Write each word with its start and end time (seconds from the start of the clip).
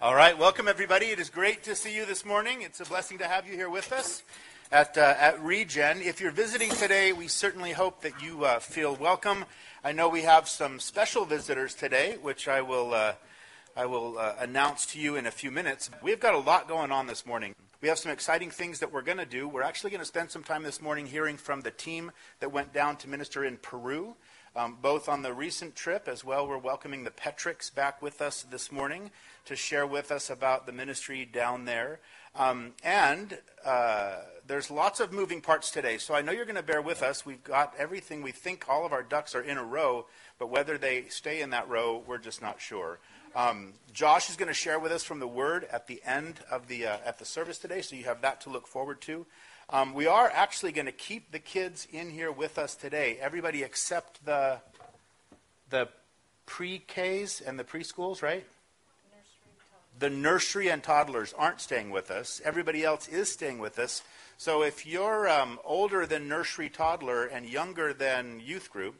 All 0.00 0.14
right, 0.14 0.38
welcome 0.38 0.68
everybody. 0.68 1.06
It 1.06 1.18
is 1.18 1.28
great 1.28 1.64
to 1.64 1.74
see 1.74 1.92
you 1.92 2.06
this 2.06 2.24
morning. 2.24 2.62
It's 2.62 2.78
a 2.78 2.84
blessing 2.84 3.18
to 3.18 3.26
have 3.26 3.48
you 3.48 3.54
here 3.54 3.68
with 3.68 3.90
us 3.90 4.22
at, 4.70 4.96
uh, 4.96 5.16
at 5.18 5.42
Regen. 5.42 6.00
If 6.02 6.20
you're 6.20 6.30
visiting 6.30 6.70
today, 6.70 7.12
we 7.12 7.26
certainly 7.26 7.72
hope 7.72 8.02
that 8.02 8.22
you 8.22 8.44
uh, 8.44 8.60
feel 8.60 8.94
welcome. 8.94 9.44
I 9.82 9.90
know 9.90 10.08
we 10.08 10.22
have 10.22 10.48
some 10.48 10.78
special 10.78 11.24
visitors 11.24 11.74
today, 11.74 12.16
which 12.22 12.46
I 12.46 12.62
will, 12.62 12.94
uh, 12.94 13.14
I 13.76 13.86
will 13.86 14.18
uh, 14.18 14.36
announce 14.38 14.86
to 14.92 15.00
you 15.00 15.16
in 15.16 15.26
a 15.26 15.32
few 15.32 15.50
minutes. 15.50 15.90
We've 16.00 16.20
got 16.20 16.34
a 16.34 16.38
lot 16.38 16.68
going 16.68 16.92
on 16.92 17.08
this 17.08 17.26
morning. 17.26 17.56
We 17.80 17.88
have 17.88 17.98
some 17.98 18.12
exciting 18.12 18.50
things 18.50 18.78
that 18.78 18.92
we're 18.92 19.02
going 19.02 19.18
to 19.18 19.26
do. 19.26 19.48
We're 19.48 19.62
actually 19.62 19.90
going 19.90 20.00
to 20.00 20.06
spend 20.06 20.30
some 20.30 20.44
time 20.44 20.62
this 20.62 20.80
morning 20.80 21.06
hearing 21.06 21.36
from 21.36 21.62
the 21.62 21.72
team 21.72 22.12
that 22.38 22.52
went 22.52 22.72
down 22.72 22.98
to 22.98 23.08
minister 23.08 23.44
in 23.44 23.56
Peru 23.56 24.14
um, 24.58 24.76
both 24.82 25.08
on 25.08 25.22
the 25.22 25.32
recent 25.32 25.76
trip 25.76 26.08
as 26.08 26.24
well. 26.24 26.46
We're 26.46 26.58
welcoming 26.58 27.04
the 27.04 27.12
Petricks 27.12 27.70
back 27.70 28.02
with 28.02 28.20
us 28.20 28.42
this 28.42 28.72
morning 28.72 29.12
to 29.44 29.54
share 29.54 29.86
with 29.86 30.10
us 30.10 30.30
about 30.30 30.66
the 30.66 30.72
ministry 30.72 31.24
down 31.24 31.64
there. 31.64 32.00
Um, 32.34 32.72
and 32.82 33.38
uh, 33.64 34.16
there's 34.48 34.68
lots 34.68 34.98
of 34.98 35.12
moving 35.12 35.40
parts 35.40 35.70
today, 35.70 35.96
so 35.96 36.12
I 36.12 36.22
know 36.22 36.32
you're 36.32 36.44
going 36.44 36.56
to 36.56 36.62
bear 36.62 36.82
with 36.82 37.04
us. 37.04 37.24
We've 37.24 37.42
got 37.44 37.72
everything. 37.78 38.20
We 38.20 38.32
think 38.32 38.68
all 38.68 38.84
of 38.84 38.92
our 38.92 39.04
ducks 39.04 39.36
are 39.36 39.42
in 39.42 39.58
a 39.58 39.64
row, 39.64 40.06
but 40.40 40.50
whether 40.50 40.76
they 40.76 41.04
stay 41.08 41.40
in 41.40 41.50
that 41.50 41.68
row, 41.68 42.02
we're 42.04 42.18
just 42.18 42.42
not 42.42 42.60
sure. 42.60 42.98
Um, 43.36 43.74
Josh 43.92 44.28
is 44.28 44.36
going 44.36 44.48
to 44.48 44.54
share 44.54 44.80
with 44.80 44.90
us 44.90 45.04
from 45.04 45.20
the 45.20 45.28
Word 45.28 45.68
at 45.70 45.86
the 45.86 46.02
end 46.04 46.40
of 46.50 46.66
the 46.66 46.86
uh, 46.86 46.96
at 47.04 47.18
the 47.18 47.24
service 47.24 47.58
today, 47.58 47.82
so 47.82 47.94
you 47.94 48.04
have 48.04 48.22
that 48.22 48.40
to 48.42 48.50
look 48.50 48.66
forward 48.66 49.00
to. 49.02 49.24
Um, 49.70 49.92
we 49.92 50.06
are 50.06 50.30
actually 50.32 50.72
going 50.72 50.86
to 50.86 50.92
keep 50.92 51.30
the 51.30 51.38
kids 51.38 51.86
in 51.92 52.08
here 52.10 52.32
with 52.32 52.58
us 52.58 52.74
today. 52.74 53.18
Everybody 53.20 53.62
except 53.62 54.24
the 54.24 54.60
the 55.68 55.88
pre-Ks 56.46 57.42
and 57.42 57.58
the 57.58 57.64
preschools, 57.64 58.22
right? 58.22 58.46
the 59.98 60.08
nursery 60.08 60.70
and 60.70 60.82
toddlers 60.82 61.34
aren't 61.36 61.60
staying 61.60 61.90
with 61.90 62.10
us. 62.10 62.40
Everybody 62.44 62.84
else 62.84 63.08
is 63.08 63.30
staying 63.30 63.58
with 63.58 63.78
us. 63.78 64.02
So 64.36 64.62
if 64.62 64.86
you're 64.86 65.28
um, 65.28 65.58
older 65.64 66.06
than 66.06 66.28
nursery 66.28 66.68
toddler 66.68 67.26
and 67.26 67.44
younger 67.46 67.92
than 67.92 68.40
youth 68.40 68.70
group, 68.70 68.94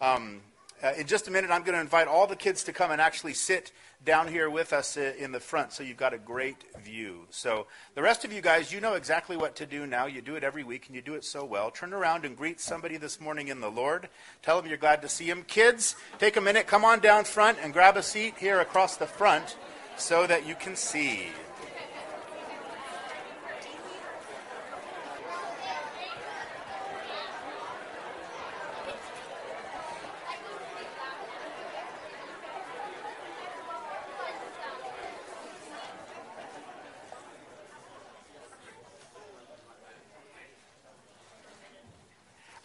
um, 0.00 0.42
uh, 0.82 0.92
in 0.98 1.06
just 1.06 1.28
a 1.28 1.30
minute, 1.30 1.50
I'm 1.50 1.62
going 1.62 1.74
to 1.74 1.80
invite 1.80 2.08
all 2.08 2.26
the 2.26 2.36
kids 2.36 2.64
to 2.64 2.72
come 2.72 2.90
and 2.90 3.00
actually 3.00 3.34
sit 3.34 3.72
down 4.04 4.28
here 4.28 4.50
with 4.50 4.72
us 4.72 4.96
in 4.96 5.32
the 5.32 5.40
front 5.40 5.72
so 5.72 5.82
you've 5.82 5.96
got 5.96 6.14
a 6.14 6.18
great 6.18 6.56
view. 6.82 7.26
So, 7.30 7.66
the 7.94 8.02
rest 8.02 8.24
of 8.24 8.32
you 8.32 8.40
guys, 8.40 8.72
you 8.72 8.80
know 8.80 8.94
exactly 8.94 9.36
what 9.36 9.56
to 9.56 9.66
do 9.66 9.86
now. 9.86 10.06
You 10.06 10.20
do 10.20 10.34
it 10.34 10.44
every 10.44 10.64
week 10.64 10.86
and 10.86 10.96
you 10.96 11.02
do 11.02 11.14
it 11.14 11.24
so 11.24 11.44
well. 11.44 11.70
Turn 11.70 11.92
around 11.92 12.24
and 12.24 12.36
greet 12.36 12.60
somebody 12.60 12.96
this 12.96 13.20
morning 13.20 13.48
in 13.48 13.60
the 13.60 13.70
Lord. 13.70 14.08
Tell 14.42 14.60
them 14.60 14.68
you're 14.68 14.78
glad 14.78 15.02
to 15.02 15.08
see 15.08 15.26
them. 15.26 15.44
Kids, 15.44 15.94
take 16.18 16.36
a 16.36 16.40
minute, 16.40 16.66
come 16.66 16.84
on 16.84 17.00
down 17.00 17.24
front 17.24 17.58
and 17.62 17.72
grab 17.72 17.96
a 17.96 18.02
seat 18.02 18.34
here 18.38 18.60
across 18.60 18.96
the 18.96 19.06
front 19.06 19.56
so 19.96 20.26
that 20.26 20.46
you 20.46 20.54
can 20.54 20.74
see. 20.74 21.26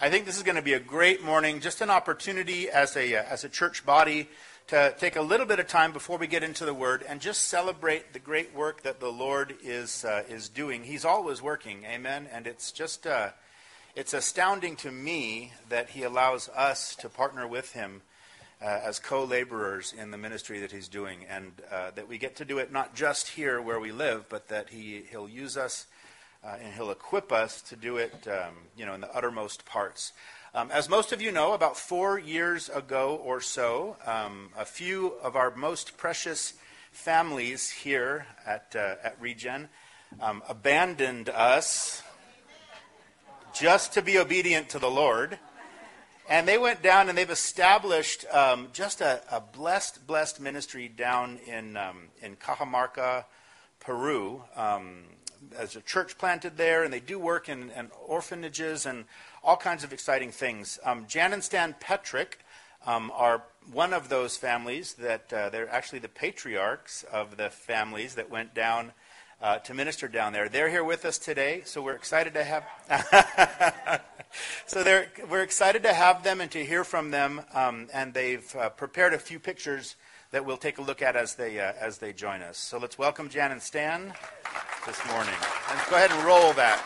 I 0.08 0.09
think 0.09 0.25
this 0.25 0.38
is 0.38 0.44
going 0.44 0.55
to 0.55 0.61
be 0.61 0.72
a 0.72 0.80
great 0.80 1.22
morning, 1.22 1.59
just 1.59 1.81
an 1.81 1.89
opportunity 1.89 2.69
as 2.69 2.95
a, 2.95 3.13
uh, 3.13 3.23
as 3.23 3.44
a 3.44 3.50
church 3.50 3.86
body 3.86 4.30
to 4.67 4.95
take 4.97 5.17
a 5.17 5.22
little 5.22 5.45
bit 5.45 5.59
of 5.59 5.67
time 5.67 5.91
before 5.91 6.17
we 6.17 6.27
get 6.27 6.44
into 6.44 6.63
the 6.63 6.73
Word 6.73 7.03
and 7.05 7.19
just 7.19 7.41
celebrate 7.50 8.13
the 8.13 8.19
great 8.19 8.55
work 8.55 8.83
that 8.83 9.02
the 9.02 9.11
Lord 9.11 9.58
is, 9.61 10.05
uh, 10.05 10.23
is 10.30 10.47
doing. 10.47 10.85
He's 10.85 11.03
always 11.03 11.41
working, 11.41 11.83
amen? 11.83 12.30
And 12.31 12.47
it's 12.47 12.72
just 12.72 13.05
uh, 13.05 13.31
it's 13.97 14.13
astounding 14.13 14.78
to 14.78 14.94
me 14.94 15.51
that 15.68 15.90
He 15.90 16.03
allows 16.03 16.47
us 16.56 16.95
to 17.01 17.09
partner 17.09 17.45
with 17.45 17.74
Him 17.74 18.01
uh, 18.62 18.79
as 18.85 19.00
co 19.00 19.25
laborers 19.25 19.91
in 19.91 20.12
the 20.12 20.18
ministry 20.18 20.62
that 20.62 20.72
He's 20.72 20.88
doing, 20.88 21.25
and 21.29 21.51
uh, 21.69 21.91
that 21.95 22.07
we 22.07 22.18
get 22.18 22.38
to 22.38 22.45
do 22.45 22.59
it 22.59 22.72
not 22.72 22.95
just 22.95 23.28
here 23.28 23.62
where 23.62 23.81
we 23.81 23.91
live, 23.91 24.29
but 24.29 24.47
that 24.47 24.69
he, 24.69 25.03
He'll 25.12 25.28
use 25.28 25.57
us 25.57 25.85
uh, 26.44 26.56
and 26.62 26.74
He'll 26.74 26.92
equip 26.92 27.31
us 27.31 27.62
to 27.64 27.75
do 27.75 27.98
it, 27.98 28.28
um, 28.28 28.53
you 28.75 28.86
know, 28.86 28.94
in 28.94 29.02
the 29.02 29.16
uttermost 29.16 29.66
parts. 29.66 30.14
Um, 30.53 30.72
as 30.72 30.90
most 30.90 31.12
of 31.12 31.22
you 31.22 31.31
know, 31.31 31.53
about 31.53 31.78
four 31.78 32.18
years 32.18 32.70
ago 32.70 33.22
or 33.24 33.42
so, 33.42 33.98
um, 34.06 34.50
a 34.58 34.66
few 34.66 35.14
of 35.22 35.36
our 35.36 35.56
most 35.56 35.98
precious 35.98 36.53
families 36.92 37.70
here 37.70 38.25
at, 38.46 38.75
uh, 38.75 38.96
at 39.03 39.18
Regen 39.20 39.70
um, 40.20 40.42
abandoned 40.50 41.30
us 41.30 42.02
just 43.54 43.94
to 43.94 44.02
be 44.02 44.18
obedient 44.18 44.69
to 44.69 44.80
the 44.80 44.90
Lord. 44.90 45.38
And 46.30 46.48
they 46.48 46.58
went 46.58 46.81
down 46.81 47.08
and 47.08 47.18
they've 47.18 47.30
established 47.30 48.25
um, 48.34 48.69
just 48.74 49.00
a, 49.02 49.22
a, 49.31 49.40
blessed, 49.40 50.08
blessed 50.08 50.42
ministry 50.42 50.88
down 50.88 51.40
in, 51.46 51.78
um, 51.78 52.09
in 52.22 52.36
Cajamarca, 52.36 53.25
Peru. 53.80 54.44
As 55.58 55.75
a 55.75 55.81
church 55.81 56.18
planted 56.18 56.58
there, 56.58 56.84
and 56.84 56.92
they 56.92 57.00
do 57.00 57.20
work 57.20 57.50
in, 57.50 57.72
in 57.72 57.90
orphanages 58.06 58.86
and 58.86 59.06
all 59.44 59.58
kinds 59.58 59.84
of 59.84 59.94
exciting 59.94 60.31
things. 60.31 60.80
Um, 60.84 61.06
Jan 61.08 61.34
and 61.34 61.44
Stan 61.44 61.75
Petrick 61.80 62.40
um, 62.86 63.12
are 63.16 63.44
one 63.72 63.94
of 63.94 64.09
those 64.09 64.38
families 64.38 64.94
that 64.96 65.31
uh, 65.34 65.50
they're 65.50 65.70
actually 65.70 66.00
the 66.00 66.08
patriarchs 66.08 67.03
of 67.03 67.38
the 67.38 67.50
families 67.50 68.16
that 68.16 68.30
went 68.30 68.53
down 68.53 68.94
uh, 69.42 69.59
to 69.59 69.74
minister 69.74 70.08
down 70.08 70.34
there. 70.34 70.50
They're 70.50 70.70
here 70.70 70.84
with 70.84 71.06
us 71.06 71.18
today, 71.18 71.62
so 71.66 71.81
we're 71.81 71.96
excited 71.96 72.34
to 72.34 72.44
have. 72.44 74.02
so 74.66 75.04
we're 75.30 75.44
excited 75.44 75.84
to 75.84 75.94
have 75.94 76.24
them 76.24 76.42
and 76.42 76.50
to 76.52 76.66
hear 76.66 76.84
from 76.84 77.12
them, 77.12 77.42
um, 77.54 77.88
and 77.94 78.14
they've 78.14 78.56
uh, 78.56 78.69
prepared 78.69 79.14
a 79.14 79.19
few 79.19 79.40
pictures 79.40 79.96
that 80.31 80.45
we'll 80.45 80.57
take 80.57 80.77
a 80.77 80.81
look 80.81 81.01
at 81.01 81.15
as 81.15 81.35
they, 81.35 81.59
uh, 81.59 81.73
as 81.79 81.97
they 81.97 82.13
join 82.13 82.41
us. 82.41 82.57
So 82.57 82.77
let's 82.77 82.97
welcome 82.97 83.29
Jan 83.29 83.51
and 83.51 83.61
Stan 83.61 84.13
this 84.85 85.05
morning. 85.07 85.35
And 85.69 85.79
go 85.89 85.95
ahead 85.95 86.11
and 86.11 86.23
roll 86.25 86.53
that. 86.53 86.83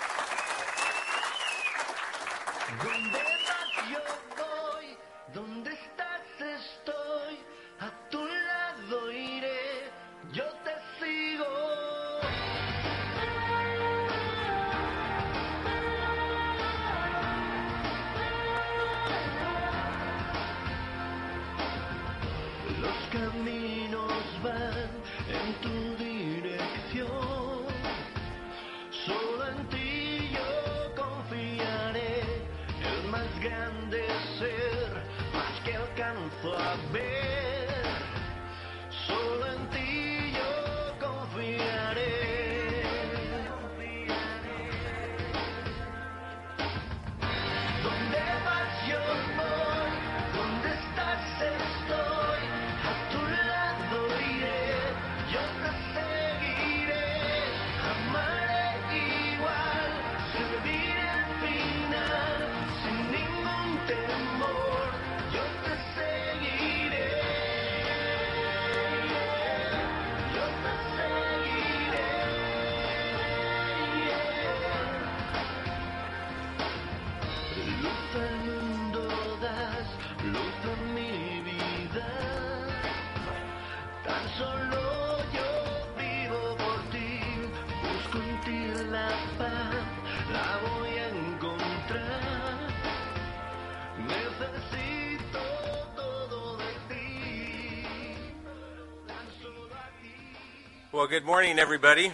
Well, 101.02 101.10
good 101.10 101.26
morning, 101.26 101.58
everybody. 101.58 102.12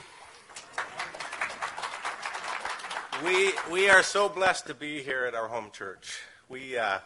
We, 3.25 3.51
we 3.69 3.89
are 3.89 4.01
so 4.01 4.29
blessed 4.29 4.67
to 4.67 4.73
be 4.73 5.03
here 5.03 5.25
at 5.25 5.35
our 5.35 5.49
home 5.49 5.71
church. 5.73 6.21
We, 6.47 6.77
uh, 6.77 6.99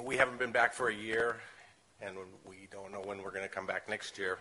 we 0.00 0.16
haven't 0.16 0.38
been 0.38 0.52
back 0.52 0.72
for 0.72 0.88
a 0.90 0.94
year, 0.94 1.38
and 2.00 2.14
we 2.44 2.68
don't 2.70 2.92
know 2.92 3.00
when 3.00 3.20
we're 3.20 3.32
going 3.32 3.42
to 3.42 3.48
come 3.48 3.66
back 3.66 3.88
next 3.88 4.16
year. 4.16 4.38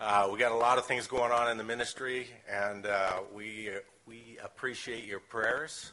Uh, 0.00 0.28
we 0.32 0.38
got 0.38 0.52
a 0.52 0.54
lot 0.54 0.78
of 0.78 0.86
things 0.86 1.08
going 1.08 1.32
on 1.32 1.50
in 1.50 1.58
the 1.58 1.64
ministry, 1.64 2.28
and 2.48 2.86
uh, 2.86 3.14
we, 3.34 3.68
we 4.06 4.38
appreciate 4.44 5.06
your 5.06 5.18
prayers, 5.18 5.90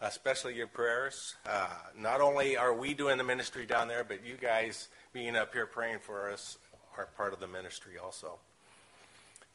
especially 0.00 0.56
your 0.56 0.66
prayers. 0.66 1.36
Uh, 1.48 1.68
not 1.96 2.20
only 2.20 2.56
are 2.56 2.74
we 2.74 2.92
doing 2.92 3.18
the 3.18 3.24
ministry 3.24 3.66
down 3.66 3.86
there, 3.86 4.02
but 4.02 4.26
you 4.26 4.34
guys 4.34 4.88
being 5.12 5.36
up 5.36 5.52
here 5.52 5.66
praying 5.66 6.00
for 6.00 6.28
us 6.28 6.58
are 6.98 7.06
part 7.16 7.32
of 7.32 7.38
the 7.38 7.46
ministry 7.46 7.98
also. 8.02 8.40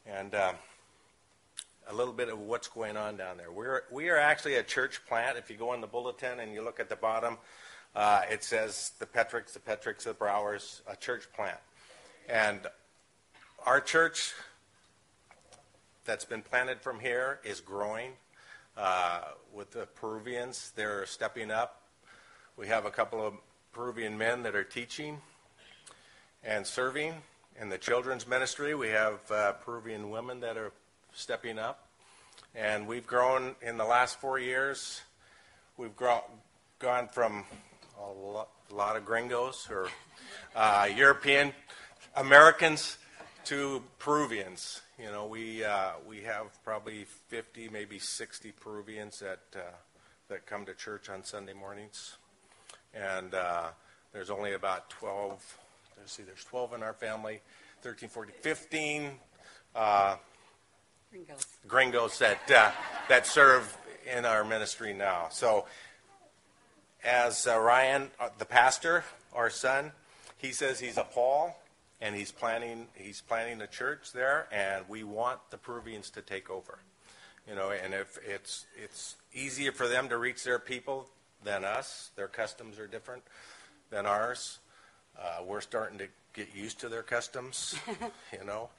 And 0.06 0.34
uh, 0.34 0.52
a 1.88 1.94
little 1.94 2.12
bit 2.12 2.28
of 2.28 2.38
what's 2.38 2.68
going 2.68 2.96
on 2.96 3.16
down 3.16 3.36
there. 3.36 3.52
We're, 3.52 3.82
we 3.90 4.08
are 4.08 4.18
actually 4.18 4.56
a 4.56 4.62
church 4.62 5.00
plant. 5.06 5.38
If 5.38 5.50
you 5.50 5.56
go 5.56 5.74
in 5.74 5.80
the 5.80 5.86
bulletin 5.86 6.40
and 6.40 6.52
you 6.52 6.62
look 6.62 6.80
at 6.80 6.88
the 6.88 6.96
bottom, 6.96 7.38
uh, 7.94 8.22
it 8.30 8.42
says 8.42 8.92
the 8.98 9.06
Petricks, 9.06 9.52
the 9.52 9.60
Petricks, 9.60 10.04
the 10.04 10.14
Browers, 10.14 10.80
a 10.88 10.96
church 10.96 11.24
plant. 11.34 11.58
And 12.28 12.60
our 13.66 13.80
church 13.80 14.32
that's 16.04 16.24
been 16.24 16.42
planted 16.42 16.80
from 16.80 16.98
here 16.98 17.38
is 17.44 17.60
growing 17.60 18.12
uh, 18.76 19.22
with 19.54 19.70
the 19.70 19.86
Peruvians. 19.86 20.72
They're 20.74 21.06
stepping 21.06 21.50
up. 21.50 21.82
We 22.56 22.66
have 22.68 22.86
a 22.86 22.90
couple 22.90 23.24
of 23.24 23.34
Peruvian 23.72 24.18
men 24.18 24.42
that 24.42 24.54
are 24.54 24.64
teaching 24.64 25.18
and 26.42 26.66
serving. 26.66 27.14
In 27.60 27.68
the 27.68 27.78
children's 27.78 28.26
ministry, 28.26 28.74
we 28.74 28.88
have 28.88 29.30
uh, 29.30 29.52
Peruvian 29.52 30.10
women 30.10 30.40
that 30.40 30.56
are 30.56 30.72
stepping 31.12 31.58
up. 31.58 31.86
And 32.54 32.86
we've 32.86 33.06
grown 33.06 33.54
in 33.60 33.76
the 33.76 33.84
last 33.84 34.18
four 34.20 34.38
years. 34.38 35.02
We've 35.76 35.94
gone 35.96 37.08
from 37.12 37.44
a 38.00 38.10
lot, 38.10 38.48
a 38.70 38.74
lot 38.74 38.96
of 38.96 39.04
gringos 39.04 39.68
or 39.70 39.88
uh, 40.56 40.88
European 40.96 41.52
Americans 42.16 42.96
to 43.44 43.82
Peruvians. 43.98 44.80
You 44.98 45.10
know, 45.10 45.26
we 45.26 45.62
uh, 45.62 45.92
we 46.08 46.22
have 46.22 46.46
probably 46.64 47.04
50, 47.28 47.68
maybe 47.68 47.98
60 47.98 48.52
Peruvians 48.52 49.18
that 49.20 49.40
uh, 49.54 49.60
that 50.28 50.46
come 50.46 50.64
to 50.64 50.74
church 50.74 51.10
on 51.10 51.22
Sunday 51.22 51.52
mornings, 51.52 52.16
and 52.94 53.34
uh, 53.34 53.68
there's 54.12 54.30
only 54.30 54.54
about 54.54 54.88
12. 54.90 55.58
Let's 55.98 56.12
see, 56.12 56.22
there's 56.22 56.44
12 56.44 56.74
in 56.74 56.82
our 56.82 56.92
family, 56.92 57.40
13, 57.82 58.08
14, 58.08 58.34
15 58.40 59.10
uh, 59.74 60.16
Gringos. 61.10 61.46
gringos 61.66 62.18
that 62.18 62.50
uh, 62.50 62.70
that 63.08 63.26
serve 63.26 63.76
in 64.10 64.24
our 64.24 64.44
ministry 64.44 64.92
now. 64.92 65.28
So, 65.30 65.66
as 67.04 67.46
uh, 67.46 67.58
Ryan, 67.58 68.10
uh, 68.18 68.30
the 68.38 68.44
pastor, 68.44 69.04
our 69.34 69.50
son, 69.50 69.92
he 70.38 70.52
says 70.52 70.80
he's 70.80 70.96
a 70.96 71.04
Paul, 71.04 71.56
and 72.00 72.14
he's 72.14 72.32
planning 72.32 72.88
he's 72.94 73.20
planning 73.20 73.60
a 73.60 73.66
church 73.66 74.12
there, 74.12 74.48
and 74.50 74.84
we 74.88 75.04
want 75.04 75.38
the 75.50 75.58
Peruvians 75.58 76.10
to 76.10 76.22
take 76.22 76.50
over. 76.50 76.78
You 77.48 77.56
know, 77.56 77.70
and 77.70 77.92
if 77.92 78.18
it's 78.26 78.66
it's 78.82 79.16
easier 79.32 79.72
for 79.72 79.88
them 79.88 80.08
to 80.08 80.16
reach 80.16 80.44
their 80.44 80.58
people 80.58 81.08
than 81.44 81.64
us, 81.64 82.10
their 82.16 82.28
customs 82.28 82.78
are 82.78 82.86
different 82.86 83.22
than 83.90 84.06
ours. 84.06 84.58
Uh, 85.18 85.42
we're 85.46 85.60
starting 85.60 85.98
to 85.98 86.08
get 86.32 86.54
used 86.54 86.80
to 86.80 86.88
their 86.88 87.02
customs. 87.02 87.74
you 88.32 88.44
know, 88.44 88.70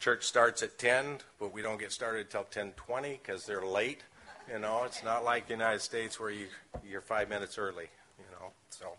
church 0.00 0.24
starts 0.24 0.62
at 0.62 0.78
10, 0.78 1.18
but 1.38 1.52
we 1.52 1.62
don't 1.62 1.78
get 1.78 1.92
started 1.92 2.26
until 2.26 2.44
10:20 2.44 3.18
because 3.22 3.46
they're 3.46 3.66
late. 3.66 4.02
You 4.50 4.58
know, 4.58 4.84
it's 4.84 5.04
not 5.04 5.24
like 5.24 5.46
the 5.46 5.54
United 5.54 5.80
States 5.80 6.18
where 6.18 6.30
you 6.30 6.46
you're 6.88 7.00
five 7.00 7.28
minutes 7.28 7.58
early. 7.58 7.88
You 8.18 8.24
know, 8.32 8.50
so 8.70 8.92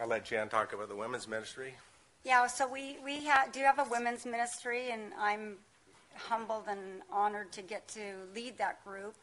I'll 0.00 0.08
let 0.08 0.24
Jan 0.24 0.48
talk 0.48 0.72
about 0.72 0.88
the 0.88 0.96
women's 0.96 1.28
ministry. 1.28 1.74
Yeah, 2.24 2.46
so 2.46 2.70
we, 2.70 2.98
we 3.02 3.26
ha- 3.26 3.46
do 3.50 3.60
have 3.60 3.78
a 3.78 3.86
women's 3.90 4.26
ministry, 4.26 4.90
and 4.90 5.12
I'm 5.18 5.56
humbled 6.14 6.64
and 6.68 7.02
honored 7.10 7.50
to 7.52 7.62
get 7.62 7.88
to 7.88 8.00
lead 8.34 8.58
that 8.58 8.84
group. 8.84 9.14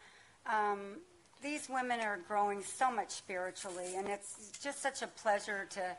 Um, 0.48 0.98
these 1.42 1.70
women 1.70 2.00
are 2.00 2.20
growing 2.28 2.64
so 2.64 2.92
much 2.92 3.12
spiritually, 3.12 3.96
and 3.96 4.08
it's 4.08 4.58
just 4.62 4.82
such 4.82 5.02
a 5.02 5.08
pleasure 5.08 5.68
to 5.72 5.96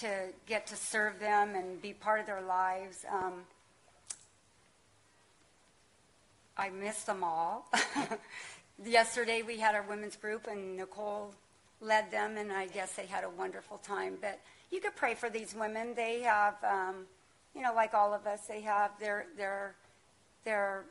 to 0.00 0.08
get 0.46 0.66
to 0.66 0.76
serve 0.76 1.20
them 1.20 1.54
and 1.54 1.80
be 1.82 1.92
part 1.92 2.18
of 2.18 2.26
their 2.26 2.40
lives. 2.40 3.04
Um, 3.12 3.42
I 6.56 6.70
miss 6.70 7.02
them 7.04 7.22
all. 7.22 7.70
Yesterday 8.84 9.42
we 9.42 9.58
had 9.58 9.74
our 9.74 9.82
women's 9.82 10.16
group, 10.16 10.46
and 10.46 10.76
Nicole 10.76 11.34
led 11.80 12.10
them, 12.10 12.38
and 12.38 12.50
I 12.50 12.66
guess 12.66 12.94
they 12.94 13.06
had 13.06 13.24
a 13.24 13.30
wonderful 13.30 13.78
time. 13.78 14.16
But 14.20 14.40
you 14.70 14.80
could 14.80 14.96
pray 14.96 15.14
for 15.14 15.28
these 15.28 15.54
women. 15.54 15.94
They 15.94 16.22
have, 16.22 16.54
um, 16.64 17.06
you 17.54 17.60
know, 17.60 17.74
like 17.74 17.92
all 17.92 18.14
of 18.14 18.26
us, 18.26 18.40
they 18.46 18.62
have 18.62 18.92
their 18.98 19.26
their 19.36 19.74
their 20.44 20.84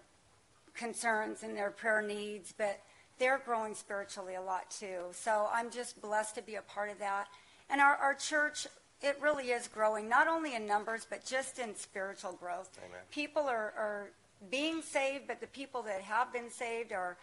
concerns 0.76 1.44
and 1.44 1.56
their 1.56 1.72
prayer 1.72 2.02
needs, 2.02 2.54
but 2.58 2.80
they're 3.22 3.40
growing 3.46 3.76
spiritually 3.76 4.34
a 4.34 4.42
lot 4.42 4.72
too. 4.72 5.04
So 5.12 5.48
I'm 5.54 5.70
just 5.70 6.02
blessed 6.02 6.34
to 6.36 6.42
be 6.42 6.56
a 6.56 6.62
part 6.64 6.90
of 6.90 6.98
that. 6.98 7.28
And 7.70 7.80
our, 7.80 7.96
our 7.98 8.16
church, 8.16 8.66
it 9.00 9.16
really 9.22 9.52
is 9.52 9.68
growing, 9.68 10.10
not 10.10 10.28
only 10.28 10.56
in 10.56 10.66
numbers, 10.66 11.06
but 11.08 11.24
just 11.24 11.60
in 11.60 11.76
spiritual 11.76 12.34
growth. 12.34 12.76
Amen. 12.80 13.00
People 13.12 13.44
are, 13.44 13.74
are 13.78 14.10
being 14.50 14.82
saved, 14.82 15.28
but 15.28 15.40
the 15.40 15.46
people 15.46 15.84
that 15.84 16.02
have 16.02 16.34
been 16.34 16.50
saved 16.50 16.92
are, 16.94 17.16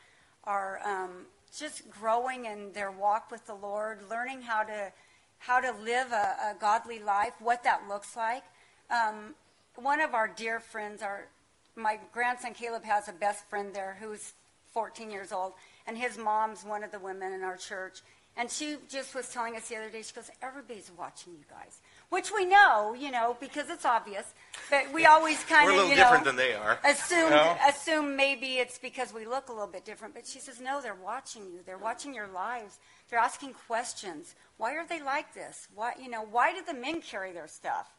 are 0.44 0.78
um, 0.86 1.26
just 1.58 1.90
growing 1.90 2.44
in 2.44 2.72
their 2.74 2.92
walk 2.92 3.32
with 3.32 3.44
the 3.48 3.54
Lord, 3.54 3.98
learning 4.08 4.42
how 4.42 4.62
to, 4.62 4.92
how 5.38 5.60
to 5.60 5.72
live 5.82 6.12
a, 6.12 6.52
a 6.52 6.56
godly 6.60 7.00
life, 7.00 7.32
what 7.40 7.64
that 7.64 7.88
looks 7.88 8.14
like. 8.16 8.44
Um, 8.88 9.34
one 9.74 10.00
of 10.00 10.14
our 10.14 10.28
dear 10.28 10.60
friends, 10.60 11.02
our, 11.02 11.26
my 11.74 11.98
grandson 12.12 12.54
Caleb 12.54 12.84
has 12.84 13.08
a 13.08 13.12
best 13.12 13.44
friend 13.50 13.74
there 13.74 13.96
who's 14.00 14.34
14 14.72 15.10
years 15.10 15.32
old, 15.32 15.54
and 15.88 15.96
his 15.96 16.18
mom's 16.18 16.64
one 16.64 16.84
of 16.84 16.92
the 16.92 16.98
women 16.98 17.32
in 17.32 17.42
our 17.42 17.56
church. 17.56 18.02
And 18.36 18.48
she 18.48 18.76
just 18.88 19.16
was 19.16 19.28
telling 19.30 19.56
us 19.56 19.68
the 19.68 19.76
other 19.76 19.88
day, 19.88 20.02
she 20.02 20.14
goes, 20.14 20.30
everybody's 20.40 20.92
watching 20.96 21.32
you 21.32 21.44
guys. 21.50 21.80
Which 22.10 22.30
we 22.32 22.44
know, 22.44 22.94
you 22.94 23.10
know, 23.10 23.36
because 23.40 23.68
it's 23.68 23.84
obvious. 23.84 24.32
But 24.70 24.92
we 24.94 25.06
always 25.06 25.42
kind 25.44 25.68
of, 25.68 25.74
you 25.74 25.82
know, 25.82 25.96
different 25.96 26.24
than 26.24 26.36
they 26.36 26.54
are. 26.54 26.78
assumed, 26.84 27.22
you 27.22 27.30
know? 27.30 27.56
assume 27.68 28.14
maybe 28.14 28.58
it's 28.58 28.78
because 28.78 29.12
we 29.12 29.26
look 29.26 29.48
a 29.48 29.52
little 29.52 29.66
bit 29.66 29.84
different. 29.84 30.14
But 30.14 30.24
she 30.24 30.38
says, 30.38 30.60
no, 30.60 30.80
they're 30.80 30.94
watching 30.94 31.46
you. 31.46 31.60
They're 31.66 31.78
watching 31.78 32.14
your 32.14 32.28
lives. 32.28 32.78
They're 33.10 33.18
asking 33.18 33.54
questions. 33.66 34.36
Why 34.56 34.74
are 34.76 34.86
they 34.86 35.02
like 35.02 35.34
this? 35.34 35.66
Why, 35.74 35.94
you 36.00 36.08
know, 36.08 36.24
why 36.30 36.52
do 36.52 36.60
the 36.64 36.78
men 36.78 37.00
carry 37.00 37.32
their 37.32 37.48
stuff? 37.48 37.90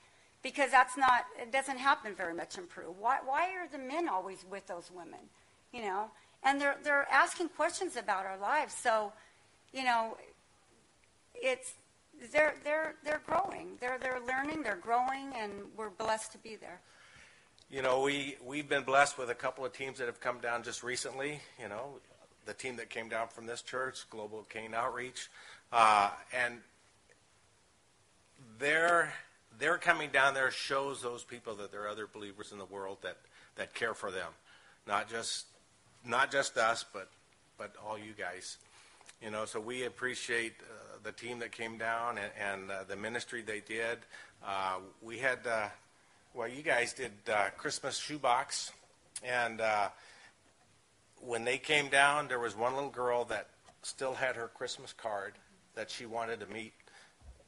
Because 0.42 0.72
that's 0.72 0.96
not, 0.96 1.26
it 1.42 1.52
doesn't 1.52 1.80
happen 1.80 2.16
very 2.16 2.34
much 2.34 2.58
in 2.58 2.66
Peru. 2.66 2.96
Why, 2.98 3.18
why 3.26 3.50
are 3.58 3.68
the 3.68 3.78
men 3.78 4.08
always 4.08 4.46
with 4.50 4.68
those 4.68 4.90
women? 4.96 5.20
You 5.74 5.82
know, 5.82 6.12
and 6.44 6.60
they're, 6.60 6.78
they're 6.84 7.08
asking 7.12 7.50
questions 7.50 7.96
about 7.96 8.26
our 8.26 8.38
lives. 8.38 8.74
So, 8.74 9.12
you 9.74 9.84
know, 9.84 10.18
it's, 11.36 11.74
they're, 12.32 12.56
they're, 12.64 12.96
they're 13.04 13.22
growing. 13.26 13.78
They're, 13.80 13.98
they're 14.00 14.20
learning, 14.28 14.64
they're 14.64 14.76
growing, 14.76 15.34
and 15.38 15.52
we're 15.78 15.90
blessed 15.90 16.32
to 16.34 16.38
be 16.38 16.56
there. 16.56 16.82
You 17.72 17.82
know, 17.82 18.02
we, 18.02 18.36
we've 18.44 18.68
been 18.68 18.84
blessed 18.84 19.18
with 19.18 19.30
a 19.30 19.36
couple 19.36 19.64
of 19.64 19.74
teams 19.74 20.00
that 20.00 20.08
have 20.08 20.20
come 20.20 20.40
down 20.40 20.64
just 20.64 20.84
recently. 20.84 21.40
You 21.62 21.70
know, 21.70 22.00
the 22.46 22.54
team 22.54 22.78
that 22.78 22.90
came 22.90 23.10
down 23.10 23.28
from 23.28 23.46
this 23.46 23.62
church, 23.62 24.10
Global 24.10 24.46
Cane 24.50 24.74
Outreach, 24.74 25.30
uh, 25.72 26.10
and 26.34 26.56
their 28.58 29.14
their 29.60 29.78
coming 29.78 30.10
down 30.10 30.34
there 30.34 30.52
shows 30.52 31.02
those 31.02 31.24
people 31.24 31.56
that 31.56 31.72
there 31.72 31.84
are 31.84 31.90
other 31.90 32.08
believers 32.08 32.52
in 32.52 32.58
the 32.58 32.66
world 32.66 32.98
that, 33.04 33.18
that 33.56 33.74
care 33.74 33.94
for 33.94 34.10
them, 34.10 34.32
not 34.88 35.10
just 35.10 35.46
not 36.06 36.32
just 36.32 36.58
us, 36.58 36.86
but 36.92 37.10
but 37.58 37.74
all 37.86 37.98
you 37.98 38.14
guys. 38.18 38.58
You 39.22 39.32
know, 39.32 39.44
so 39.46 39.60
we 39.60 39.84
appreciate 39.84 40.54
uh, 40.62 40.98
the 41.04 41.12
team 41.12 41.40
that 41.40 41.52
came 41.52 41.78
down 41.78 42.18
and, 42.18 42.32
and 42.40 42.72
uh, 42.72 42.84
the 42.88 42.96
ministry 42.96 43.42
they 43.42 43.60
did. 43.60 44.00
Uh, 44.46 44.78
we 45.02 45.18
had, 45.18 45.40
uh, 45.46 45.68
well, 46.34 46.48
you 46.48 46.64
guys 46.64 46.94
did 46.94 47.12
uh, 47.32 47.50
Christmas 47.58 47.98
shoebox, 47.98 48.72
and 49.22 49.60
uh, 49.60 49.90
when 51.20 51.44
they 51.44 51.58
came 51.58 51.90
down, 51.90 52.30
there 52.30 52.40
was 52.40 52.56
one 52.56 52.74
little 52.74 52.90
girl 52.90 53.26
that 53.26 53.48
still 53.82 54.14
had 54.14 54.38
her 54.38 54.48
Christmas 54.48 54.94
card 54.94 55.34
that 55.76 55.92
she 55.92 56.06
wanted 56.06 56.40
to 56.40 56.46
meet 56.48 56.74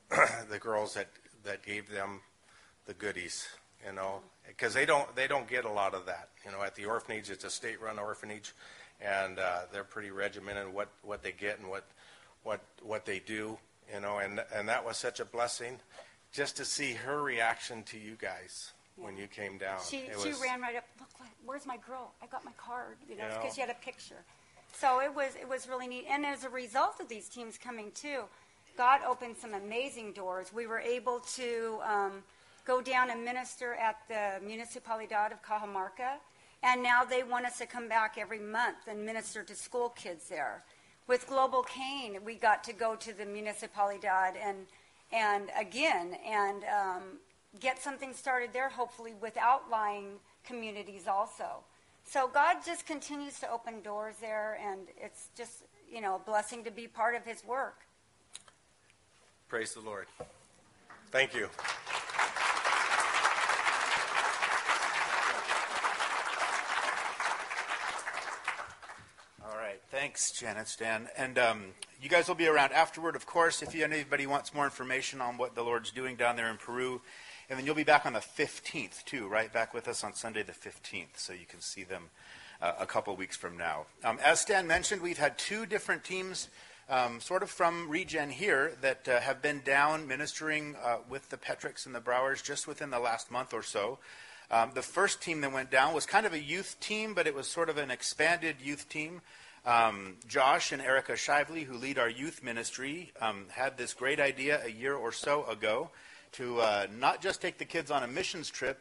the 0.49 0.59
girls 0.59 0.93
that, 0.95 1.07
that 1.45 1.63
gave 1.65 1.89
them 1.89 2.19
the 2.85 2.93
goodies. 2.93 3.47
You 3.85 3.93
know, 3.93 4.19
because 4.47 4.73
they 4.73 4.85
don't 4.85 5.13
they 5.15 5.27
don't 5.27 5.47
get 5.47 5.65
a 5.65 5.71
lot 5.71 5.93
of 5.93 6.05
that. 6.05 6.29
You 6.45 6.51
know, 6.51 6.61
at 6.63 6.75
the 6.75 6.85
orphanage, 6.85 7.29
it's 7.29 7.43
a 7.43 7.49
state-run 7.49 7.97
orphanage, 7.99 8.53
and 9.01 9.39
uh, 9.39 9.61
they're 9.71 9.83
pretty 9.83 10.11
regimented 10.11 10.67
in 10.67 10.73
what, 10.73 10.89
what 11.03 11.23
they 11.23 11.31
get 11.31 11.59
and 11.59 11.69
what 11.69 11.85
what 12.43 12.61
what 12.83 13.05
they 13.05 13.19
do. 13.19 13.57
You 13.93 13.99
know, 13.99 14.19
and 14.19 14.43
and 14.53 14.69
that 14.69 14.85
was 14.85 14.97
such 14.97 15.19
a 15.19 15.25
blessing, 15.25 15.79
just 16.31 16.57
to 16.57 16.65
see 16.65 16.93
her 16.93 17.21
reaction 17.21 17.83
to 17.83 17.97
you 17.97 18.15
guys. 18.19 18.71
when 18.97 19.17
you 19.17 19.25
came 19.27 19.57
down. 19.57 19.79
She, 19.89 19.97
It 19.99 20.19
she 20.21 20.29
was- 20.29 20.41
ran 20.41 20.61
right 20.61 20.75
up, 20.75 20.83
look, 20.99 21.09
where's 21.45 21.65
my 21.65 21.77
girl? 21.77 22.11
I 22.21 22.27
got 22.27 22.45
my 22.45 22.51
card, 22.57 22.97
you 23.09 23.15
know, 23.15 23.23
You 23.23 23.29
know? 23.29 23.37
because 23.39 23.55
she 23.55 23.61
had 23.61 23.69
a 23.71 23.79
picture. 23.85 24.21
So 24.73 24.99
it 25.01 25.13
was, 25.15 25.31
it 25.41 25.47
was 25.49 25.67
really 25.67 25.87
neat. 25.87 26.05
And 26.09 26.23
as 26.25 26.43
a 26.43 26.49
result 26.49 26.99
of 26.99 27.07
these 27.09 27.27
teams 27.27 27.57
coming 27.57 27.91
too, 27.93 28.23
God 28.77 28.99
opened 29.07 29.37
some 29.37 29.53
amazing 29.55 30.11
doors. 30.13 30.53
We 30.53 30.67
were 30.67 30.79
able 30.79 31.19
to 31.35 31.79
um, 31.83 32.23
go 32.65 32.81
down 32.81 33.09
and 33.09 33.23
minister 33.23 33.73
at 33.73 33.97
the 34.07 34.45
Municipalidad 34.45 35.31
of 35.31 35.41
Cajamarca. 35.43 36.17
And 36.63 36.83
now 36.83 37.03
they 37.03 37.23
want 37.23 37.45
us 37.45 37.57
to 37.57 37.65
come 37.65 37.87
back 37.87 38.17
every 38.19 38.39
month 38.39 38.87
and 38.87 39.05
minister 39.05 39.43
to 39.43 39.55
school 39.55 39.89
kids 39.89 40.29
there. 40.29 40.63
With 41.07 41.27
Global 41.27 41.63
Cane, 41.63 42.19
we 42.23 42.35
got 42.35 42.63
to 42.65 42.73
go 42.73 42.95
to 42.95 43.13
the 43.13 43.25
Municipalidad 43.25 44.33
and, 44.41 44.67
and 45.11 45.49
again, 45.59 46.15
and 46.25 46.63
um, 46.65 47.03
get 47.59 47.81
something 47.81 48.13
started 48.13 48.53
there, 48.53 48.69
hopefully 48.69 49.13
with 49.19 49.35
outlying 49.37 50.19
communities 50.45 51.07
also. 51.07 51.63
So 52.03 52.27
God 52.27 52.57
just 52.65 52.85
continues 52.85 53.39
to 53.39 53.49
open 53.49 53.81
doors 53.81 54.15
there, 54.21 54.57
and 54.63 54.81
it's 54.97 55.29
just, 55.35 55.63
you 55.91 56.01
know, 56.01 56.15
a 56.15 56.19
blessing 56.19 56.63
to 56.63 56.71
be 56.71 56.87
part 56.87 57.15
of 57.15 57.25
His 57.25 57.43
work. 57.45 57.75
Praise 59.47 59.73
the 59.73 59.81
Lord. 59.81 60.07
Thank 61.11 61.33
you. 61.33 61.49
All 69.43 69.57
right, 69.57 69.81
thanks, 70.01 70.31
Janet, 70.31 70.67
Stan. 70.67 71.07
And 71.15 71.37
um, 71.37 71.63
you 72.01 72.09
guys 72.09 72.27
will 72.27 72.33
be 72.33 72.47
around 72.47 72.73
afterward, 72.73 73.15
of 73.15 73.27
course, 73.27 73.61
if 73.61 73.75
anybody 73.75 74.25
wants 74.25 74.51
more 74.51 74.65
information 74.65 75.21
on 75.21 75.37
what 75.37 75.53
the 75.53 75.61
Lord's 75.61 75.91
doing 75.91 76.15
down 76.15 76.35
there 76.35 76.49
in 76.49 76.57
Peru. 76.57 77.01
And 77.47 77.59
then 77.59 77.67
you'll 77.67 77.75
be 77.75 77.83
back 77.83 78.07
on 78.07 78.13
the 78.13 78.19
15th, 78.19 79.05
too, 79.05 79.27
right? 79.27 79.53
Back 79.53 79.75
with 79.75 79.87
us 79.87 80.03
on 80.03 80.15
Sunday 80.15 80.41
the 80.41 80.53
15th, 80.53 81.17
so 81.17 81.33
you 81.33 81.45
can 81.47 81.61
see 81.61 81.83
them 81.83 82.05
uh, 82.63 82.71
a 82.79 82.87
couple 82.87 83.15
weeks 83.15 83.37
from 83.37 83.55
now. 83.59 83.85
Um, 84.03 84.17
as 84.23 84.39
Stan 84.39 84.65
mentioned, 84.65 85.03
we've 85.03 85.19
had 85.19 85.37
two 85.37 85.67
different 85.67 86.03
teams, 86.03 86.49
um, 86.89 87.21
sort 87.21 87.43
of 87.43 87.51
from 87.51 87.87
Regen 87.87 88.31
here, 88.31 88.73
that 88.81 89.07
uh, 89.07 89.19
have 89.19 89.39
been 89.39 89.61
down 89.63 90.07
ministering 90.07 90.77
uh, 90.83 90.97
with 91.07 91.29
the 91.29 91.37
Petricks 91.37 91.85
and 91.85 91.93
the 91.93 92.01
Browers 92.01 92.41
just 92.41 92.67
within 92.67 92.89
the 92.89 92.99
last 92.99 93.29
month 93.29 93.53
or 93.53 93.61
so. 93.61 93.99
Um, 94.49 94.71
the 94.73 94.81
first 94.81 95.21
team 95.21 95.41
that 95.41 95.53
went 95.53 95.69
down 95.69 95.93
was 95.93 96.07
kind 96.07 96.25
of 96.25 96.33
a 96.33 96.41
youth 96.41 96.75
team, 96.79 97.13
but 97.13 97.27
it 97.27 97.35
was 97.35 97.47
sort 97.47 97.69
of 97.69 97.77
an 97.77 97.91
expanded 97.91 98.55
youth 98.63 98.89
team. 98.89 99.21
Um, 99.63 100.15
Josh 100.27 100.71
and 100.71 100.81
Erica 100.81 101.11
Shively, 101.11 101.63
who 101.63 101.77
lead 101.77 101.99
our 101.99 102.09
youth 102.09 102.41
ministry, 102.43 103.11
um, 103.21 103.45
had 103.51 103.77
this 103.77 103.93
great 103.93 104.19
idea 104.19 104.59
a 104.65 104.71
year 104.71 104.95
or 104.95 105.11
so 105.11 105.45
ago 105.45 105.91
to 106.33 106.61
uh, 106.61 106.87
not 106.99 107.21
just 107.21 107.41
take 107.41 107.59
the 107.59 107.65
kids 107.65 107.91
on 107.91 108.01
a 108.01 108.07
missions 108.07 108.49
trip 108.49 108.79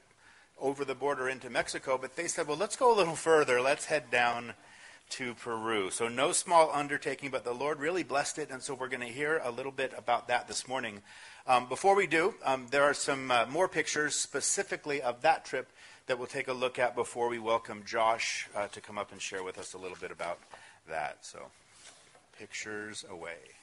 over 0.59 0.85
the 0.85 0.95
border 0.95 1.29
into 1.29 1.51
Mexico, 1.51 1.99
but 2.01 2.17
they 2.17 2.29
said, 2.29 2.47
well, 2.47 2.57
let's 2.57 2.77
go 2.77 2.95
a 2.95 2.97
little 2.97 3.17
further. 3.17 3.61
Let's 3.61 3.85
head 3.87 4.11
down 4.11 4.55
to 5.11 5.35
Peru. 5.35 5.91
So, 5.91 6.09
no 6.09 6.33
small 6.33 6.71
undertaking, 6.73 7.31
but 7.31 7.45
the 7.45 7.53
Lord 7.53 7.79
really 7.79 8.03
blessed 8.03 8.39
it, 8.39 8.51
and 8.51 8.63
so 8.63 8.75
we're 8.75 8.89
going 8.89 9.01
to 9.01 9.13
hear 9.13 9.41
a 9.45 9.51
little 9.51 9.73
bit 9.73 9.93
about 9.97 10.29
that 10.29 10.49
this 10.49 10.67
morning. 10.67 11.03
Um, 11.47 11.69
before 11.69 11.97
we 11.97 12.07
do, 12.07 12.35
um, 12.45 12.69
there 12.71 12.85
are 12.85 12.95
some 12.95 13.31
uh, 13.31 13.47
more 13.51 13.69
pictures 13.69 14.15
specifically 14.15 15.03
of 15.03 15.23
that 15.23 15.45
trip 15.45 15.69
that 16.07 16.19
we'll 16.19 16.29
take 16.29 16.49
a 16.49 16.53
look 16.53 16.79
at 16.79 16.95
before 16.95 17.29
we 17.29 17.39
welcome 17.39 17.83
Josh 17.85 18.49
uh, 18.55 18.69
to 18.69 18.81
come 18.81 18.99
up 18.99 19.13
and 19.13 19.21
share 19.21 19.43
with 19.43 19.59
us 19.59 19.75
a 19.75 19.79
little 19.79 19.97
bit 20.01 20.11
about 20.11 20.39
that. 20.91 21.19
So, 21.23 21.39
pictures 22.39 23.05
away. 23.11 23.60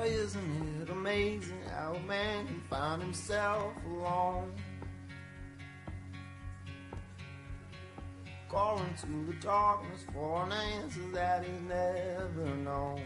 Yeah, 0.00 0.06
isn't 0.06 0.82
it 0.82 0.88
amazing 0.88 1.60
how 1.68 1.92
a 1.92 2.00
man 2.06 2.46
can 2.46 2.60
find 2.70 3.02
himself 3.02 3.74
alone? 3.86 4.50
Calling 8.48 8.94
to 9.00 9.06
the 9.26 9.34
darkness 9.46 10.06
for 10.10 10.44
an 10.44 10.52
answer 10.52 11.02
that 11.12 11.44
he's 11.44 11.60
never 11.68 12.46
known. 12.64 13.02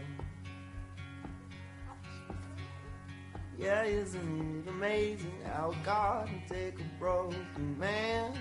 Yeah, 3.57 3.83
isn't 3.83 4.63
it 4.65 4.69
amazing 4.69 5.41
how 5.43 5.73
God 5.83 6.27
can 6.27 6.43
take 6.47 6.79
a 6.79 6.99
broken 6.99 7.77
man? 7.77 8.39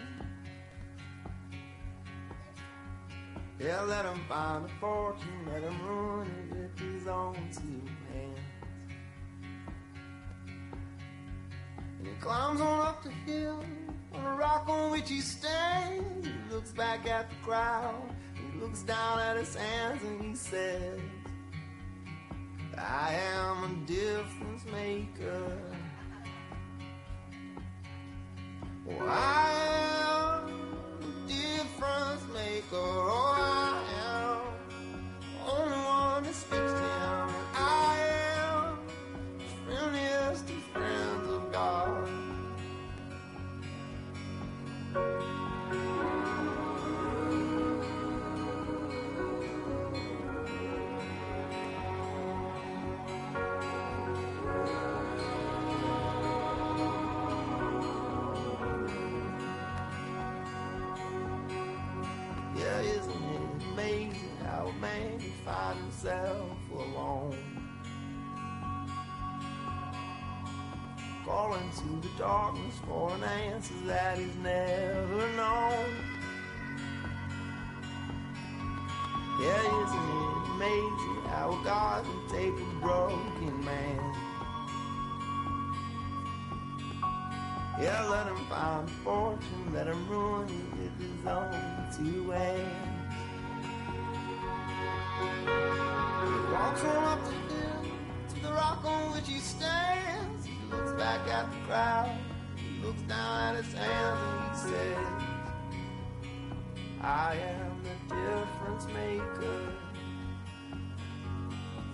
Yeah, 3.58 3.80
let 3.82 4.04
him 4.04 4.20
find 4.28 4.64
a 4.64 4.68
fortune, 4.80 5.48
let 5.52 5.62
him 5.62 5.88
ruin 5.88 6.28
it 6.28 6.56
with 6.56 6.78
he's 6.78 7.08
own 7.08 7.34
two 7.52 7.82
climbs 12.20 12.60
on 12.60 12.86
up 12.86 13.02
the 13.02 13.10
hill, 13.10 13.64
on 14.12 14.24
a 14.24 14.36
rock 14.36 14.68
on 14.68 14.90
which 14.90 15.08
he 15.08 15.20
stands. 15.20 16.26
He 16.26 16.54
looks 16.54 16.72
back 16.72 17.06
at 17.06 17.30
the 17.30 17.36
crowd, 17.42 18.14
he 18.34 18.60
looks 18.60 18.82
down 18.82 19.18
at 19.20 19.36
his 19.36 19.54
hands, 19.54 20.02
and 20.02 20.20
he 20.22 20.34
says, 20.34 21.00
I 22.76 23.14
am 23.36 23.64
a 23.64 23.86
difference 23.86 24.64
maker. 24.66 25.58
Oh, 28.88 29.06
I 29.08 29.52
am 30.02 30.48
a 31.00 31.28
difference 31.28 32.22
maker. 32.34 32.76
Oh, 32.76 33.33
darkness 72.18 72.74
for 72.86 73.12
an 73.14 73.24
answer 73.24 73.74
that 73.86 74.18
he's 74.18 74.36
never 74.36 75.28
known. 75.36 75.86
Yeah, 79.40 79.84
isn't 79.84 80.08
it 80.10 80.50
amazing 80.54 81.22
how 81.28 81.60
God 81.64 82.04
can 82.04 82.28
take 82.28 82.54
a 82.54 82.80
broken 82.80 83.64
man? 83.64 84.14
Yeah, 87.80 88.04
let 88.04 88.28
him 88.28 88.46
find 88.48 88.88
fortune, 89.02 89.72
let 89.74 89.88
him 89.88 90.08
ruin 90.08 90.48
it 90.48 90.78
with 90.78 91.00
his 91.00 91.26
own 91.26 91.50
two 91.96 92.30
hands. 92.30 93.04
He 96.22 96.52
walks 96.52 96.84
on 96.84 97.04
up 97.04 97.24
the 97.24 97.32
hill 97.32 97.84
to 98.28 98.42
the 98.42 98.52
rock 98.52 98.84
on 98.84 99.12
which 99.12 99.28
he 99.28 99.40
stands. 99.40 100.53
Looks 100.76 100.92
back 100.92 101.26
at 101.28 101.50
the 101.50 101.58
crowd, 101.66 102.10
he 102.56 102.84
looks 102.84 103.02
down 103.02 103.54
at 103.56 103.64
his 103.64 103.72
hands, 103.74 104.18
and 104.24 104.50
he 104.50 104.56
says, 104.70 105.06
I 107.00 107.36
am 107.36 107.82
the 107.82 107.96
difference 108.14 108.86
maker. 108.88 109.60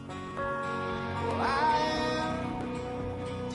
Well, 0.07 1.41
I 1.41 1.47
am 2.17 2.63
the 3.49 3.55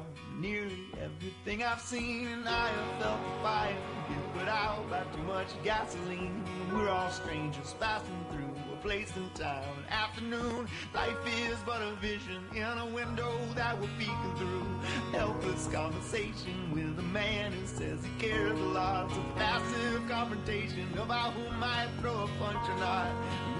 crowd. 0.00 0.40
Nearly 0.40 0.86
everything 1.02 1.62
I've 1.62 1.80
seen, 1.80 2.26
and 2.28 2.48
I 2.48 2.68
have 2.68 3.02
felt 3.02 3.20
the 3.20 3.42
fire 3.42 3.76
get 4.08 4.38
put 4.38 4.48
out 4.48 4.88
by 4.90 5.02
too 5.14 5.22
much 5.22 5.48
gasoline. 5.62 6.44
We're 6.72 6.88
all 6.88 7.10
strangers 7.10 7.74
passing 7.78 8.24
through 8.30 8.49
place 8.82 9.12
in 9.16 9.28
town. 9.30 9.84
Afternoon, 9.90 10.66
life 10.94 11.16
is 11.48 11.58
but 11.66 11.82
a 11.82 11.92
vision 11.96 12.42
in 12.54 12.62
a 12.62 12.86
window 12.86 13.32
that 13.54 13.78
we're 13.78 13.88
peeking 13.98 14.34
through. 14.36 14.66
Helpless 15.12 15.66
conversation 15.68 16.70
with 16.72 16.98
a 16.98 17.02
man 17.12 17.52
who 17.52 17.66
says 17.66 17.98
he 18.04 18.10
cares 18.28 18.58
a 18.58 18.62
lot. 18.62 19.10
So 19.10 19.22
passive 19.36 20.02
confrontation 20.08 20.88
about 20.98 21.32
who 21.34 21.50
might 21.58 21.88
throw 22.00 22.24
a 22.24 22.28
punch 22.38 22.68
or 22.68 22.76
not. 22.78 23.08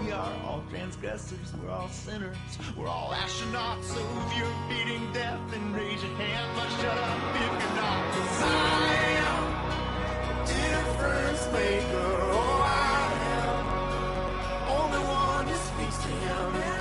We 0.02 0.12
are 0.12 0.32
all 0.44 0.64
transgressors, 0.70 1.52
we're 1.62 1.70
all 1.70 1.88
sinners, 1.88 2.36
we're 2.76 2.88
all 2.88 3.12
astronauts. 3.12 3.84
So 3.84 4.00
if 4.00 4.38
you're 4.38 4.56
beating 4.68 5.12
death, 5.12 5.40
then 5.50 5.72
raise 5.74 6.02
your 6.02 6.16
hand, 6.16 6.50
but 6.56 6.68
shut 6.80 6.98
up 6.98 7.18
if 7.34 7.62
you're 7.62 7.76
not. 7.76 8.12
'Cause 8.12 8.42
I 8.42 8.94
am 9.28 9.44
a 10.30 10.46
difference 10.46 11.52
maker. 11.52 12.59
Who 16.10 16.79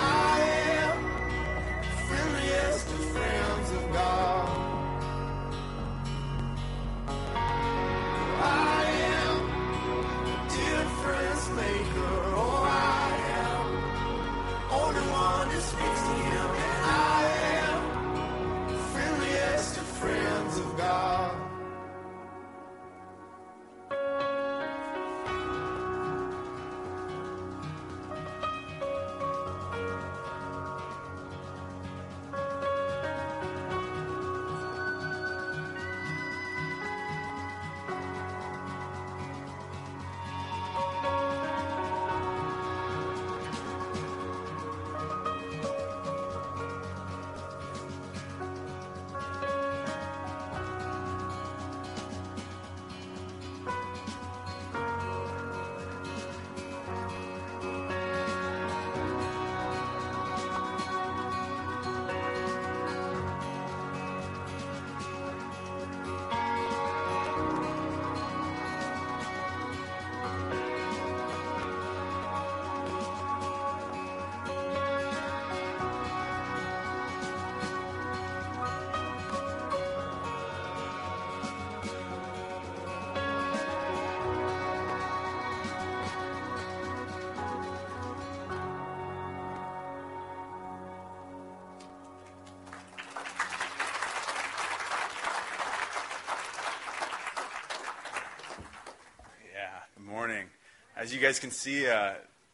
As 101.00 101.14
you 101.14 101.22
guys 101.22 101.40
can 101.40 101.50
see, 101.50 101.88
uh, 101.88 102.12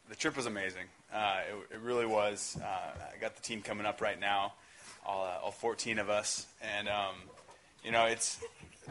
the 0.08 0.14
trip 0.14 0.36
was 0.36 0.46
amazing. 0.46 0.84
Uh, 1.12 1.40
it, 1.50 1.74
it 1.74 1.80
really 1.80 2.06
was. 2.06 2.56
Uh, 2.62 2.64
I 2.64 3.20
got 3.20 3.34
the 3.34 3.42
team 3.42 3.60
coming 3.60 3.84
up 3.84 4.00
right 4.00 4.20
now, 4.20 4.52
all, 5.04 5.24
uh, 5.24 5.46
all 5.46 5.50
14 5.50 5.98
of 5.98 6.08
us. 6.08 6.46
And, 6.62 6.88
um, 6.88 7.16
you 7.84 7.90
know, 7.90 8.04
it's 8.04 8.38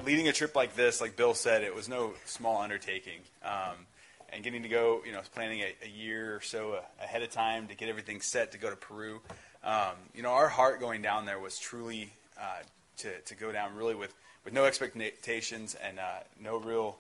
leading 0.04 0.28
a 0.28 0.34
trip 0.34 0.58
like 0.58 0.76
this, 0.76 1.00
like 1.00 1.16
Bill 1.16 1.34
said, 1.34 1.64
it 1.64 1.74
was 1.74 1.88
no 1.88 2.12
small 2.26 2.62
undertaking. 2.62 3.22
Um, 3.46 3.86
and 4.34 4.44
getting 4.44 4.62
to 4.64 4.68
go, 4.68 5.02
you 5.06 5.14
know, 5.14 5.22
planning 5.34 5.62
a, 5.62 5.74
a 5.86 5.88
year 5.88 6.36
or 6.36 6.42
so 6.42 6.82
ahead 7.02 7.24
of 7.24 7.32
time 7.32 7.68
to 7.68 7.76
get 7.76 7.88
everything 7.88 8.20
set 8.20 8.52
to 8.52 8.58
go 8.58 8.70
to 8.70 8.76
Peru. 8.76 9.22
Um, 9.64 9.96
you 10.14 10.22
know, 10.22 10.32
our 10.32 10.50
heart 10.50 10.82
going 10.82 11.02
down 11.02 11.26
there 11.26 11.40
was 11.40 11.58
truly 11.58 12.12
uh, 12.38 12.58
to, 12.98 13.22
to 13.22 13.36
go 13.36 13.54
down 13.54 13.74
really 13.74 13.96
with, 13.96 14.14
with 14.44 14.54
no 14.54 14.66
expectations 14.66 15.78
and 15.82 15.98
uh, 15.98 16.20
no 16.42 16.58
real 16.58 16.98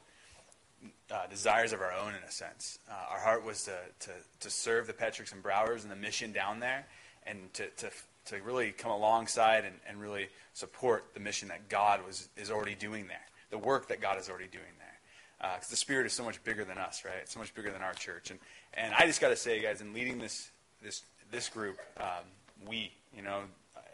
uh, 1.15 1.28
desires 1.28 1.71
of 1.71 1.82
our 1.82 1.93
own 1.93 2.10
in 2.10 2.23
a 2.28 2.32
sense. 2.32 2.80
Uh, 2.89 3.13
our 3.13 3.19
heart 3.19 3.45
was 3.45 3.63
to, 3.63 3.75
to, 3.99 4.12
to 4.41 4.49
serve 4.49 4.88
the 4.88 4.93
Petricks 4.93 5.32
and 5.32 5.41
Browers 5.41 5.84
and 5.84 5.91
the 5.91 5.95
mission 5.95 6.32
down 6.32 6.60
there 6.60 6.86
and 7.25 7.54
to, 7.54 7.67
to, 7.78 7.89
to 8.25 8.41
really 8.43 8.71
come 8.71 8.91
alongside 8.91 9.63
and, 9.65 9.75
and 9.88 10.01
really 10.01 10.28
support 10.54 11.06
the 11.13 11.19
mission 11.19 11.47
that 11.47 11.69
God 11.69 12.06
was, 12.06 12.28
is 12.36 12.51
already 12.51 12.75
doing 12.75 13.08
there, 13.08 13.25
the 13.49 13.58
work 13.58 13.88
that 13.88 14.01
God 14.01 14.19
is 14.19 14.30
already 14.30 14.47
doing 14.47 14.63
there. 14.78 15.51
Because 15.54 15.69
the 15.69 15.75
Spirit 15.75 16.06
is 16.06 16.13
so 16.13 16.23
much 16.23 16.43
bigger 16.43 16.65
than 16.65 16.78
us, 16.78 17.04
right? 17.06 17.15
It's 17.21 17.34
so 17.34 17.39
much 17.39 17.54
bigger 17.54 17.71
than 17.71 17.82
our 17.82 17.93
church. 17.93 18.32
And, 18.32 18.39
and 18.73 18.93
I 18.95 19.06
just 19.06 19.21
got 19.21 19.30
to 19.30 19.36
say, 19.36 19.62
guys, 19.62 19.82
in 19.82 19.93
leading 19.93 20.17
this, 20.17 20.49
this, 20.84 21.04
this 21.32 21.49
group, 21.49 21.78
um, 21.97 22.25
we, 22.67 22.91
you 23.15 23.21
know, 23.21 23.41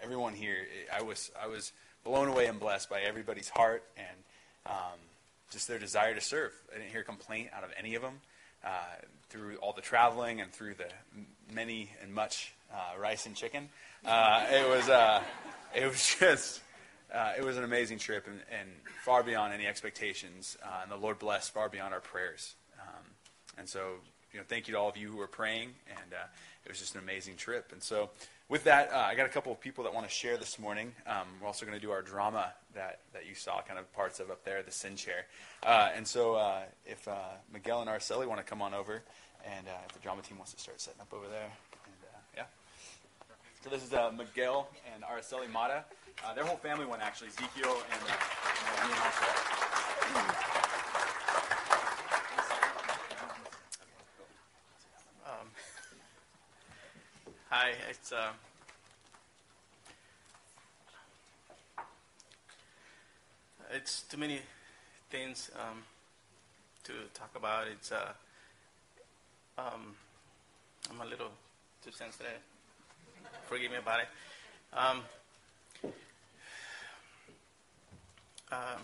everyone 0.01 0.33
here, 0.33 0.55
I 0.95 1.01
was, 1.01 1.31
I 1.41 1.47
was 1.47 1.73
blown 2.03 2.29
away 2.29 2.45
and 2.45 2.59
blessed 2.59 2.89
by 2.89 3.01
everybody's 3.01 3.49
heart 3.49 3.83
and 3.97 4.17
um, 4.65 4.99
just 5.51 5.67
their 5.67 5.79
desire 5.79 6.15
to 6.15 6.21
serve. 6.21 6.53
I 6.71 6.79
didn't 6.79 6.91
hear 6.91 7.03
complaint 7.03 7.49
out 7.53 7.63
of 7.63 7.69
any 7.77 7.95
of 7.95 8.01
them 8.01 8.21
uh, 8.65 8.69
through 9.29 9.57
all 9.57 9.73
the 9.73 9.81
traveling 9.81 10.41
and 10.41 10.51
through 10.51 10.75
the 10.75 10.87
many 11.53 11.91
and 12.01 12.13
much 12.13 12.53
uh, 12.73 12.99
rice 12.99 13.25
and 13.25 13.35
chicken. 13.35 13.69
Uh, 14.05 14.45
it 14.49 14.67
was 14.67 14.89
uh, 14.89 15.21
it 15.75 15.85
was 15.85 16.15
just 16.19 16.61
uh, 17.13 17.33
it 17.37 17.43
was 17.43 17.57
an 17.57 17.63
amazing 17.63 17.97
trip 17.97 18.25
and, 18.27 18.39
and 18.59 18.69
far 19.03 19.23
beyond 19.23 19.53
any 19.53 19.67
expectations. 19.67 20.57
Uh, 20.63 20.79
and 20.83 20.91
the 20.91 20.97
Lord 20.97 21.19
blessed 21.19 21.53
far 21.53 21.69
beyond 21.69 21.93
our 21.93 22.01
prayers. 22.01 22.55
Um, 22.81 23.03
and 23.57 23.69
so 23.69 23.95
you 24.33 24.39
know, 24.39 24.45
thank 24.47 24.67
you 24.67 24.73
to 24.73 24.79
all 24.79 24.89
of 24.89 24.95
you 24.95 25.11
who 25.11 25.17
were 25.17 25.27
praying, 25.27 25.71
and 25.89 26.13
it 26.63 26.69
was 26.69 26.79
just 26.79 26.95
an 26.95 27.01
amazing 27.01 27.35
trip. 27.35 27.71
And 27.73 27.83
so, 27.83 28.11
with 28.51 28.65
that, 28.65 28.91
uh, 28.91 28.97
I 28.97 29.15
got 29.15 29.25
a 29.25 29.29
couple 29.29 29.53
of 29.53 29.61
people 29.61 29.85
that 29.85 29.93
want 29.93 30.05
to 30.05 30.11
share 30.11 30.35
this 30.35 30.59
morning. 30.59 30.91
Um, 31.07 31.25
we're 31.39 31.47
also 31.47 31.65
going 31.65 31.79
to 31.79 31.81
do 31.81 31.89
our 31.89 32.01
drama 32.01 32.51
that, 32.75 32.99
that 33.13 33.25
you 33.25 33.33
saw, 33.33 33.61
kind 33.61 33.79
of 33.79 33.91
parts 33.93 34.19
of 34.19 34.29
up 34.29 34.43
there, 34.43 34.61
the 34.61 34.71
sin 34.71 34.97
chair. 34.97 35.25
Uh, 35.63 35.89
and 35.95 36.05
so, 36.05 36.35
uh, 36.35 36.63
if 36.85 37.07
uh, 37.07 37.15
Miguel 37.53 37.79
and 37.79 37.89
Araceli 37.89 38.27
want 38.27 38.41
to 38.41 38.43
come 38.43 38.61
on 38.61 38.73
over, 38.73 39.03
and 39.45 39.67
uh, 39.67 39.71
if 39.87 39.93
the 39.93 39.99
drama 40.01 40.21
team 40.21 40.37
wants 40.37 40.53
to 40.53 40.59
start 40.59 40.81
setting 40.81 40.99
up 40.99 41.13
over 41.13 41.29
there, 41.29 41.45
and 41.45 41.95
uh, 42.13 42.17
yeah. 42.35 42.43
So 43.63 43.69
this 43.69 43.83
is 43.83 43.91
Miguel 44.17 44.67
and 44.93 45.01
Araceli 45.03 45.49
Mata. 45.49 45.85
Their 46.35 46.43
whole 46.43 46.57
family 46.57 46.85
went 46.85 47.01
actually, 47.01 47.29
Ezekiel 47.29 47.77
and, 47.93 48.01
and 48.83 50.70
it's 57.89 58.11
uh, 58.11 58.31
it's 63.71 64.03
too 64.03 64.17
many 64.17 64.39
things 65.09 65.51
um, 65.55 65.83
to 66.83 66.93
talk 67.13 67.31
about. 67.35 67.67
It's 67.67 67.91
uh, 67.91 68.11
um, 69.57 69.95
I'm 70.89 71.01
a 71.01 71.05
little 71.05 71.31
too 71.83 71.91
sensitive. 71.91 72.39
Forgive 73.47 73.71
me 73.71 73.77
about 73.77 73.99
it. 74.01 74.07
Um, 74.73 75.01
uh, 78.51 78.77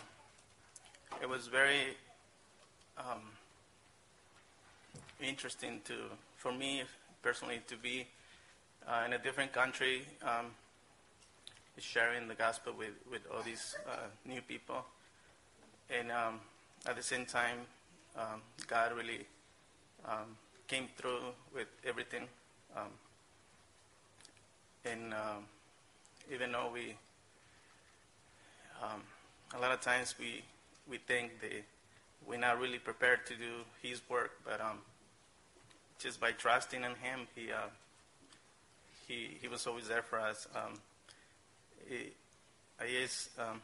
it 1.22 1.30
was 1.30 1.48
very 1.48 1.96
um, 2.98 3.22
interesting 5.22 5.82
to, 5.86 5.94
for 6.36 6.52
me 6.52 6.84
personally, 7.22 7.62
to 7.68 7.76
be 7.78 8.08
uh, 8.88 9.04
in 9.06 9.14
a 9.14 9.18
different 9.18 9.52
country, 9.52 10.04
um, 10.24 10.48
sharing 11.78 12.28
the 12.28 12.34
gospel 12.34 12.74
with, 12.78 12.94
with 13.12 13.22
all 13.34 13.44
these 13.44 13.76
uh, 13.88 14.08
new 14.26 14.42
people. 14.42 14.86
And 15.90 16.12
um, 16.12 16.40
at 16.86 16.96
the 16.96 17.04
same 17.04 17.26
time, 17.26 17.58
um, 18.18 18.42
God 18.66 18.94
really 18.96 19.26
um, 20.06 20.38
came 20.68 20.88
through 20.98 21.20
with 21.54 21.68
everything. 21.86 22.24
Um, 22.76 22.92
and 24.86 25.14
um, 25.14 25.46
even 26.32 26.52
though 26.52 26.72
we 26.74 26.96
a 29.56 29.60
lot 29.60 29.72
of 29.72 29.82
times 29.82 30.14
we 30.20 30.44
we 30.90 30.98
think 30.98 31.42
that 31.42 31.64
we're 32.28 32.38
not 32.38 32.60
really 32.60 32.78
prepared 32.80 33.26
to 33.26 33.34
do 33.34 33.64
His 33.82 34.02
work, 34.10 34.32
but 34.46 34.62
just 36.00 36.20
by 36.20 36.32
trusting 36.32 36.84
in 36.84 36.92
Him, 36.92 37.28
He 37.36 37.52
uh, 37.52 37.68
He 39.08 39.38
He 39.42 39.48
was 39.48 39.66
always 39.68 39.88
there 39.88 40.04
for 40.04 40.20
us. 40.20 40.48
Um, 40.56 40.80
he 41.88 42.12
is. 42.86 43.30
Um, 43.40 43.62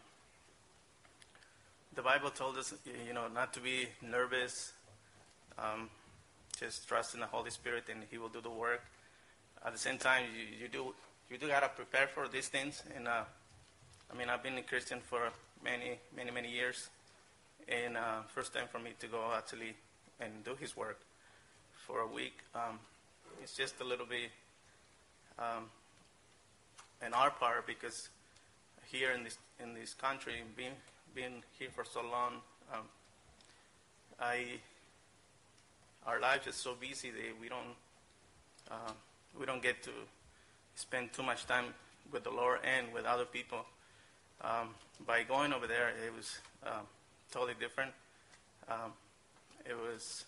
the 1.95 2.01
Bible 2.01 2.31
told 2.31 2.57
us, 2.57 2.73
you 3.07 3.13
know, 3.13 3.27
not 3.27 3.53
to 3.53 3.59
be 3.59 3.87
nervous. 4.01 4.73
Um, 5.59 5.89
just 6.59 6.87
trust 6.87 7.13
in 7.13 7.19
the 7.19 7.27
Holy 7.27 7.51
Spirit, 7.51 7.83
and 7.89 8.03
He 8.09 8.17
will 8.17 8.29
do 8.29 8.41
the 8.41 8.49
work. 8.49 8.81
At 9.65 9.73
the 9.73 9.79
same 9.79 9.97
time, 9.97 10.23
you, 10.35 10.63
you 10.63 10.67
do 10.67 10.95
you 11.29 11.37
do 11.37 11.47
gotta 11.47 11.69
prepare 11.69 12.07
for 12.07 12.27
these 12.27 12.47
things. 12.47 12.83
And 12.95 13.07
uh, 13.07 13.23
I 14.11 14.17
mean, 14.17 14.29
I've 14.29 14.41
been 14.41 14.57
a 14.57 14.63
Christian 14.63 14.99
for 15.01 15.29
many, 15.63 15.99
many, 16.15 16.31
many 16.31 16.51
years, 16.51 16.89
and 17.67 17.97
uh, 17.97 18.21
first 18.33 18.53
time 18.53 18.67
for 18.71 18.79
me 18.79 18.91
to 18.99 19.07
go 19.07 19.31
actually 19.35 19.75
and 20.19 20.43
do 20.43 20.55
His 20.55 20.75
work 20.75 20.99
for 21.85 21.99
a 21.99 22.07
week. 22.07 22.39
Um, 22.55 22.79
it's 23.41 23.55
just 23.55 23.79
a 23.81 23.83
little 23.83 24.05
bit 24.05 24.31
um, 25.39 25.65
in 27.05 27.13
our 27.13 27.31
part 27.31 27.67
because 27.67 28.09
here 28.85 29.11
in 29.11 29.23
this 29.23 29.37
in 29.61 29.73
this 29.73 29.93
country, 29.93 30.33
being 30.55 30.73
being 31.15 31.43
here 31.57 31.69
for 31.73 31.83
so 31.83 32.01
long, 32.01 32.41
um, 32.73 32.85
I 34.19 34.59
our 36.05 36.19
life 36.19 36.47
is 36.47 36.55
so 36.55 36.75
busy 36.79 37.11
that 37.11 37.39
we 37.41 37.49
don't 37.49 37.75
uh, 38.69 38.91
we 39.39 39.45
don't 39.45 39.61
get 39.61 39.83
to 39.83 39.91
spend 40.75 41.13
too 41.13 41.23
much 41.23 41.45
time 41.45 41.65
with 42.11 42.23
the 42.23 42.29
Lord 42.29 42.59
and 42.63 42.93
with 42.93 43.05
other 43.05 43.25
people. 43.25 43.65
Um, 44.41 44.69
by 45.05 45.23
going 45.23 45.53
over 45.53 45.67
there, 45.67 45.89
it 46.05 46.13
was 46.15 46.37
um, 46.65 46.85
totally 47.31 47.53
different. 47.59 47.91
Um, 48.69 48.91
it 49.65 49.75
was 49.75 50.25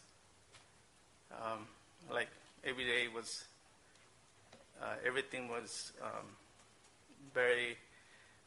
um, 1.31 1.67
like 2.11 2.29
every 2.63 2.85
day 2.85 3.07
was 3.13 3.43
uh, 4.81 4.95
everything 5.05 5.47
was 5.47 5.93
um, 6.01 6.25
very 7.33 7.77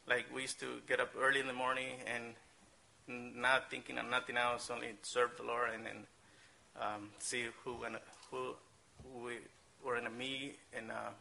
like 0.07 0.25
we 0.33 0.41
used 0.41 0.59
to 0.59 0.81
get 0.87 0.99
up 0.99 1.11
early 1.19 1.39
in 1.39 1.47
the 1.47 1.53
morning 1.53 1.93
and 2.07 2.33
not 3.35 3.69
thinking 3.69 3.97
of 3.97 4.09
nothing 4.09 4.37
else, 4.37 4.69
only 4.69 4.89
serve 5.03 5.31
the 5.37 5.43
Lord 5.43 5.69
and 5.73 5.85
then 5.85 6.05
um, 6.79 7.09
see 7.19 7.45
who 7.63 7.83
and 7.83 7.97
who 8.31 8.55
we 9.23 9.33
were 9.83 9.97
in 9.97 10.05
a 10.05 10.09
meet, 10.09 10.57
and 10.75 10.91
uh, 10.91 11.11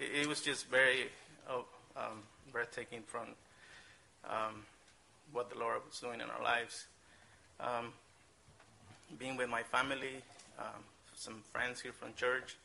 it, 0.00 0.22
it 0.22 0.26
was 0.26 0.40
just 0.40 0.68
very 0.68 1.10
oh, 1.48 1.64
um, 1.96 2.22
breathtaking 2.50 3.02
from 3.06 3.28
um, 4.28 4.64
what 5.32 5.50
the 5.50 5.58
Lord 5.58 5.80
was 5.86 5.98
doing 6.00 6.20
in 6.20 6.28
our 6.28 6.42
lives. 6.42 6.86
Um, 7.60 7.92
being 9.18 9.36
with 9.36 9.48
my 9.48 9.62
family, 9.62 10.22
um, 10.58 10.82
some 11.14 11.42
friends 11.52 11.80
here 11.80 11.92
from 11.92 12.14
church, 12.14 12.56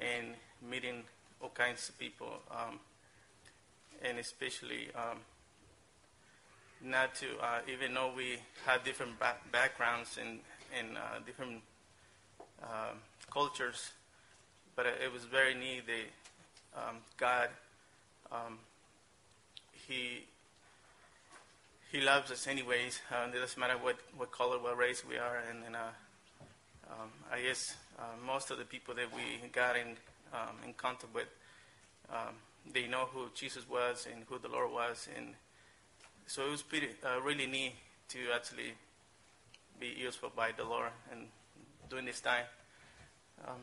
and 0.00 0.34
meeting 0.68 1.02
all 1.40 1.50
kinds 1.50 1.88
of 1.88 1.98
people, 1.98 2.40
um, 2.50 2.80
and 4.02 4.18
especially 4.18 4.88
um, 4.94 5.18
not 6.82 7.14
to 7.16 7.26
uh, 7.40 7.60
even 7.70 7.94
though 7.94 8.12
we 8.16 8.36
had 8.66 8.84
different 8.84 9.18
ba- 9.18 9.36
backgrounds 9.52 10.18
and, 10.20 10.40
and 10.76 10.96
uh, 10.96 11.18
different 11.24 11.60
uh, 12.62 12.92
cultures, 13.32 13.92
but 14.76 14.86
it 14.86 15.12
was 15.12 15.24
very 15.24 15.54
neat 15.54 15.86
that 15.86 16.04
um, 16.76 16.96
God, 17.16 17.48
um, 18.32 18.58
He 19.86 20.24
He 21.92 22.00
loves 22.00 22.30
us 22.30 22.46
anyways. 22.46 23.00
Uh, 23.10 23.28
it 23.28 23.38
doesn't 23.38 23.58
matter 23.58 23.78
what, 23.80 23.96
what 24.16 24.32
color, 24.32 24.58
what 24.58 24.76
race 24.76 25.04
we 25.08 25.16
are, 25.16 25.40
and, 25.48 25.64
and 25.64 25.76
uh, 25.76 25.94
um, 26.90 27.10
I 27.32 27.40
guess 27.42 27.74
uh, 27.98 28.02
most 28.26 28.50
of 28.50 28.58
the 28.58 28.64
people 28.64 28.94
that 28.94 29.14
we 29.14 29.48
got 29.48 29.76
in 29.76 29.96
um, 30.32 30.56
in 30.66 30.72
contact 30.74 31.14
with, 31.14 31.28
um, 32.10 32.34
they 32.72 32.86
know 32.86 33.06
who 33.12 33.28
Jesus 33.34 33.68
was 33.68 34.06
and 34.12 34.24
who 34.28 34.38
the 34.38 34.48
Lord 34.48 34.72
was, 34.72 35.08
and 35.16 35.34
so 36.26 36.46
it 36.46 36.50
was 36.50 36.62
pretty 36.62 36.88
uh, 37.04 37.20
really 37.20 37.46
neat 37.46 37.74
to 38.08 38.18
actually 38.34 38.72
be 39.78 39.88
useful 39.96 40.32
by 40.34 40.52
the 40.56 40.64
Lord 40.64 40.90
and 41.12 41.28
during 41.88 42.06
this 42.06 42.20
time. 42.20 42.44
Um, 43.46 43.56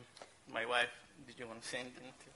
my 0.52 0.66
wife, 0.66 0.90
did 1.26 1.38
you 1.38 1.46
want 1.46 1.62
to 1.62 1.68
say 1.68 1.78
anything? 1.78 2.12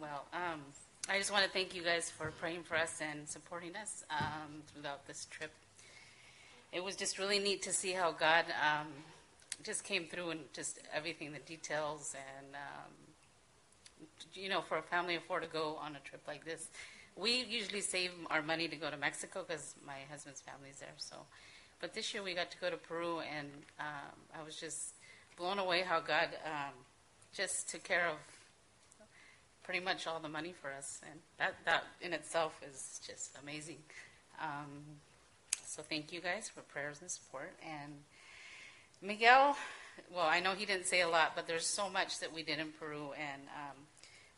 Well, 0.00 0.26
um, 0.34 0.60
I 1.08 1.16
just 1.16 1.32
want 1.32 1.44
to 1.44 1.50
thank 1.50 1.74
you 1.74 1.82
guys 1.82 2.10
for 2.10 2.30
praying 2.38 2.64
for 2.64 2.76
us 2.76 3.00
and 3.00 3.26
supporting 3.26 3.74
us 3.76 4.04
um, 4.10 4.62
throughout 4.74 5.06
this 5.06 5.26
trip. 5.30 5.50
It 6.76 6.84
was 6.84 6.94
just 6.94 7.18
really 7.18 7.38
neat 7.38 7.62
to 7.62 7.72
see 7.72 7.92
how 7.92 8.12
God 8.12 8.44
um, 8.60 8.88
just 9.62 9.82
came 9.82 10.04
through 10.04 10.28
and 10.28 10.40
just 10.52 10.78
everything, 10.94 11.32
the 11.32 11.38
details, 11.38 12.14
and 12.14 12.54
um, 12.54 12.92
you 14.34 14.50
know, 14.50 14.60
for 14.60 14.76
a 14.76 14.82
family 14.82 15.14
of 15.14 15.22
four 15.22 15.40
to 15.40 15.46
go 15.46 15.78
on 15.80 15.96
a 15.96 16.00
trip 16.00 16.20
like 16.28 16.44
this, 16.44 16.68
we 17.16 17.46
usually 17.48 17.80
save 17.80 18.10
our 18.28 18.42
money 18.42 18.68
to 18.68 18.76
go 18.76 18.90
to 18.90 18.96
Mexico 18.98 19.42
because 19.48 19.74
my 19.86 20.00
husband's 20.10 20.42
family's 20.42 20.78
there. 20.78 20.90
So, 20.98 21.16
but 21.80 21.94
this 21.94 22.12
year 22.12 22.22
we 22.22 22.34
got 22.34 22.50
to 22.50 22.58
go 22.58 22.68
to 22.68 22.76
Peru, 22.76 23.20
and 23.20 23.48
um, 23.80 24.18
I 24.38 24.44
was 24.44 24.56
just 24.56 24.96
blown 25.38 25.58
away 25.58 25.80
how 25.80 26.00
God 26.00 26.28
um, 26.44 26.74
just 27.32 27.70
took 27.70 27.84
care 27.84 28.06
of 28.06 28.18
pretty 29.62 29.80
much 29.80 30.06
all 30.06 30.20
the 30.20 30.28
money 30.28 30.52
for 30.60 30.70
us, 30.74 31.00
and 31.10 31.20
that 31.38 31.54
that 31.64 31.84
in 32.02 32.12
itself 32.12 32.60
is 32.70 33.00
just 33.06 33.34
amazing. 33.42 33.78
Um, 34.38 35.00
so 35.66 35.82
thank 35.82 36.12
you 36.12 36.20
guys 36.20 36.48
for 36.48 36.60
prayers 36.62 37.00
and 37.00 37.10
support. 37.10 37.52
And 37.62 37.92
Miguel, 39.02 39.56
well, 40.14 40.26
I 40.26 40.40
know 40.40 40.52
he 40.52 40.64
didn't 40.64 40.86
say 40.86 41.00
a 41.00 41.08
lot, 41.08 41.32
but 41.34 41.46
there's 41.46 41.66
so 41.66 41.90
much 41.90 42.20
that 42.20 42.32
we 42.32 42.42
did 42.42 42.58
in 42.58 42.68
Peru, 42.78 43.10
and 43.18 43.42
um, 43.54 43.76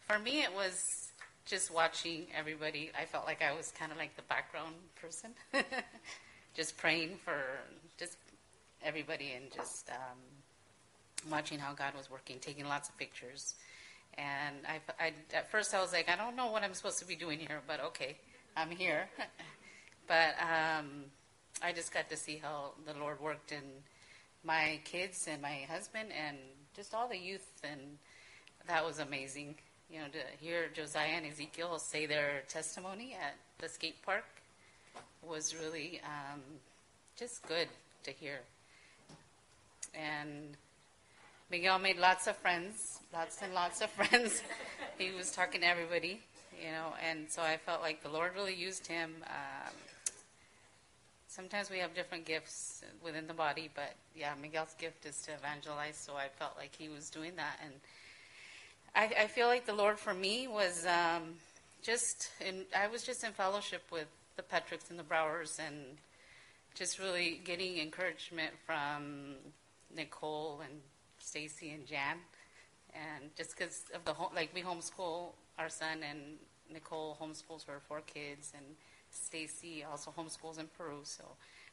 for 0.00 0.18
me 0.18 0.42
it 0.42 0.54
was 0.54 1.08
just 1.46 1.72
watching 1.72 2.26
everybody. 2.36 2.90
I 2.98 3.04
felt 3.04 3.26
like 3.26 3.42
I 3.42 3.54
was 3.54 3.72
kind 3.78 3.90
of 3.92 3.98
like 3.98 4.16
the 4.16 4.22
background 4.22 4.74
person, 5.00 5.30
just 6.54 6.76
praying 6.76 7.18
for 7.24 7.40
just 7.98 8.16
everybody 8.82 9.32
and 9.36 9.50
just 9.52 9.90
um, 9.90 11.30
watching 11.30 11.58
how 11.58 11.72
God 11.72 11.94
was 11.96 12.10
working, 12.10 12.38
taking 12.40 12.66
lots 12.66 12.88
of 12.88 12.96
pictures. 12.98 13.54
And 14.16 14.56
I, 14.66 14.80
I, 15.02 15.12
at 15.34 15.50
first 15.50 15.74
I 15.74 15.80
was 15.80 15.92
like, 15.92 16.08
I 16.08 16.16
don't 16.16 16.36
know 16.36 16.50
what 16.50 16.62
I'm 16.62 16.74
supposed 16.74 16.98
to 16.98 17.06
be 17.06 17.16
doing 17.16 17.38
here, 17.38 17.60
but 17.66 17.82
okay, 17.86 18.16
I'm 18.56 18.70
here. 18.70 19.08
but 20.06 20.34
um, 20.40 21.04
I 21.62 21.72
just 21.72 21.92
got 21.92 22.08
to 22.10 22.16
see 22.16 22.40
how 22.40 22.72
the 22.86 22.98
Lord 22.98 23.20
worked 23.20 23.52
in 23.52 23.62
my 24.44 24.80
kids 24.84 25.26
and 25.30 25.42
my 25.42 25.66
husband 25.68 26.10
and 26.12 26.36
just 26.74 26.94
all 26.94 27.08
the 27.08 27.18
youth, 27.18 27.50
and 27.64 27.80
that 28.68 28.84
was 28.84 29.00
amazing. 29.00 29.56
You 29.90 30.00
know, 30.00 30.06
to 30.08 30.18
hear 30.44 30.68
Josiah 30.72 31.16
and 31.16 31.26
Ezekiel 31.26 31.78
say 31.78 32.06
their 32.06 32.42
testimony 32.48 33.16
at 33.20 33.34
the 33.58 33.68
skate 33.68 34.00
park 34.02 34.24
was 35.22 35.54
really 35.60 36.00
um, 36.04 36.40
just 37.16 37.46
good 37.48 37.68
to 38.04 38.12
hear. 38.12 38.40
And 39.94 40.56
Miguel 41.50 41.78
made 41.78 41.96
lots 41.96 42.26
of 42.28 42.36
friends, 42.36 43.00
lots 43.12 43.42
and 43.42 43.52
lots 43.54 43.80
of 43.80 43.90
friends. 43.98 44.42
he 44.98 45.10
was 45.10 45.32
talking 45.32 45.62
to 45.62 45.66
everybody, 45.66 46.20
you 46.62 46.70
know, 46.70 46.92
and 47.04 47.28
so 47.28 47.42
I 47.42 47.56
felt 47.56 47.80
like 47.80 48.02
the 48.02 48.10
Lord 48.10 48.32
really 48.36 48.54
used 48.54 48.86
him. 48.86 49.14
Um, 49.26 49.74
sometimes 51.28 51.70
we 51.70 51.78
have 51.78 51.94
different 51.94 52.24
gifts 52.24 52.82
within 53.04 53.26
the 53.26 53.34
body, 53.34 53.70
but 53.74 53.94
yeah, 54.16 54.32
Miguel's 54.40 54.74
gift 54.78 55.06
is 55.06 55.20
to 55.22 55.32
evangelize, 55.32 55.96
so 55.96 56.14
I 56.14 56.28
felt 56.38 56.52
like 56.56 56.74
he 56.76 56.88
was 56.88 57.10
doing 57.10 57.32
that. 57.36 57.60
And 57.62 57.74
I, 58.94 59.24
I 59.24 59.26
feel 59.26 59.46
like 59.46 59.66
the 59.66 59.74
Lord 59.74 59.98
for 59.98 60.14
me 60.14 60.48
was 60.48 60.86
um, 60.86 61.34
just, 61.82 62.30
in, 62.44 62.64
I 62.76 62.88
was 62.88 63.02
just 63.02 63.22
in 63.22 63.32
fellowship 63.32 63.82
with 63.92 64.08
the 64.36 64.42
Petricks 64.42 64.90
and 64.90 64.98
the 64.98 65.04
Browers 65.04 65.60
and 65.64 65.76
just 66.74 66.98
really 66.98 67.40
getting 67.44 67.78
encouragement 67.78 68.52
from 68.64 69.34
Nicole 69.94 70.60
and 70.62 70.80
Stacy 71.18 71.70
and 71.70 71.86
Jan, 71.86 72.18
and 72.94 73.30
just 73.36 73.56
because 73.56 73.84
of 73.94 74.04
the 74.04 74.14
home, 74.14 74.30
like 74.34 74.50
we 74.54 74.62
homeschool 74.62 75.32
our 75.58 75.68
son, 75.68 75.98
and 76.08 76.20
Nicole 76.72 77.18
homeschools 77.20 77.66
her 77.66 77.80
four 77.86 78.00
kids, 78.00 78.52
and 78.56 78.64
Stacy 79.24 79.84
also 79.90 80.12
homeschools 80.16 80.58
in 80.58 80.68
Peru. 80.76 81.00
So, 81.04 81.24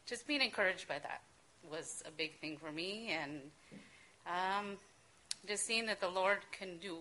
just 0.05 0.27
being 0.27 0.41
encouraged 0.41 0.87
by 0.87 0.99
that 0.99 1.21
was 1.69 2.03
a 2.07 2.11
big 2.11 2.39
thing 2.39 2.57
for 2.57 2.71
me, 2.71 3.15
and 3.21 3.41
um, 4.27 4.77
just 5.47 5.65
seeing 5.65 5.85
that 5.87 5.99
the 5.99 6.09
Lord 6.09 6.39
can 6.51 6.77
do 6.77 6.97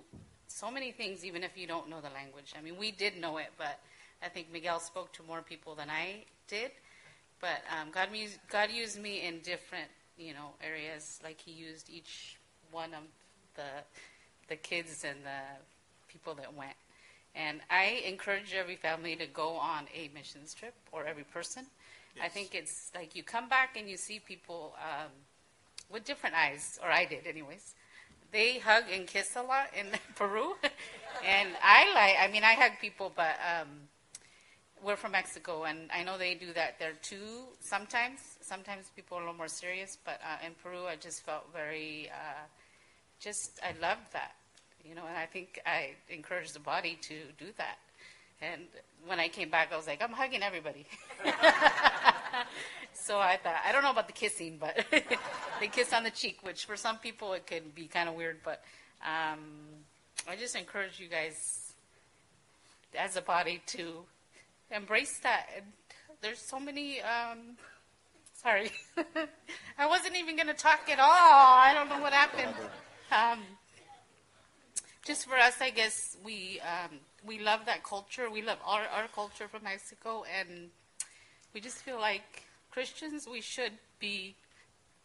so 0.48 0.70
many 0.70 0.92
things, 0.92 1.24
even 1.24 1.42
if 1.42 1.56
you 1.56 1.66
don't 1.66 1.88
know 1.88 2.00
the 2.00 2.10
language. 2.10 2.54
I 2.56 2.62
mean, 2.62 2.76
we 2.78 2.90
did 2.90 3.20
know 3.20 3.38
it, 3.38 3.48
but 3.58 3.80
I 4.22 4.28
think 4.28 4.52
Miguel 4.52 4.80
spoke 4.80 5.12
to 5.14 5.22
more 5.22 5.42
people 5.42 5.74
than 5.74 5.90
I 5.90 6.24
did. 6.48 6.70
But 7.40 7.62
um, 7.70 7.88
God, 7.92 8.08
used, 8.12 8.38
God 8.48 8.70
used 8.70 9.00
me 9.00 9.26
in 9.26 9.40
different, 9.40 9.88
you 10.16 10.32
know, 10.32 10.50
areas. 10.62 11.20
Like 11.22 11.40
He 11.40 11.52
used 11.52 11.90
each 11.90 12.38
one 12.70 12.94
of 12.94 13.02
the 13.56 13.82
the 14.48 14.56
kids 14.56 15.04
and 15.04 15.18
the 15.24 15.40
people 16.08 16.34
that 16.34 16.54
went. 16.54 16.76
And 17.34 17.60
I 17.70 18.02
encourage 18.06 18.54
every 18.54 18.76
family 18.76 19.16
to 19.16 19.26
go 19.26 19.50
on 19.56 19.84
a 19.94 20.08
missions 20.14 20.54
trip 20.54 20.74
or 20.92 21.06
every 21.06 21.24
person. 21.24 21.66
I 22.20 22.24
Yes. 22.24 22.34
think 22.34 22.54
it's 22.54 22.92
like 22.94 23.16
you 23.16 23.22
come 23.22 23.48
back 23.48 23.76
and 23.76 23.88
you 23.88 23.96
see 23.96 24.20
people 24.20 24.74
um, 24.80 25.10
with 25.90 26.04
different 26.04 26.34
eyes, 26.36 26.78
or 26.82 26.90
I 26.90 27.04
did, 27.04 27.26
anyways. 27.26 27.74
They 28.32 28.58
hug 28.58 28.84
and 28.92 29.06
kiss 29.06 29.36
a 29.36 29.42
lot 29.42 29.68
in 29.78 29.86
Peru, 30.16 30.54
and 31.26 31.48
I 31.62 31.92
like. 31.94 32.16
I 32.20 32.32
mean, 32.32 32.44
I 32.44 32.54
hug 32.54 32.72
people, 32.80 33.12
but 33.14 33.36
um, 33.52 33.68
we're 34.84 34.96
from 34.96 35.12
Mexico, 35.12 35.64
and 35.64 35.90
I 35.94 36.04
know 36.04 36.18
they 36.18 36.34
do 36.34 36.52
that 36.54 36.78
there 36.78 36.92
too. 37.02 37.46
Sometimes, 37.60 38.20
sometimes 38.40 38.90
people 38.94 39.16
are 39.18 39.20
a 39.22 39.24
little 39.24 39.36
more 39.38 39.48
serious, 39.48 39.96
but 40.04 40.20
uh, 40.24 40.44
in 40.46 40.52
Peru, 40.62 40.86
I 40.86 40.96
just 40.96 41.24
felt 41.24 41.44
very. 41.52 42.10
Uh, 42.10 42.42
just 43.20 43.60
I 43.62 43.72
loved 43.80 44.12
that, 44.12 44.34
you 44.88 44.94
know, 44.94 45.02
and 45.08 45.16
I 45.16 45.26
think 45.26 45.60
I 45.66 45.90
encourage 46.08 46.52
the 46.52 46.60
body 46.60 46.98
to 47.02 47.14
do 47.38 47.46
that. 47.56 47.78
And 48.42 48.62
when 49.06 49.20
I 49.20 49.28
came 49.28 49.50
back, 49.50 49.72
I 49.72 49.76
was 49.76 49.86
like, 49.86 50.02
I'm 50.02 50.12
hugging 50.12 50.42
everybody. 50.42 50.86
so 52.92 53.18
I 53.18 53.38
thought, 53.42 53.56
I 53.66 53.72
don't 53.72 53.82
know 53.82 53.90
about 53.90 54.06
the 54.06 54.12
kissing, 54.12 54.58
but 54.58 54.84
they 55.60 55.68
kiss 55.68 55.92
on 55.92 56.04
the 56.04 56.10
cheek, 56.10 56.38
which 56.42 56.64
for 56.66 56.76
some 56.76 56.98
people 56.98 57.32
it 57.32 57.46
can 57.46 57.62
be 57.74 57.86
kind 57.86 58.08
of 58.08 58.14
weird. 58.14 58.38
But 58.44 58.62
um, 59.02 59.38
I 60.28 60.36
just 60.36 60.56
encourage 60.56 61.00
you 61.00 61.08
guys, 61.08 61.72
as 62.98 63.16
a 63.16 63.22
body, 63.22 63.62
to 63.66 64.04
embrace 64.70 65.18
that. 65.22 65.46
And 65.56 65.66
there's 66.20 66.38
so 66.38 66.58
many. 66.58 67.00
Um, 67.00 67.56
sorry, 68.34 68.72
I 69.78 69.86
wasn't 69.86 70.16
even 70.16 70.36
going 70.36 70.48
to 70.48 70.54
talk 70.54 70.88
at 70.90 70.98
all. 70.98 71.08
I 71.10 71.72
don't 71.74 71.88
know 71.88 72.00
what 72.00 72.12
happened. 72.12 72.54
Um, 73.12 73.40
just 75.04 75.26
for 75.26 75.36
us, 75.36 75.60
I 75.60 75.70
guess 75.70 76.16
we 76.24 76.60
um, 76.60 76.98
we 77.26 77.38
love 77.38 77.66
that 77.66 77.84
culture. 77.84 78.30
We 78.30 78.42
love 78.42 78.58
our 78.66 78.82
our 78.96 79.08
culture 79.14 79.48
from 79.48 79.64
Mexico, 79.64 80.24
and 80.38 80.70
we 81.52 81.60
just 81.60 81.78
feel 81.78 82.00
like 82.00 82.44
Christians 82.70 83.28
we 83.30 83.40
should 83.40 83.72
be 84.00 84.34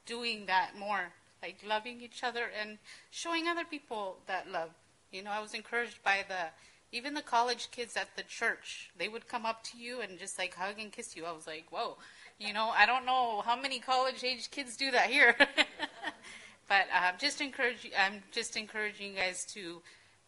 doing 0.05 0.45
that 0.47 0.71
more, 0.77 1.11
like 1.43 1.57
loving 1.67 2.01
each 2.01 2.23
other 2.23 2.45
and 2.59 2.77
showing 3.11 3.47
other 3.47 3.65
people 3.65 4.17
that 4.27 4.49
love. 4.49 4.69
You 5.11 5.23
know, 5.23 5.31
I 5.31 5.41
was 5.41 5.53
encouraged 5.53 6.01
by 6.03 6.25
the 6.27 6.47
even 6.91 7.13
the 7.13 7.21
college 7.21 7.69
kids 7.71 7.95
at 7.97 8.15
the 8.15 8.23
church. 8.23 8.91
They 8.97 9.09
would 9.09 9.27
come 9.27 9.45
up 9.45 9.63
to 9.65 9.77
you 9.77 10.01
and 10.01 10.17
just 10.17 10.39
like 10.39 10.55
hug 10.55 10.79
and 10.79 10.91
kiss 10.91 11.15
you. 11.15 11.25
I 11.25 11.31
was 11.31 11.45
like, 11.45 11.65
whoa. 11.69 11.97
You 12.39 12.53
know, 12.53 12.69
I 12.69 12.85
don't 12.85 13.05
know 13.05 13.41
how 13.41 13.59
many 13.59 13.79
college 13.79 14.23
age 14.23 14.49
kids 14.49 14.77
do 14.77 14.91
that 14.91 15.09
here. 15.09 15.35
But 16.69 16.85
um, 16.95 17.15
just 17.17 17.41
encourage. 17.41 17.89
I'm 17.97 18.23
just 18.31 18.55
encouraging 18.55 19.13
you 19.13 19.17
guys 19.17 19.43
to, 19.53 19.81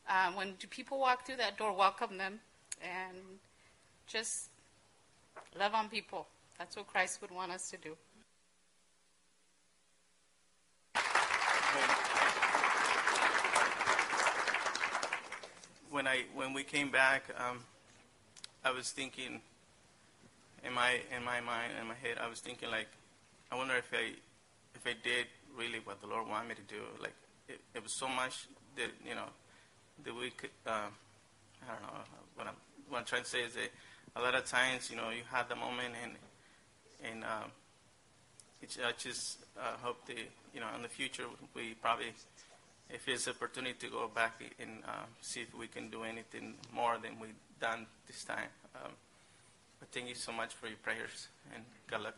um, 0.09 0.35
when 0.35 0.53
do 0.59 0.67
people 0.67 0.99
walk 0.99 1.25
through 1.25 1.37
that 1.37 1.57
door, 1.57 1.71
welcome 1.71 2.17
them, 2.17 2.39
and 2.81 3.17
just 4.07 4.49
love 5.57 5.73
on 5.75 5.87
people. 5.87 6.27
That's 6.57 6.75
what 6.75 6.87
Christ 6.87 7.21
would 7.21 7.31
want 7.31 7.51
us 7.51 7.69
to 7.69 7.77
do. 7.77 7.95
when 15.91 16.07
I 16.07 16.23
when 16.33 16.53
we 16.53 16.63
came 16.63 16.89
back, 16.89 17.23
um, 17.37 17.59
I 18.63 18.71
was 18.71 18.91
thinking 18.91 19.41
in 20.65 20.73
my 20.73 21.01
in 21.15 21.23
my 21.23 21.41
mind 21.41 21.73
in 21.79 21.87
my 21.87 21.93
head, 21.93 22.17
I 22.19 22.27
was 22.27 22.39
thinking 22.39 22.71
like, 22.71 22.87
I 23.51 23.55
wonder 23.55 23.75
if 23.75 23.91
I 23.93 24.13
if 24.73 24.87
I 24.87 24.95
did 25.03 25.27
really 25.57 25.79
what 25.83 26.01
the 26.01 26.07
Lord 26.07 26.27
wanted 26.27 26.49
me 26.49 26.55
to 26.55 26.73
do. 26.73 26.81
Like 27.01 27.15
it, 27.47 27.59
it 27.75 27.83
was 27.83 27.93
so 27.93 28.07
much 28.07 28.47
that 28.75 28.89
you 29.05 29.15
know 29.15 29.29
that 30.03 30.15
we 30.15 30.29
could. 30.31 30.51
Um, 30.65 30.93
I 31.63 31.73
don't 31.73 31.81
know 31.83 31.99
what 32.35 32.47
I'm 32.47 32.55
what 32.89 32.97
I'm 32.99 33.05
trying 33.05 33.23
to 33.23 33.29
say 33.29 33.41
is 33.41 33.53
that 33.53 33.69
a 34.15 34.21
lot 34.21 34.35
of 34.35 34.45
times 34.45 34.89
you 34.89 34.97
know 34.97 35.09
you 35.09 35.23
have 35.31 35.49
the 35.49 35.55
moment 35.55 35.93
and 36.03 36.13
and 37.03 37.23
um, 37.23 37.51
I 38.63 38.91
just 38.97 39.39
uh, 39.57 39.77
hope 39.81 40.05
that 40.07 40.17
you 40.53 40.59
know 40.59 40.67
in 40.75 40.81
the 40.81 40.89
future 40.89 41.23
we 41.55 41.73
probably 41.81 42.13
if 42.89 43.07
it's 43.07 43.27
an 43.27 43.33
opportunity 43.33 43.73
to 43.79 43.89
go 43.89 44.09
back 44.13 44.41
and 44.59 44.83
uh, 44.85 45.05
see 45.21 45.41
if 45.41 45.55
we 45.57 45.67
can 45.67 45.89
do 45.89 46.03
anything 46.03 46.55
more 46.73 46.97
than 47.01 47.19
we've 47.19 47.29
done 47.59 47.85
this 48.07 48.23
time. 48.23 48.49
Um, 48.75 48.91
but 49.79 49.89
thank 49.91 50.09
you 50.09 50.15
so 50.15 50.31
much 50.31 50.53
for 50.53 50.67
your 50.67 50.77
prayers 50.77 51.27
and 51.53 51.63
God 51.89 52.01
luck. 52.01 52.15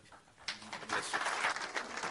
God 0.71 0.89
bless 0.89 1.13
you. 1.13 2.02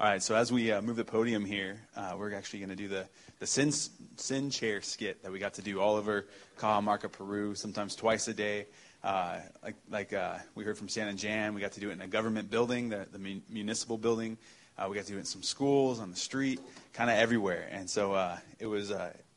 All 0.00 0.06
right, 0.06 0.22
so 0.22 0.34
as 0.34 0.50
we 0.50 0.72
uh, 0.72 0.80
move 0.80 0.96
the 0.96 1.04
podium 1.04 1.44
here, 1.44 1.78
uh, 1.94 2.14
we're 2.16 2.32
actually 2.32 2.60
going 2.60 2.70
to 2.70 2.74
do 2.74 2.88
the, 2.88 3.06
the 3.38 3.46
sin, 3.46 3.70
sin 3.70 4.48
chair 4.48 4.80
skit 4.80 5.22
that 5.22 5.30
we 5.30 5.38
got 5.38 5.52
to 5.54 5.62
do 5.62 5.78
all 5.78 5.96
over 5.96 6.24
Cajamarca, 6.58 7.12
Peru, 7.12 7.54
sometimes 7.54 7.94
twice 7.94 8.26
a 8.26 8.32
day. 8.32 8.64
Uh, 9.04 9.40
like 9.62 9.74
like 9.90 10.14
uh, 10.14 10.38
we 10.54 10.64
heard 10.64 10.78
from 10.78 10.88
Stan 10.88 11.08
and 11.08 11.18
Jan, 11.18 11.52
we 11.52 11.60
got 11.60 11.72
to 11.72 11.80
do 11.80 11.90
it 11.90 11.92
in 11.92 12.00
a 12.00 12.06
government 12.06 12.50
building, 12.50 12.88
the, 12.88 13.08
the 13.12 13.18
mun- 13.18 13.42
municipal 13.50 13.98
building. 13.98 14.38
Uh, 14.78 14.86
we 14.88 14.96
got 14.96 15.04
to 15.04 15.12
do 15.12 15.16
it 15.18 15.20
in 15.20 15.26
some 15.26 15.42
schools, 15.42 16.00
on 16.00 16.10
the 16.10 16.16
street, 16.16 16.60
kind 16.94 17.10
of 17.10 17.18
everywhere. 17.18 17.68
And 17.70 17.90
so 17.90 18.14
uh, 18.14 18.38
it 18.58 18.68
was 18.68 18.90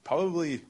probably 0.05 0.61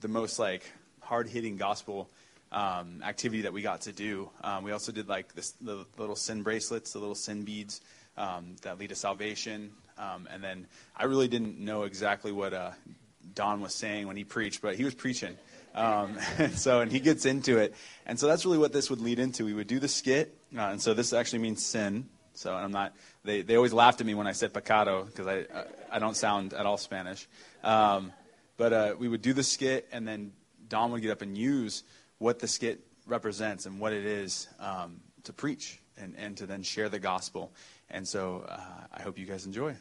the 0.00 0.08
most 0.08 0.38
like 0.38 0.62
hard 1.02 1.28
hitting 1.28 1.58
gospel 1.58 2.08
um, 2.52 3.02
activity 3.04 3.42
that 3.42 3.52
we 3.52 3.60
got 3.60 3.82
to 3.82 3.92
do. 3.92 4.30
Um, 4.42 4.64
we 4.64 4.72
also 4.72 4.92
did 4.92 5.08
like 5.08 5.34
this, 5.34 5.50
the 5.60 5.84
little 5.98 6.16
sin 6.16 6.42
bracelets, 6.42 6.94
the 6.94 7.00
little 7.00 7.14
sin 7.14 7.42
beads 7.42 7.82
um, 8.16 8.56
that 8.62 8.78
lead 8.78 8.88
to 8.88 8.94
salvation. 8.94 9.72
Um, 9.98 10.28
and 10.30 10.42
then 10.42 10.66
I 10.96 11.04
really 11.04 11.28
didn't 11.28 11.58
know 11.58 11.82
exactly 11.82 12.32
what 12.32 12.54
uh, 12.54 12.70
Don 13.34 13.60
was 13.60 13.74
saying 13.74 14.06
when 14.06 14.16
he 14.16 14.24
preached, 14.24 14.62
but 14.62 14.76
he 14.76 14.84
was 14.84 14.94
preaching. 14.94 15.36
Um, 15.74 16.18
and 16.38 16.52
so, 16.58 16.80
and 16.80 16.90
he 16.90 17.00
gets 17.00 17.26
into 17.26 17.58
it. 17.58 17.74
And 18.06 18.18
so 18.18 18.26
that's 18.26 18.44
really 18.44 18.58
what 18.58 18.72
this 18.72 18.90
would 18.90 19.00
lead 19.00 19.18
into. 19.18 19.44
We 19.44 19.54
would 19.54 19.66
do 19.66 19.78
the 19.78 19.88
skit. 19.88 20.36
Uh, 20.56 20.62
and 20.62 20.82
so 20.82 20.94
this 20.94 21.12
actually 21.12 21.40
means 21.40 21.64
sin. 21.64 22.08
So 22.34 22.54
I'm 22.54 22.72
not, 22.72 22.94
they, 23.24 23.42
they 23.42 23.56
always 23.56 23.72
laughed 23.72 24.00
at 24.00 24.06
me 24.06 24.14
when 24.14 24.26
I 24.26 24.32
said 24.32 24.52
pecado 24.52 25.04
because 25.04 25.26
I, 25.26 25.38
I, 25.54 25.64
I 25.92 25.98
don't 25.98 26.16
sound 26.16 26.54
at 26.54 26.64
all 26.64 26.78
Spanish. 26.78 27.28
Um, 27.62 28.12
but 28.56 28.72
uh, 28.72 28.94
we 28.98 29.08
would 29.08 29.22
do 29.22 29.32
the 29.32 29.42
skit, 29.42 29.88
and 29.90 30.06
then 30.06 30.32
Don 30.68 30.92
would 30.92 31.02
get 31.02 31.10
up 31.10 31.22
and 31.22 31.36
use 31.36 31.82
what 32.18 32.38
the 32.38 32.48
skit 32.48 32.80
represents 33.06 33.66
and 33.66 33.80
what 33.80 33.92
it 33.92 34.04
is 34.04 34.48
um, 34.58 35.00
to 35.24 35.32
preach 35.32 35.80
and, 35.96 36.14
and 36.16 36.36
to 36.38 36.46
then 36.46 36.62
share 36.62 36.88
the 36.88 36.98
gospel. 36.98 37.52
And 37.90 38.06
so 38.06 38.44
uh, 38.48 38.60
I 38.92 39.02
hope 39.02 39.18
you 39.18 39.26
guys 39.26 39.46
enjoy. 39.46 39.76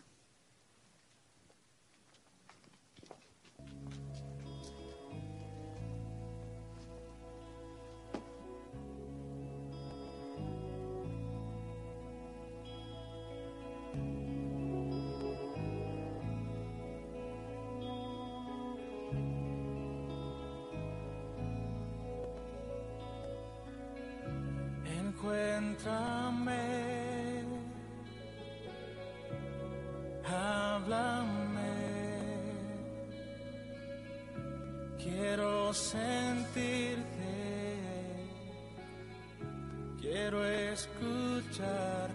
Encuéntrame, 25.00 26.89
háblame, 30.30 31.76
quiero 34.98 35.74
sentirte, 35.74 37.04
quiero 40.00 40.46
escucharte, 40.46 42.10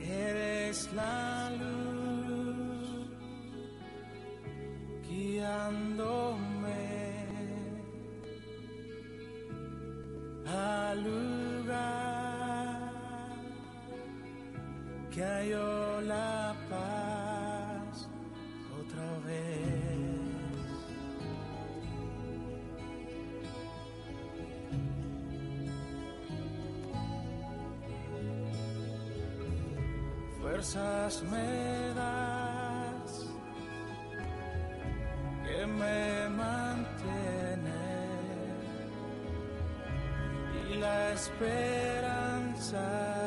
eres 0.00 0.92
la 0.92 1.50
luz 1.50 3.08
guiándome. 5.08 6.52
Lugar 10.94 11.51
que 15.12 15.22
halló 15.22 16.00
la 16.00 16.56
paz 16.70 18.08
otra 18.80 19.06
vez. 19.26 19.60
Fuerzas 30.40 31.22
me 31.30 31.92
das 31.94 33.12
que 35.46 35.66
me 35.66 36.28
mantienen 36.30 37.62
y 40.70 40.72
la 40.78 41.12
esperanza 41.12 43.21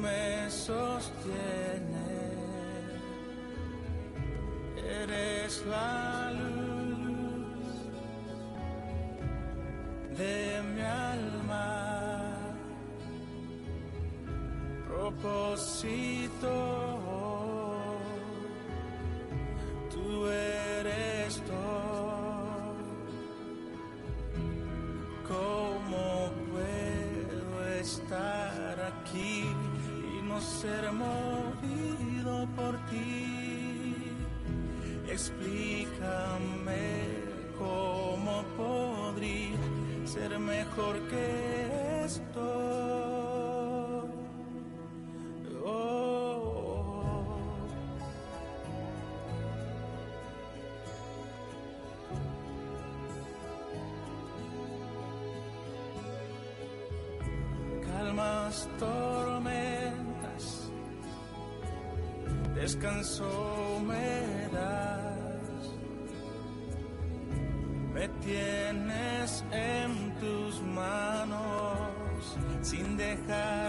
me 0.00 0.50
sostiene. 0.50 2.08
Eres 5.02 5.64
la 5.66 6.32
luz 6.32 7.66
de 10.16 10.62
mi 10.74 10.80
alma, 10.80 12.32
propósito. 14.88 16.89
Tormentas, 58.78 60.70
descanso 62.54 63.80
me 63.86 64.48
das, 64.52 65.74
me 67.94 68.08
tienes 68.24 69.44
en 69.52 70.14
tus 70.20 70.60
manos 70.62 72.38
sin 72.62 72.96
dejar 72.96 73.59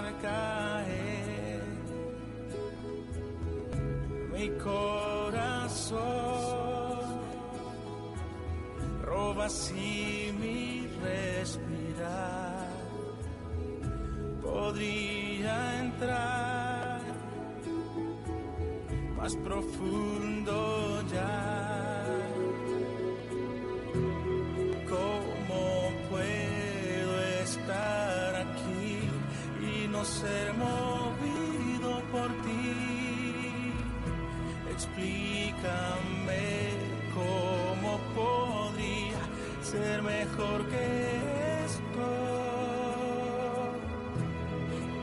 que 40.69 41.65
esto. 41.65 42.08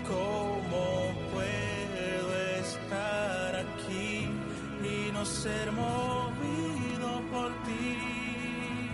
¿Cómo 0.08 0.84
puedo 1.32 2.30
estar 2.60 3.56
aquí 3.56 4.28
y 4.82 5.12
no 5.12 5.24
ser 5.24 5.70
movido 5.72 7.22
por 7.32 7.50
ti? 7.64 8.90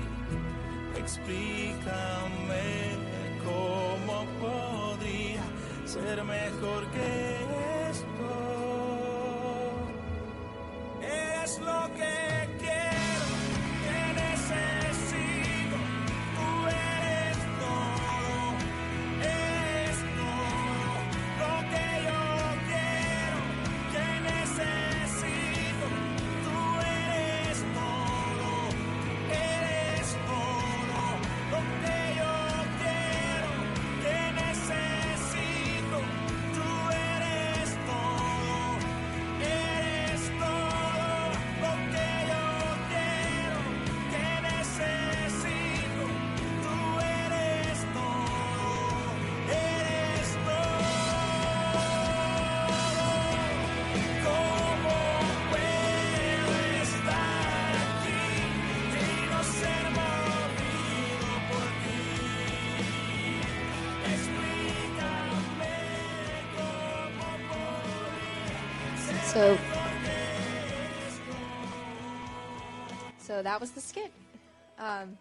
Explícame 0.98 2.66
cómo 3.44 4.26
podría 4.40 5.42
ser 5.86 6.24
mejor 6.24 6.86
que 6.94 7.23
So, 69.34 69.58
so 73.18 73.42
that 73.42 73.60
was 73.60 73.72
the 73.72 73.80
skit. 73.80 74.12
Um, 74.78 75.18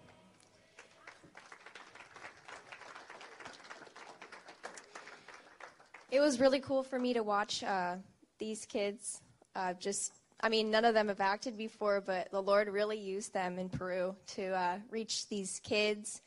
it 6.11 6.19
was 6.19 6.39
really 6.39 6.59
cool 6.59 6.83
for 6.83 6.99
me 6.99 7.15
to 7.15 7.23
watch 7.23 7.63
uh, 7.63 7.95
these 8.37 8.67
kids. 8.67 9.19
Uh, 9.55 9.73
just, 9.73 10.13
I 10.41 10.49
mean, 10.49 10.69
none 10.69 10.85
of 10.85 10.93
them 10.93 11.07
have 11.07 11.19
acted 11.19 11.57
before, 11.57 11.99
but 11.99 12.29
the 12.29 12.39
Lord 12.39 12.67
really 12.67 12.99
used 12.99 13.33
them 13.33 13.57
in 13.57 13.67
Peru 13.67 14.15
to 14.35 14.53
uh, 14.53 14.77
reach 14.91 15.27
these 15.27 15.59
kids 15.63 16.21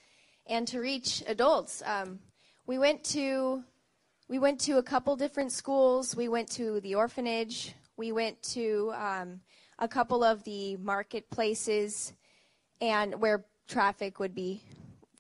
and 0.49 0.67
to 0.67 0.81
reach 0.81 1.23
adults. 1.29 1.85
Um, 1.87 2.19
we 2.67 2.79
went 2.79 3.05
to 3.05 3.63
we 4.29 4.39
went 4.39 4.61
to 4.61 4.79
a 4.79 4.83
couple 4.83 5.15
different 5.17 5.53
schools. 5.53 6.17
We 6.17 6.29
went 6.29 6.51
to 6.53 6.81
the 6.81 6.95
orphanage. 6.95 7.75
We 7.97 8.13
went 8.13 8.43
to 8.55 8.93
um, 8.97 9.41
a 9.79 9.87
couple 9.87 10.25
of 10.25 10.43
the 10.45 10.77
marketplaces, 10.79 12.13
and 12.81 13.21
where 13.21 13.45
traffic 13.69 14.19
would 14.19 14.35
be, 14.35 14.63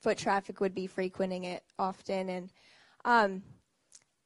foot 0.01 0.18
traffic 0.18 0.61
would 0.61 0.74
be 0.74 0.87
frequenting 0.87 1.45
it 1.45 1.62
often. 1.78 2.28
And 2.28 2.51
um, 3.05 3.43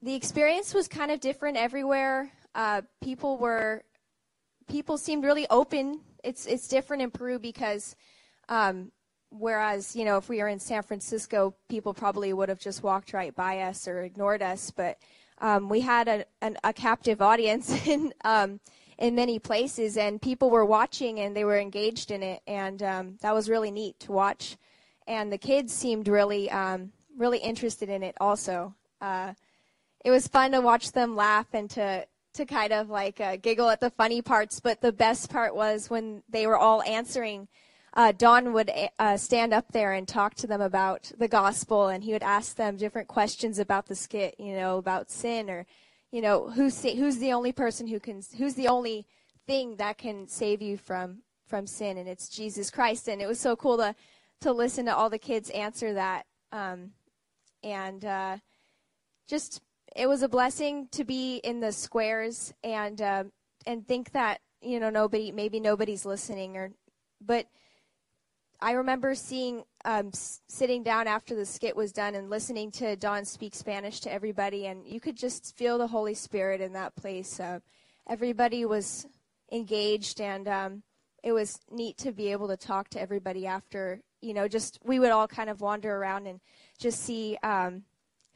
the 0.03 0.15
experience 0.15 0.73
was 0.73 0.89
kind 0.89 1.11
of 1.11 1.21
different 1.21 1.57
everywhere. 1.57 2.31
Uh, 2.55 2.83
people 3.03 3.37
were, 3.37 3.85
people 4.69 4.97
seemed 4.97 5.25
really 5.25 5.47
open. 5.51 6.01
It's 6.25 6.47
it's 6.47 6.69
different 6.69 7.03
in 7.03 7.11
Peru 7.11 7.39
because 7.39 7.97
um, 8.49 8.93
whereas 9.31 9.97
you 9.97 10.05
know 10.05 10.17
if 10.17 10.29
we 10.29 10.39
were 10.39 10.49
in 10.49 10.59
San 10.59 10.83
Francisco, 10.83 11.55
people 11.69 11.95
probably 11.95 12.33
would 12.33 12.49
have 12.49 12.61
just 12.61 12.83
walked 12.83 13.13
right 13.13 13.35
by 13.35 13.61
us 13.61 13.89
or 13.89 14.03
ignored 14.03 14.43
us. 14.43 14.71
But 14.71 14.99
um, 15.41 15.69
we 15.69 15.81
had 15.81 16.09
a, 16.09 16.25
an, 16.43 16.57
a 16.65 16.73
captive 16.73 17.23
audience 17.23 17.87
in 17.87 18.13
um, 18.25 18.61
in 18.99 19.15
many 19.15 19.39
places, 19.39 19.97
and 19.97 20.21
people 20.21 20.51
were 20.51 20.65
watching 20.65 21.21
and 21.21 21.35
they 21.35 21.45
were 21.45 21.59
engaged 21.59 22.11
in 22.11 22.23
it, 22.23 22.43
and 22.47 22.83
um, 22.83 23.17
that 23.23 23.35
was 23.35 23.49
really 23.49 23.71
neat 23.71 23.99
to 24.01 24.13
watch. 24.13 24.57
And 25.07 25.33
the 25.33 25.39
kids 25.39 25.73
seemed 25.73 26.07
really 26.07 26.51
um, 26.51 26.93
really 27.17 27.39
interested 27.39 27.89
in 27.89 28.03
it 28.03 28.17
also. 28.21 28.75
Uh, 29.01 29.35
it 30.05 30.11
was 30.11 30.29
fun 30.29 30.53
to 30.53 30.61
watch 30.61 30.93
them 30.93 31.17
laugh 31.17 31.47
and 31.53 31.69
to 31.71 32.07
to 32.33 32.45
kind 32.47 32.73
of 32.73 32.89
like 32.89 33.21
uh, 33.21 33.37
giggle 33.37 33.69
at 33.69 33.81
the 33.81 33.91
funny 33.91 34.23
parts. 34.23 34.61
But 34.61 34.81
the 34.81 34.93
best 34.93 35.31
part 35.31 35.55
was 35.55 35.91
when 35.91 36.23
they 36.29 36.47
were 36.47 36.59
all 36.59 36.83
answering. 36.83 37.49
Uh, 37.95 38.13
Don 38.13 38.53
would 38.53 38.71
uh, 38.99 39.17
stand 39.17 39.53
up 39.53 39.73
there 39.73 39.93
and 39.93 40.07
talk 40.07 40.35
to 40.35 40.47
them 40.47 40.61
about 40.61 41.11
the 41.19 41.29
gospel, 41.29 41.89
and 41.89 42.05
he 42.05 42.13
would 42.13 42.23
ask 42.23 42.57
them 42.57 42.77
different 42.77 43.09
questions 43.09 43.59
about 43.59 43.87
the 43.87 43.97
skit, 43.97 44.37
you 44.39 44.55
know, 44.55 44.79
about 44.79 45.11
sin, 45.11 45.51
or, 45.51 45.67
you 46.13 46.21
know, 46.21 46.51
who's 46.51 46.83
who's 46.83 47.19
the 47.19 47.33
only 47.33 47.53
person 47.53 47.89
who 47.89 47.99
can, 47.99 48.23
who's 48.39 48.55
the 48.55 48.69
only 48.69 49.07
thing 49.47 49.77
that 49.77 49.99
can 49.99 50.29
save 50.29 50.63
you 50.63 50.77
from 50.77 51.23
from 51.49 51.67
sin, 51.67 51.99
and 51.99 52.09
it's 52.09 52.29
Jesus 52.29 52.71
Christ. 52.71 53.09
And 53.09 53.21
it 53.21 53.27
was 53.27 53.41
so 53.41 53.57
cool 53.57 53.77
to 53.79 53.95
to 54.43 54.53
listen 54.53 54.87
to 54.87 54.95
all 54.95 55.11
the 55.11 55.19
kids 55.19 55.51
answer 55.51 55.93
that, 55.95 56.27
um, 56.53 56.93
and 57.65 58.05
uh, 58.05 58.37
just 59.29 59.61
it 59.97 60.09
was 60.09 60.23
a 60.23 60.29
blessing 60.29 60.87
to 60.93 61.05
be 61.05 61.39
in 61.39 61.59
the 61.59 61.73
squares 61.73 62.55
and 62.63 63.03
um, 63.03 63.33
and 63.67 63.87
think 63.87 64.13
that 64.13 64.41
you 64.63 64.79
know 64.79 64.91
nobody 64.91 65.33
maybe 65.33 65.59
nobody's 65.59 66.07
listening 66.07 66.57
or 66.57 66.71
but 67.21 67.47
I 68.63 68.73
remember 68.73 69.15
seeing 69.15 69.65
um, 69.87 70.11
sitting 70.13 70.83
down 70.83 71.07
after 71.07 71.35
the 71.35 71.47
skit 71.47 71.75
was 71.75 71.93
done 71.93 72.15
and 72.15 72.29
listening 72.29 72.71
to 72.73 72.95
Don 72.95 73.25
speak 73.25 73.55
Spanish 73.55 74.01
to 74.01 74.13
everybody, 74.13 74.67
and 74.67 74.87
you 74.87 75.01
could 75.01 75.17
just 75.17 75.57
feel 75.57 75.79
the 75.79 75.87
Holy 75.87 76.13
Spirit 76.13 76.61
in 76.61 76.75
that 76.75 76.95
place. 76.95 77.41
Uh, 77.41 77.61
everybody 78.07 78.67
was 78.67 79.07
engaged, 79.51 80.21
and 80.21 80.47
um, 80.47 80.83
it 81.25 81.33
was 81.33 81.59
neat 81.71 81.97
to 81.99 82.13
be 82.13 82.33
able 82.33 82.49
to 82.49 82.57
talk 82.57 82.91
to 82.91 83.01
everybody 83.01 83.47
after. 83.47 84.03
You 84.21 84.35
know, 84.35 84.47
just 84.47 84.79
we 84.85 84.99
would 84.99 85.11
all 85.11 85.27
kind 85.27 85.49
of 85.49 85.63
wander 85.63 85.97
around 85.97 86.27
and 86.27 86.41
just 86.79 87.01
see 87.01 87.39
um, 87.43 87.85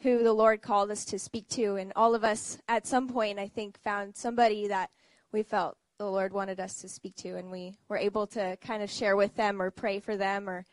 who 0.01 0.23
the 0.23 0.33
Lord 0.33 0.63
called 0.63 0.91
us 0.91 1.05
to 1.07 1.19
speak 1.19 1.49
to, 1.51 1.77
and 1.77 1.93
all 1.97 2.15
of 2.15 2.25
us 2.25 2.57
at 2.67 2.87
some 2.87 3.09
point, 3.09 3.39
I 3.39 3.49
think, 3.49 3.79
found 3.83 4.17
somebody 4.17 4.69
that 4.69 4.89
we 5.33 5.43
felt 5.43 5.77
the 5.99 6.11
Lord 6.11 6.33
wanted 6.33 6.59
us 6.61 6.77
to 6.77 6.89
speak 6.89 7.15
to, 7.17 7.37
and 7.37 7.51
we 7.51 7.77
were 7.89 7.97
able 7.97 8.27
to 8.29 8.57
kind 8.61 8.83
of 8.83 8.91
share 8.91 9.17
with 9.17 9.37
them 9.37 9.63
or 9.63 9.71
pray 9.71 10.01
for 10.01 10.17
them 10.17 10.49
or 10.49 10.65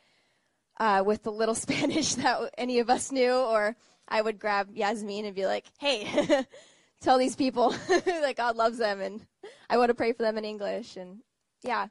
uh, 0.79 1.03
with 1.05 1.23
the 1.23 1.31
little 1.31 1.55
Spanish 1.65 2.15
that 2.15 2.39
any 2.57 2.79
of 2.79 2.89
us 2.89 3.11
knew, 3.11 3.33
or 3.33 3.75
I 4.07 4.21
would 4.21 4.39
grab 4.39 4.69
Yasmin 4.73 5.25
and 5.25 5.35
be 5.35 5.45
like, 5.45 5.65
"Hey, 5.79 6.45
tell 7.01 7.17
these 7.17 7.35
people 7.35 7.69
that 8.05 8.35
God 8.35 8.55
loves 8.55 8.79
them, 8.79 8.99
and 8.99 9.25
I 9.69 9.77
want 9.77 9.89
to 9.89 9.95
pray 9.95 10.13
for 10.13 10.23
them 10.23 10.37
in 10.37 10.45
English." 10.45 10.97
And 10.97 11.19
yeah, 11.61 11.87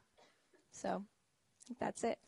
so 0.73 1.05
that's 1.79 2.03
it. 2.05 2.19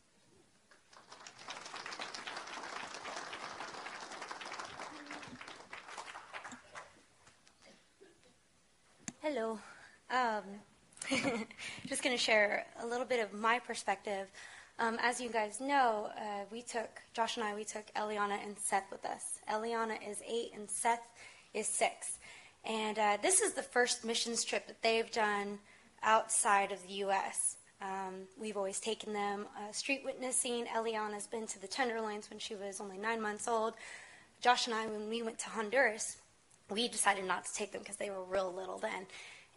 Hello. 9.21 9.57
Um, 10.09 10.43
just 11.87 12.03
going 12.03 12.15
to 12.15 12.21
share 12.21 12.65
a 12.81 12.85
little 12.85 13.05
bit 13.05 13.19
of 13.19 13.33
my 13.33 13.59
perspective. 13.59 14.27
Um, 14.79 14.97
as 15.01 15.21
you 15.21 15.29
guys 15.29 15.59
know, 15.61 16.09
uh, 16.17 16.45
we 16.51 16.61
took, 16.61 17.01
Josh 17.13 17.37
and 17.37 17.45
I, 17.45 17.53
we 17.53 17.63
took 17.63 17.85
Eliana 17.95 18.43
and 18.43 18.57
Seth 18.57 18.89
with 18.91 19.05
us. 19.05 19.39
Eliana 19.49 19.97
is 20.09 20.21
eight 20.27 20.51
and 20.55 20.69
Seth 20.69 21.07
is 21.53 21.67
six. 21.67 22.17
And 22.65 22.97
uh, 22.97 23.17
this 23.21 23.41
is 23.41 23.53
the 23.53 23.61
first 23.61 24.05
missions 24.05 24.43
trip 24.43 24.67
that 24.67 24.81
they've 24.81 25.11
done 25.11 25.59
outside 26.01 26.71
of 26.71 26.81
the 26.87 26.93
U.S. 26.95 27.57
Um, 27.81 28.27
we've 28.39 28.57
always 28.57 28.79
taken 28.79 29.13
them 29.13 29.45
uh, 29.57 29.71
street 29.71 30.01
witnessing. 30.05 30.65
Eliana's 30.65 31.27
been 31.27 31.45
to 31.47 31.61
the 31.61 31.67
Tenderloins 31.67 32.29
when 32.29 32.39
she 32.39 32.55
was 32.55 32.79
only 32.79 32.97
nine 32.97 33.21
months 33.21 33.47
old. 33.47 33.73
Josh 34.41 34.67
and 34.67 34.75
I, 34.75 34.87
when 34.87 35.09
we 35.09 35.21
went 35.21 35.39
to 35.39 35.49
Honduras, 35.49 36.17
we 36.69 36.87
decided 36.87 37.25
not 37.25 37.45
to 37.45 37.53
take 37.53 37.71
them 37.71 37.81
because 37.81 37.97
they 37.97 38.09
were 38.09 38.23
real 38.23 38.51
little 38.53 38.77
then. 38.77 39.05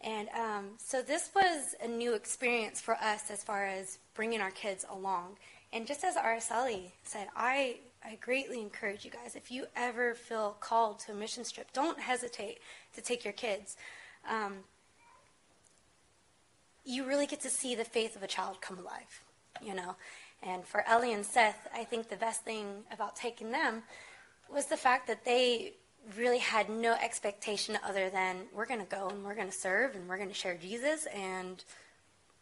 And 0.01 0.29
um, 0.29 0.65
so 0.77 1.01
this 1.01 1.31
was 1.35 1.75
a 1.83 1.87
new 1.87 2.13
experience 2.13 2.79
for 2.79 2.95
us 2.95 3.31
as 3.31 3.43
far 3.43 3.65
as 3.65 3.97
bringing 4.13 4.41
our 4.41 4.51
kids 4.51 4.85
along. 4.89 5.37
And 5.73 5.87
just 5.87 6.03
as 6.03 6.15
Araceli 6.15 6.91
said, 7.03 7.27
I, 7.35 7.77
I 8.05 8.15
greatly 8.21 8.61
encourage 8.61 9.03
you 9.03 9.11
guys, 9.11 9.35
if 9.35 9.51
you 9.51 9.65
ever 9.75 10.13
feel 10.13 10.55
called 10.59 10.99
to 10.99 11.11
a 11.11 11.15
mission 11.15 11.43
trip, 11.43 11.73
don't 11.73 11.99
hesitate 11.99 12.59
to 12.95 13.01
take 13.01 13.23
your 13.23 13.33
kids. 13.33 13.75
Um, 14.29 14.57
you 16.85 17.05
really 17.05 17.25
get 17.25 17.41
to 17.41 17.49
see 17.49 17.75
the 17.75 17.83
faith 17.83 18.15
of 18.15 18.23
a 18.23 18.27
child 18.27 18.61
come 18.61 18.79
alive, 18.79 19.21
you 19.61 19.73
know. 19.73 19.95
And 20.41 20.65
for 20.65 20.87
Ellie 20.87 21.13
and 21.13 21.25
Seth, 21.25 21.67
I 21.75 21.83
think 21.83 22.09
the 22.09 22.15
best 22.15 22.43
thing 22.43 22.83
about 22.91 23.15
taking 23.15 23.51
them 23.51 23.83
was 24.49 24.67
the 24.67 24.77
fact 24.77 25.07
that 25.07 25.25
they 25.25 25.73
really 26.17 26.39
had 26.39 26.69
no 26.69 26.93
expectation 26.93 27.77
other 27.85 28.09
than 28.09 28.37
we're 28.53 28.65
going 28.65 28.79
to 28.79 28.85
go 28.85 29.09
and 29.09 29.23
we're 29.23 29.35
going 29.35 29.49
to 29.49 29.53
serve 29.53 29.95
and 29.95 30.07
we're 30.07 30.17
going 30.17 30.29
to 30.29 30.35
share 30.35 30.55
Jesus 30.55 31.05
and 31.07 31.63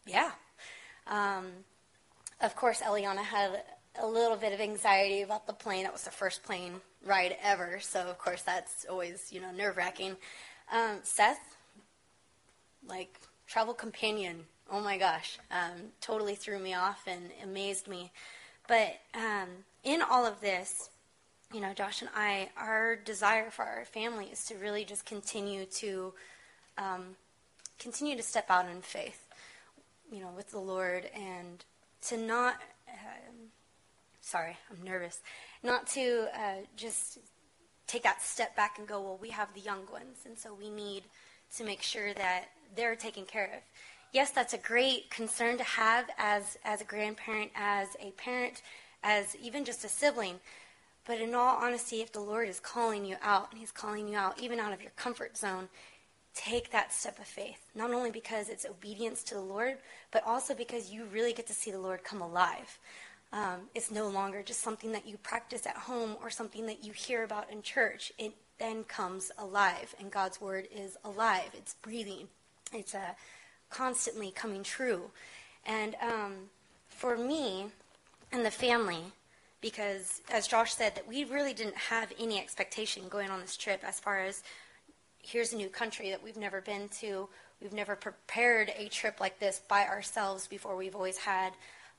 yeah. 0.06 0.32
Um, 1.08 1.48
of 2.42 2.56
course, 2.56 2.82
Eliana 2.82 3.24
had 3.24 3.64
a 4.02 4.06
little 4.06 4.38
bit 4.38 4.54
of 4.54 4.60
anxiety 4.60 5.22
about 5.22 5.48
the 5.48 5.54
plane. 5.54 5.84
That 5.84 5.94
was 5.94 6.04
the 6.04 6.12
first 6.12 6.44
plane 6.44 6.82
ride 7.06 7.38
ever, 7.44 7.80
so 7.80 8.02
of 8.02 8.18
course 8.18 8.42
that's 8.42 8.86
always 8.90 9.32
you 9.32 9.42
know 9.42 9.52
nerve 9.52 9.78
wracking. 9.78 10.16
Um, 10.72 11.00
Seth, 11.04 11.40
like 12.88 13.20
travel 13.48 13.74
companion, 13.74 14.46
oh 14.72 14.82
my 14.82 14.98
gosh, 14.98 15.40
um, 15.52 15.92
totally 16.02 16.36
threw 16.36 16.60
me 16.60 16.74
off 16.74 17.04
and 17.08 17.30
amazed 17.44 17.88
me. 17.88 18.12
But 18.68 19.00
um, 19.14 19.50
in 19.84 20.02
all 20.02 20.26
of 20.26 20.42
this, 20.42 20.90
you 21.54 21.62
know, 21.62 21.74
Josh 21.74 22.02
and 22.02 22.10
I, 22.16 22.50
our 22.58 22.96
desire 22.96 23.50
for 23.50 23.64
our 23.64 23.86
family 23.86 24.26
is 24.32 24.46
to 24.46 24.56
really 24.56 24.84
just 24.84 25.06
continue 25.06 25.66
to 25.66 26.14
um, 26.78 27.16
continue 27.80 28.16
to 28.18 28.24
step 28.24 28.46
out 28.50 28.70
in 28.70 28.82
faith, 28.82 29.28
you 30.12 30.20
know, 30.20 30.32
with 30.36 30.52
the 30.52 30.60
Lord, 30.60 31.10
and 31.16 31.64
to 32.08 32.18
not. 32.18 32.56
Um, 32.90 33.50
sorry, 34.22 34.58
I'm 34.72 34.84
nervous. 34.84 35.22
Not 35.64 35.88
to 35.88 36.28
uh, 36.36 36.66
just 36.76 37.20
take 37.88 38.04
that 38.04 38.22
step 38.22 38.56
back 38.56 38.80
and 38.80 38.88
go, 38.88 39.00
well, 39.02 39.20
we 39.22 39.30
have 39.30 39.54
the 39.54 39.62
young 39.62 39.84
ones, 39.92 40.20
and 40.26 40.38
so 40.38 40.54
we 40.54 40.70
need 40.70 41.04
to 41.58 41.64
make 41.64 41.82
sure 41.82 42.14
that 42.14 42.46
they're 42.76 42.96
taken 42.96 43.26
care 43.26 43.46
of. 43.46 43.62
Yes, 44.12 44.32
that's 44.32 44.54
a 44.54 44.58
great 44.58 45.10
concern 45.10 45.58
to 45.58 45.64
have 45.64 46.10
as 46.18 46.58
as 46.64 46.82
a 46.82 46.86
grandparent, 46.86 47.52
as 47.56 47.90
a 48.00 48.12
parent, 48.12 48.62
as 49.04 49.36
even 49.36 49.66
just 49.66 49.84
a 49.86 49.90
sibling. 49.90 50.40
But 51.06 51.22
in 51.22 51.36
all 51.36 51.58
honesty, 51.58 52.02
if 52.02 52.12
the 52.12 52.20
Lord 52.20 52.50
is 52.50 52.60
calling 52.60 53.06
you 53.06 53.16
out, 53.22 53.52
and 53.52 53.60
He's 53.60 53.72
calling 53.72 54.08
you 54.08 54.18
out 54.18 54.42
even 54.42 54.60
out 54.60 54.74
of 54.74 54.82
your 54.82 54.92
comfort 54.96 55.38
zone, 55.38 55.70
take 56.34 56.72
that 56.72 56.92
step 56.92 57.20
of 57.20 57.26
faith. 57.26 57.70
Not 57.76 57.92
only 57.92 58.12
because 58.12 58.50
it's 58.50 58.66
obedience 58.66 59.24
to 59.24 59.36
the 59.36 59.42
Lord, 59.42 59.78
but 60.12 60.26
also 60.26 60.54
because 60.54 60.92
you 60.92 61.06
really 61.06 61.34
get 61.34 61.48
to 61.48 61.54
see 61.54 61.72
the 61.72 61.80
Lord 61.80 62.04
come 62.04 62.22
alive. 62.22 62.78
Um, 63.32 63.62
it's 63.74 63.92
no 63.92 64.08
longer 64.08 64.44
just 64.44 64.62
something 64.62 64.92
that 64.92 65.08
you 65.08 65.18
practice 65.18 65.66
at 65.66 65.76
home 65.76 66.16
or 66.22 66.30
something 66.30 66.66
that 66.68 66.84
you 66.84 66.92
hear 66.94 67.24
about 67.24 67.52
in 67.52 67.62
church. 67.62 68.12
It 68.18 68.34
then 68.60 68.84
comes 68.84 69.32
alive, 69.38 69.94
and 70.00 70.12
God's 70.12 70.40
word 70.40 70.68
is 70.74 70.98
alive. 71.04 71.50
It's 71.54 71.76
breathing. 71.82 72.28
It's 72.74 72.96
uh, 72.96 73.14
constantly 73.70 74.32
coming 74.32 74.64
true. 74.64 75.12
And 75.66 75.96
um, 76.02 76.34
for 76.88 77.18
me 77.18 77.68
and 78.32 78.46
the 78.46 78.52
family, 78.52 79.04
because 79.66 80.22
as 80.32 80.48
Josh 80.48 80.76
said, 80.76 80.94
that 80.94 81.08
we 81.08 81.24
really 81.24 81.52
didn't 81.52 81.76
have 81.76 82.14
any 82.20 82.38
expectation 82.40 83.10
going 83.10 83.32
on 83.32 83.42
this 83.42 83.58
trip 83.58 83.82
as 83.84 84.00
far 84.00 84.20
as 84.20 84.44
here's 85.18 85.54
a 85.54 85.56
new 85.56 85.70
country 85.70 86.12
that 86.12 86.24
we've 86.24 86.38
never 86.38 86.62
been 86.62 86.88
to. 87.00 87.28
We've 87.60 87.74
never 87.74 87.96
prepared 87.96 88.72
a 88.78 88.90
trip 88.90 89.20
like 89.20 89.40
this 89.40 89.64
by 89.68 89.88
ourselves 89.88 90.46
before. 90.46 90.76
We've 90.76 90.94
always 90.94 91.18
had 91.18 91.54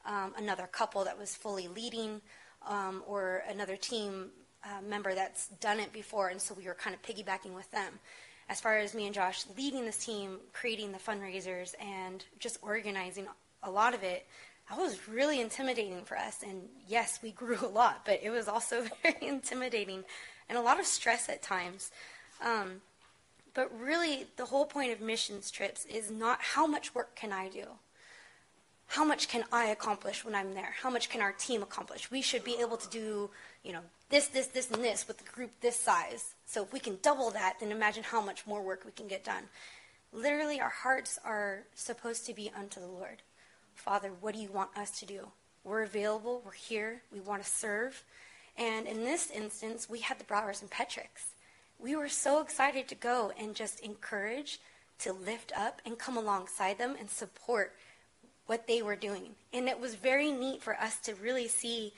um, 0.05 0.33
another 0.39 0.69
couple 0.71 1.03
that 1.07 1.19
was 1.19 1.35
fully 1.35 1.67
leading 1.67 2.21
um, 2.69 3.03
or 3.05 3.43
another 3.49 3.75
team 3.75 4.27
uh, 4.63 4.81
member 4.89 5.17
that's 5.17 5.49
done 5.49 5.81
it 5.81 5.93
before, 5.93 6.29
and 6.29 6.41
so 6.41 6.55
we 6.55 6.67
were 6.67 6.75
kind 6.75 6.95
of 6.95 7.03
piggybacking 7.03 7.53
with 7.53 7.69
them. 7.73 7.95
As 8.49 8.61
far 8.61 8.79
as 8.79 8.95
me 8.95 9.07
and 9.07 9.15
Josh 9.15 9.45
leading 9.57 9.85
this 9.85 10.05
team, 10.05 10.39
creating 10.53 10.93
the 10.93 10.99
fundraisers, 10.99 11.75
and 11.81 12.25
just 12.39 12.59
organizing 12.63 13.27
a 13.65 13.71
lot 13.73 13.93
of 13.93 14.05
it, 14.05 14.25
that 14.69 14.79
was 14.79 15.09
really 15.09 15.41
intimidating 15.41 16.03
for 16.03 16.17
us. 16.17 16.43
And 16.43 16.69
yes, 16.89 17.21
we 17.23 17.31
grew 17.31 17.59
a 17.63 17.69
lot, 17.69 18.03
but 18.05 18.21
it 18.23 18.31
was 18.31 18.49
also 18.49 18.85
very 19.03 19.27
intimidating 19.27 20.05
and 20.49 20.59
a 20.59 20.63
lot 20.63 20.81
of 20.81 20.87
stress 20.87 21.29
at 21.29 21.43
times. 21.43 21.91
Um, 22.45 22.83
but 23.55 23.71
really, 23.81 24.27
the 24.37 24.45
whole 24.45 24.67
point 24.67 24.93
of 24.93 25.01
missions 25.01 25.51
trips 25.51 25.87
is 25.87 26.11
not 26.11 26.39
how 26.41 26.67
much 26.67 26.95
work 26.95 27.17
can 27.17 27.33
I 27.33 27.49
do? 27.49 27.65
How 28.89 29.05
much 29.05 29.29
can 29.29 29.45
I 29.51 29.67
accomplish 29.67 30.25
when 30.25 30.35
I'm 30.35 30.55
there? 30.55 30.75
How 30.83 30.91
much 30.91 31.09
can 31.09 31.21
our 31.21 31.33
team 31.33 31.63
accomplish? 31.63 32.11
We 32.11 32.23
should 32.23 32.45
be 32.45 32.59
able 32.61 32.77
to 32.77 32.89
do, 32.89 33.31
you 33.65 33.73
know, 33.73 33.81
this, 34.11 34.29
this, 34.29 34.49
this, 34.49 34.71
and 34.71 34.85
this 34.85 35.09
with 35.09 35.21
a 35.21 35.33
group 35.35 35.51
this 35.61 35.77
size. 35.77 36.35
So 36.45 36.63
if 36.63 36.73
we 36.73 36.79
can 36.79 36.99
double 37.03 37.31
that, 37.31 37.55
then 37.59 37.73
imagine 37.73 38.05
how 38.05 38.21
much 38.21 38.47
more 38.47 38.63
work 38.63 38.85
we 38.85 38.93
can 38.93 39.09
get 39.09 39.25
done. 39.25 39.45
Literally, 40.13 40.61
our 40.61 40.71
hearts 40.71 41.19
are 41.25 41.65
supposed 41.75 42.27
to 42.27 42.35
be 42.35 42.51
unto 42.57 42.79
the 42.79 42.87
Lord. 42.87 43.23
Father, 43.77 44.11
what 44.21 44.35
do 44.35 44.41
you 44.41 44.51
want 44.51 44.77
us 44.77 44.99
to 44.99 45.07
do? 45.07 45.29
We're 45.63 45.83
available. 45.83 46.43
We're 46.45 46.53
here. 46.53 47.03
We 47.13 47.21
want 47.21 47.43
to 47.43 47.49
serve. 47.49 48.03
And 48.57 48.87
in 48.87 49.05
this 49.05 49.31
instance, 49.31 49.89
we 49.89 50.01
had 50.01 50.19
the 50.19 50.25
Browers 50.25 50.63
and 50.63 50.71
Petricks. 50.71 51.35
We 51.79 51.95
were 51.95 52.09
so 52.09 52.41
excited 52.41 52.89
to 52.89 52.95
go 52.95 53.33
and 53.39 53.55
just 53.55 53.81
encourage, 53.81 54.61
to 55.01 55.13
lift 55.13 55.53
up, 55.57 55.83
and 55.85 55.99
come 55.99 56.17
alongside 56.17 56.79
them 56.79 56.97
and 56.99 57.11
support 57.11 57.75
what 58.47 58.67
they 58.67 58.81
were 58.81 58.97
doing. 58.97 59.35
And 59.53 59.69
it 59.69 59.79
was 59.79 59.95
very 59.95 60.33
neat 60.33 60.63
for 60.63 60.75
us 60.75 60.99
to 61.01 61.15
really 61.15 61.49
see 61.49 61.93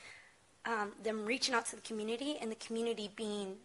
um, 0.66 0.92
them 1.02 1.24
reaching 1.24 1.54
out 1.54 1.66
to 1.66 1.76
the 1.76 1.82
community 1.82 2.36
and 2.40 2.50
the 2.50 2.56
community 2.56 3.10
being 3.14 3.56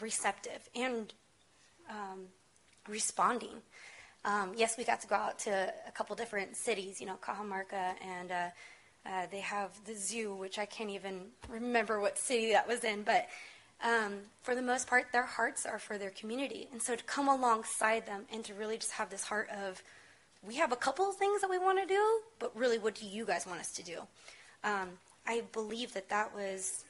receptive 0.00 0.68
and 0.76 1.12
um, 1.90 2.26
responding. 2.88 3.62
Um, 4.24 4.52
yes, 4.56 4.76
we 4.76 4.84
got 4.84 5.00
to 5.02 5.06
go 5.06 5.14
out 5.14 5.38
to 5.40 5.72
a 5.86 5.90
couple 5.92 6.14
different 6.16 6.56
cities, 6.56 7.00
you 7.00 7.06
know, 7.06 7.18
Cajamarca, 7.22 7.94
and 8.04 8.30
uh, 8.30 8.48
uh, 9.06 9.26
they 9.30 9.40
have 9.40 9.70
the 9.86 9.94
zoo, 9.94 10.34
which 10.34 10.58
I 10.58 10.66
can't 10.66 10.90
even 10.90 11.26
remember 11.48 12.00
what 12.00 12.18
city 12.18 12.52
that 12.52 12.68
was 12.68 12.84
in, 12.84 13.02
but 13.02 13.26
um, 13.82 14.14
for 14.42 14.54
the 14.54 14.62
most 14.62 14.88
part, 14.88 15.06
their 15.12 15.24
hearts 15.24 15.64
are 15.64 15.78
for 15.78 15.98
their 15.98 16.10
community. 16.10 16.68
And 16.72 16.82
so 16.82 16.96
to 16.96 17.04
come 17.04 17.28
alongside 17.28 18.06
them 18.06 18.24
and 18.32 18.44
to 18.44 18.54
really 18.54 18.76
just 18.76 18.92
have 18.92 19.08
this 19.08 19.24
heart 19.24 19.48
of, 19.50 19.82
we 20.42 20.56
have 20.56 20.72
a 20.72 20.76
couple 20.76 21.08
of 21.08 21.16
things 21.16 21.40
that 21.40 21.50
we 21.50 21.58
want 21.58 21.78
to 21.80 21.86
do, 21.86 22.20
but 22.38 22.56
really, 22.56 22.78
what 22.78 22.96
do 22.96 23.06
you 23.06 23.24
guys 23.24 23.46
want 23.46 23.60
us 23.60 23.72
to 23.72 23.82
do? 23.84 24.00
Um, 24.64 24.90
I 25.26 25.42
believe 25.52 25.94
that 25.94 26.08
that 26.10 26.34
was 26.34 26.84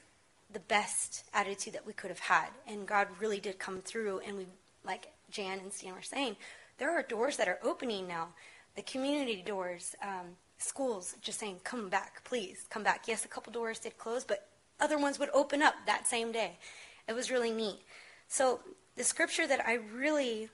the 0.52 0.60
best 0.60 1.24
attitude 1.34 1.74
that 1.74 1.86
we 1.86 1.92
could 1.92 2.10
have 2.10 2.18
had. 2.18 2.48
And 2.66 2.86
God 2.86 3.08
really 3.20 3.40
did 3.40 3.58
come 3.58 3.80
through. 3.80 4.20
And 4.26 4.38
we, 4.38 4.46
like 4.84 5.08
Jan 5.30 5.58
and 5.58 5.72
Stan 5.72 5.94
were 5.94 6.02
saying, 6.02 6.36
there 6.78 6.96
are 6.96 7.02
doors 7.02 7.36
that 7.36 7.48
are 7.48 7.58
opening 7.62 8.06
now. 8.06 8.28
The 8.76 8.82
community 8.82 9.42
doors, 9.44 9.94
um, 10.02 10.36
schools 10.58 11.16
just 11.20 11.38
saying, 11.38 11.60
come 11.64 11.88
back, 11.88 12.24
please, 12.24 12.64
come 12.70 12.82
back. 12.82 13.06
Yes, 13.06 13.24
a 13.24 13.28
couple 13.28 13.52
doors 13.52 13.78
did 13.80 13.98
close, 13.98 14.24
but 14.24 14.48
other 14.80 14.98
ones 14.98 15.18
would 15.18 15.30
open 15.34 15.62
up 15.62 15.74
that 15.86 16.06
same 16.06 16.32
day. 16.32 16.58
It 17.08 17.14
was 17.14 17.30
really 17.30 17.50
neat. 17.50 17.80
So 18.28 18.60
the 18.96 19.04
scripture 19.04 19.46
that 19.46 19.66
I 19.66 19.78
really 19.94 20.48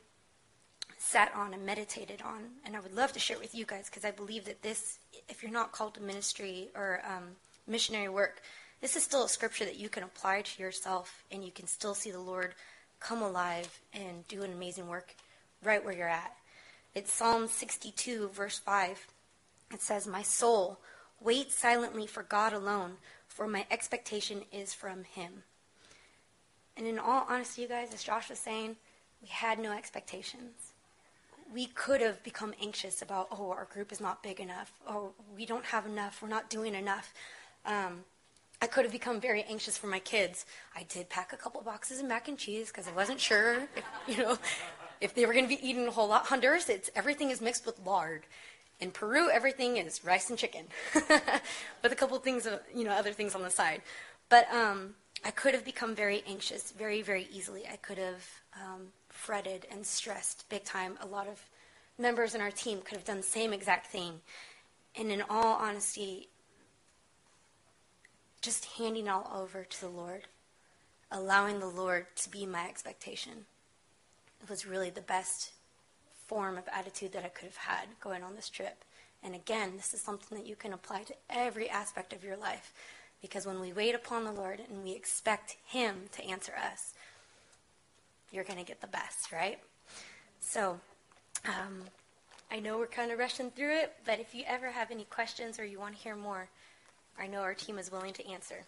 sat 0.99 1.33
on 1.35 1.53
and 1.53 1.66
meditated 1.66 2.22
on, 2.22 2.45
and 2.64 2.75
I 2.75 2.81
would 2.81 2.95
love 2.95 3.12
to 3.12 3.18
share 3.18 3.37
it 3.37 3.43
with 3.43 3.55
you 3.55 3.66
guys 3.66 3.91
because 3.91 4.05
I 4.05 4.11
believe 4.11 4.47
that 4.47 4.62
this, 4.62 4.99
if 5.29 5.43
you're 5.43 5.53
not 5.53 5.72
called 5.72 5.95
to 5.95 6.01
ministry 6.01 6.68
or 6.75 7.03
um, 7.07 7.31
missionary 7.66 8.09
work, 8.09 8.41
this 8.81 8.97
is 8.97 9.03
still 9.03 9.25
a 9.25 9.29
scripture 9.29 9.64
that 9.64 9.77
you 9.77 9.89
can 9.89 10.03
apply 10.03 10.43
to 10.43 10.62
yourself 10.62 11.25
and 11.31 11.45
you 11.45 11.51
can 11.51 11.66
still 11.66 11.95
see 11.95 12.11
the 12.11 12.20
Lord 12.20 12.55
come 13.01 13.20
alive 13.20 13.81
and 13.93 14.27
do 14.29 14.43
an 14.43 14.53
amazing 14.53 14.89
work 14.89 15.14
right 15.67 15.85
where 15.85 15.95
you're 15.95 16.09
at. 16.09 16.35
It's 16.95 17.12
Psalm 17.12 17.49
62, 17.49 18.29
verse 18.29 18.59
5. 18.59 19.07
It 19.73 19.83
says, 19.83 20.07
My 20.07 20.23
soul, 20.23 20.79
wait 21.21 21.51
silently 21.51 22.07
for 22.07 22.23
God 22.23 22.53
alone, 22.53 22.93
for 23.27 23.49
my 23.49 23.67
expectation 23.71 24.43
is 24.53 24.73
from 24.73 25.05
Him. 25.05 25.43
And 26.77 26.87
in 26.87 26.99
all 26.99 27.27
honesty, 27.29 27.62
you 27.62 27.69
guys, 27.69 27.93
as 27.93 28.03
Josh 28.03 28.31
was 28.31 28.39
saying, 28.39 28.77
we 29.23 29.29
had 29.29 29.59
no 29.59 29.73
expectations. 29.73 30.73
We 31.53 31.67
could 31.67 32.01
have 32.01 32.23
become 32.23 32.55
anxious 32.61 33.01
about, 33.03 33.29
oh, 33.31 33.51
our 33.51 33.67
group 33.73 33.93
is 33.93 34.01
not 34.01 34.23
big 34.23 34.41
enough, 34.41 34.73
or 34.87 35.11
we 35.37 35.47
don't 35.47 35.65
have 35.67 35.87
enough, 35.87 36.21
we're 36.23 36.29
not 36.29 36.51
doing 36.51 36.75
enough. 36.75 37.15
Um, 37.65 38.05
I 38.61 38.67
could 38.67 38.85
have 38.85 38.93
become 38.93 39.21
very 39.21 39.43
anxious 39.45 39.77
for 39.77 39.89
my 39.89 39.99
kids. 39.99 40.47
I 40.75 40.85
did 40.85 41.11
pack 41.11 41.33
a 41.33 41.37
couple 41.37 41.61
boxes 41.62 42.01
of 42.01 42.07
mac 42.07 42.29
and 42.29 42.39
cheese 42.39 42.69
because 42.69 42.89
I 42.89 42.93
wasn't 42.93 43.21
sure, 43.21 43.69
if, 43.77 43.85
you 44.09 44.23
know, 44.23 44.39
if 45.01 45.15
they 45.15 45.27
were 45.27 45.33
going 45.33 45.45
to 45.45 45.57
be 45.57 45.67
eating 45.67 45.87
a 45.87 45.91
whole 45.91 46.09
lot. 46.09 46.27
Honduras, 46.27 46.69
it's 46.69 46.91
everything 46.95 47.31
is 47.31 47.41
mixed 47.41 47.67
with 47.67 47.79
lard. 47.85 48.23
In 48.81 48.91
Peru, 48.91 49.31
everything 49.31 49.77
is 49.77 50.05
rice 50.05 50.29
and 50.31 50.39
chicken, 50.39 50.67
with 50.95 51.93
a 51.93 51.95
couple 51.95 52.19
things, 52.19 52.45
of, 52.45 52.61
you 52.75 52.85
know, 52.85 52.91
other 52.91 53.13
things 53.13 53.35
on 53.35 53.43
the 53.43 53.51
side. 53.51 53.83
But 54.29 54.53
um, 54.53 54.95
I 55.25 55.31
could 55.31 55.55
have 55.55 55.65
become 55.65 55.95
very 55.95 56.23
anxious 56.27 56.73
very, 56.73 57.01
very 57.01 57.29
easily. 57.33 57.65
I 57.71 57.77
could 57.77 57.99
have 57.99 58.29
um, 58.55 58.89
fretted 59.09 59.67
and 59.71 59.87
stressed 59.87 60.49
big 60.49 60.65
time. 60.65 60.99
A 61.01 61.07
lot 61.07 61.29
of 61.29 61.41
members 61.99 62.35
in 62.35 62.41
our 62.41 62.51
team 62.51 62.81
could 62.81 62.97
have 62.97 63.05
done 63.05 63.19
the 63.19 63.23
same 63.23 63.53
exact 63.53 63.87
thing. 63.87 64.21
And 64.97 65.11
in 65.11 65.23
all 65.31 65.55
honesty, 65.55 66.29
just 68.41 68.67
handing 68.77 69.09
all 69.09 69.31
over 69.35 69.65
to 69.65 69.81
the 69.81 69.89
Lord, 69.89 70.25
allowing 71.11 71.61
the 71.61 71.67
Lord 71.67 72.07
to 72.17 72.31
be 72.31 72.45
my 72.45 72.69
expectation. 72.69 73.47
It 74.43 74.51
was 74.51 74.66
really 74.66 74.91
the 74.91 75.01
best 75.01 75.53
form 76.26 76.57
of 76.57 76.64
attitude 76.72 77.12
that 77.12 77.24
I 77.24 77.28
could 77.28 77.47
have 77.47 77.57
had 77.57 77.89
going 78.01 78.22
on 78.22 78.35
this 78.35 78.49
trip. 78.49 78.85
And 79.22 79.35
again, 79.35 79.72
this 79.76 79.95
is 79.95 80.01
something 80.01 80.37
that 80.37 80.47
you 80.47 80.57
can 80.57 80.72
apply 80.72 81.03
to 81.05 81.14
every 81.30 81.68
aspect 81.70 82.12
of 82.12 82.24
your 82.24 82.37
life. 82.37 82.72
Because 83.22 83.47
when 83.47 83.61
we 83.61 83.72
wait 83.72 83.95
upon 83.95 84.24
the 84.24 84.32
Lord 84.32 84.61
and 84.68 84.85
we 84.85 84.93
expect 84.93 85.57
Him 85.66 86.11
to 86.12 86.24
answer 86.24 86.53
us, 86.53 86.93
you're 88.30 88.45
going 88.45 88.59
to 88.59 88.64
get 88.64 88.80
the 88.80 88.87
best, 88.87 89.32
right? 89.32 89.59
So, 90.41 90.78
um, 91.47 91.85
I 92.51 92.61
know 92.61 92.78
we're 92.78 92.87
kind 92.87 93.11
of 93.11 93.18
rushing 93.18 93.51
through 93.51 93.76
it, 93.78 93.95
but 94.05 94.20
if 94.20 94.35
you 94.35 94.45
ever 94.47 94.70
have 94.70 94.91
any 94.91 95.05
questions 95.05 95.59
or 95.59 95.64
you 95.64 95.80
want 95.80 95.97
to 95.97 96.03
hear 96.03 96.16
more, 96.16 96.49
I 97.18 97.26
know 97.26 97.41
our 97.41 97.55
team 97.55 97.78
is 97.78 97.91
willing 97.91 98.12
to 98.12 98.28
answer. 98.28 98.64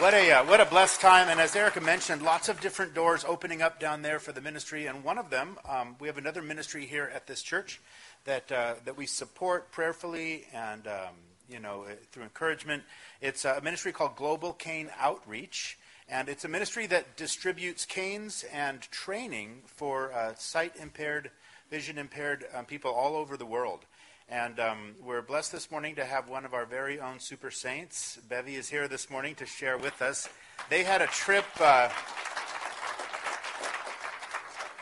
What 0.00 0.14
a 0.14 0.30
uh, 0.30 0.44
what 0.44 0.60
a 0.60 0.64
blessed 0.64 1.00
time, 1.00 1.28
and 1.28 1.40
as 1.40 1.56
Erica 1.56 1.80
mentioned, 1.80 2.22
lots 2.22 2.48
of 2.48 2.60
different 2.60 2.94
doors 2.94 3.24
opening 3.24 3.62
up 3.62 3.80
down 3.80 4.02
there 4.02 4.20
for 4.20 4.30
the 4.30 4.40
ministry. 4.40 4.86
And 4.86 5.02
one 5.02 5.18
of 5.18 5.28
them, 5.28 5.58
um, 5.68 5.96
we 5.98 6.06
have 6.06 6.18
another 6.18 6.40
ministry 6.40 6.86
here 6.86 7.10
at 7.12 7.26
this 7.26 7.42
church 7.42 7.80
that 8.24 8.52
uh, 8.52 8.74
that 8.84 8.96
we 8.96 9.06
support 9.06 9.72
prayerfully 9.72 10.44
and 10.54 10.86
um, 10.86 11.14
you 11.50 11.58
know 11.58 11.82
uh, 11.82 11.94
through 12.12 12.22
encouragement. 12.22 12.84
It's 13.20 13.44
a 13.44 13.60
ministry 13.60 13.90
called 13.90 14.14
Global 14.14 14.52
Cane 14.52 14.88
Outreach, 15.00 15.76
and 16.08 16.28
it's 16.28 16.44
a 16.44 16.48
ministry 16.48 16.86
that 16.86 17.16
distributes 17.16 17.84
canes 17.84 18.44
and 18.52 18.80
training 18.92 19.62
for 19.66 20.12
uh, 20.12 20.34
sight 20.36 20.76
impaired, 20.80 21.32
vision 21.72 21.98
impaired 21.98 22.44
um, 22.54 22.66
people 22.66 22.92
all 22.92 23.16
over 23.16 23.36
the 23.36 23.46
world. 23.46 23.80
And 24.30 24.60
um, 24.60 24.94
we're 25.02 25.22
blessed 25.22 25.52
this 25.52 25.70
morning 25.70 25.94
to 25.94 26.04
have 26.04 26.28
one 26.28 26.44
of 26.44 26.52
our 26.52 26.66
very 26.66 27.00
own 27.00 27.18
super 27.18 27.50
saints. 27.50 28.18
Bevy 28.28 28.56
is 28.56 28.68
here 28.68 28.86
this 28.86 29.08
morning 29.08 29.34
to 29.36 29.46
share 29.46 29.78
with 29.78 30.02
us. 30.02 30.28
They 30.68 30.84
had 30.84 31.00
a 31.00 31.06
trip. 31.06 31.46
Uh, 31.58 31.88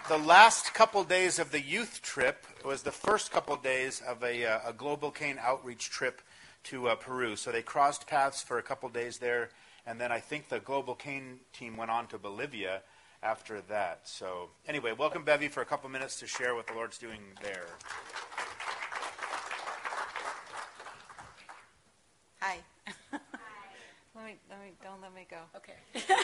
the 0.08 0.18
last 0.18 0.74
couple 0.74 1.04
days 1.04 1.38
of 1.38 1.52
the 1.52 1.60
youth 1.60 2.02
trip 2.02 2.44
was 2.64 2.82
the 2.82 2.90
first 2.90 3.30
couple 3.30 3.54
days 3.54 4.02
of 4.04 4.20
a, 4.24 4.44
uh, 4.44 4.58
a 4.66 4.72
global 4.72 5.12
cane 5.12 5.38
outreach 5.40 5.90
trip 5.90 6.22
to 6.64 6.88
uh, 6.88 6.96
Peru. 6.96 7.36
So 7.36 7.52
they 7.52 7.62
crossed 7.62 8.08
paths 8.08 8.42
for 8.42 8.58
a 8.58 8.62
couple 8.62 8.88
days 8.88 9.18
there, 9.18 9.50
and 9.86 10.00
then 10.00 10.10
I 10.10 10.18
think 10.18 10.48
the 10.48 10.58
global 10.58 10.96
cane 10.96 11.38
team 11.52 11.76
went 11.76 11.92
on 11.92 12.08
to 12.08 12.18
Bolivia 12.18 12.82
after 13.22 13.60
that. 13.68 14.08
So 14.08 14.50
anyway, 14.66 14.90
welcome 14.90 15.22
Bevy 15.22 15.46
for 15.46 15.60
a 15.60 15.66
couple 15.66 15.88
minutes 15.88 16.18
to 16.18 16.26
share 16.26 16.56
what 16.56 16.66
the 16.66 16.74
Lord's 16.74 16.98
doing 16.98 17.20
there. 17.44 17.66
Hi. 22.40 22.58
Let 24.14 24.24
me, 24.24 24.36
let 24.48 25.05
me, 25.16 25.26
let 25.30 25.30
me 25.30 25.30
go. 25.30 25.38
Okay. 25.56 25.74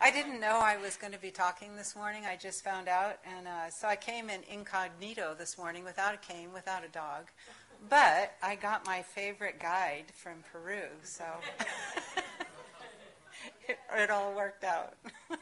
I 0.00 0.10
didn't 0.10 0.40
know 0.40 0.58
I 0.62 0.76
was 0.76 0.96
going 0.96 1.12
to 1.12 1.18
be 1.18 1.30
talking 1.30 1.76
this 1.76 1.94
morning. 1.94 2.24
I 2.24 2.36
just 2.36 2.64
found 2.64 2.88
out. 2.88 3.18
And 3.36 3.46
uh, 3.46 3.70
so 3.70 3.88
I 3.88 3.96
came 3.96 4.30
in 4.30 4.40
incognito 4.50 5.34
this 5.38 5.58
morning 5.58 5.84
without 5.84 6.14
a 6.14 6.18
cane, 6.18 6.52
without 6.54 6.84
a 6.84 6.88
dog. 6.88 7.26
But 7.88 8.34
I 8.42 8.56
got 8.56 8.86
my 8.86 9.02
favorite 9.02 9.60
guide 9.60 10.06
from 10.14 10.42
Peru, 10.50 10.84
so 11.02 11.24
it, 13.68 13.78
it 13.94 14.10
all 14.10 14.34
worked 14.34 14.64
out. 14.64 14.94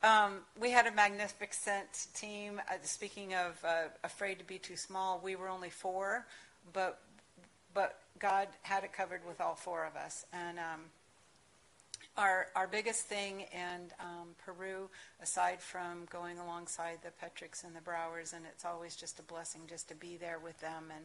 Um, 0.00 0.42
we 0.60 0.70
had 0.70 0.86
a 0.86 0.92
magnificent 0.92 2.06
team. 2.14 2.60
Uh, 2.70 2.74
speaking 2.82 3.34
of 3.34 3.58
uh, 3.64 3.88
afraid 4.04 4.38
to 4.38 4.44
be 4.44 4.56
too 4.56 4.76
small, 4.76 5.20
we 5.20 5.34
were 5.34 5.48
only 5.48 5.70
four, 5.70 6.24
but 6.72 7.00
but 7.78 8.00
God 8.18 8.48
had 8.62 8.82
it 8.82 8.92
covered 8.92 9.20
with 9.24 9.40
all 9.40 9.54
four 9.54 9.84
of 9.84 9.94
us. 9.94 10.26
And 10.32 10.58
um, 10.58 10.80
our 12.16 12.48
our 12.56 12.66
biggest 12.66 13.02
thing 13.02 13.42
in 13.52 13.92
um, 14.00 14.30
Peru, 14.44 14.90
aside 15.22 15.62
from 15.62 16.06
going 16.10 16.40
alongside 16.40 16.98
the 17.04 17.12
Petricks 17.20 17.62
and 17.62 17.76
the 17.76 17.80
Browers, 17.80 18.32
and 18.32 18.44
it's 18.52 18.64
always 18.64 18.96
just 18.96 19.20
a 19.20 19.22
blessing 19.22 19.60
just 19.68 19.88
to 19.90 19.94
be 19.94 20.16
there 20.16 20.40
with 20.40 20.58
them 20.58 20.86
and 20.92 21.04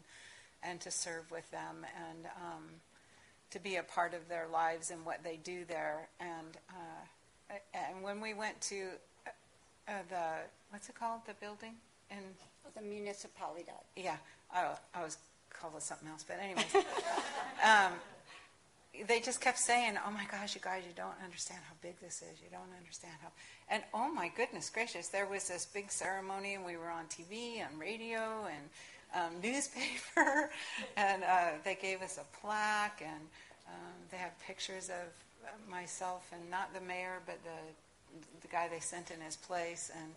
and 0.63 0.81
to 0.81 0.89
serve 0.89 1.29
with 1.29 1.49
them 1.51 1.85
and 2.09 2.25
um, 2.41 2.63
to 3.51 3.59
be 3.59 3.75
a 3.75 3.83
part 3.83 4.15
of 4.15 4.27
their 4.27 4.47
lives 4.51 4.89
and 4.89 5.05
what 5.05 5.23
they 5.23 5.37
do 5.43 5.65
there. 5.65 6.09
And 6.19 6.57
uh, 6.71 7.53
and 7.75 8.03
when 8.03 8.19
we 8.19 8.33
went 8.33 8.59
to 8.61 8.87
uh, 9.27 9.91
the 10.09 10.25
what's 10.71 10.89
it 10.89 10.95
called 10.95 11.21
the 11.27 11.35
building 11.35 11.75
in 12.09 12.17
The 12.73 12.81
municipality. 12.81 13.65
yeah 13.95 14.17
I, 14.51 14.75
I 14.95 15.03
was 15.03 15.17
called 15.63 15.75
it 15.77 15.83
something 15.83 16.07
else 16.07 16.25
but 16.27 16.37
anyways. 16.39 16.65
Um, 17.63 17.93
they 19.07 19.21
just 19.21 19.39
kept 19.39 19.57
saying 19.57 19.97
oh 20.05 20.11
my 20.11 20.25
gosh 20.29 20.53
you 20.53 20.59
guys 20.59 20.83
you 20.85 20.91
don't 20.93 21.15
understand 21.23 21.61
how 21.65 21.75
big 21.81 21.97
this 22.01 22.21
is. 22.21 22.41
You 22.43 22.49
don't 22.51 22.77
understand 22.77 23.13
how 23.21 23.29
and 23.69 23.81
oh 23.93 24.11
my 24.11 24.29
goodness 24.35 24.69
gracious 24.69 25.07
there 25.07 25.25
was 25.25 25.47
this 25.47 25.65
big 25.65 25.89
ceremony 25.89 26.55
and 26.55 26.65
we 26.65 26.75
were 26.75 26.89
on 26.89 27.05
TV 27.05 27.63
and 27.65 27.79
radio 27.79 28.47
and 28.51 28.65
um, 29.15 29.41
newspaper 29.41 30.49
and 30.97 31.23
uh, 31.23 31.51
they 31.63 31.75
gave 31.75 32.01
us 32.01 32.17
a 32.17 32.25
plaque 32.41 33.01
and 33.01 33.21
um, 33.69 33.93
they 34.11 34.17
have 34.17 34.37
pictures 34.45 34.89
of 34.89 35.07
myself 35.69 36.29
and 36.33 36.49
not 36.49 36.73
the 36.73 36.81
mayor, 36.81 37.19
but 37.25 37.39
the 37.43 37.59
the 38.41 38.47
guy 38.47 38.67
they 38.67 38.79
sent 38.79 39.09
in 39.11 39.19
his 39.21 39.35
place, 39.35 39.91
and 39.95 40.11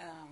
um, 0.00 0.28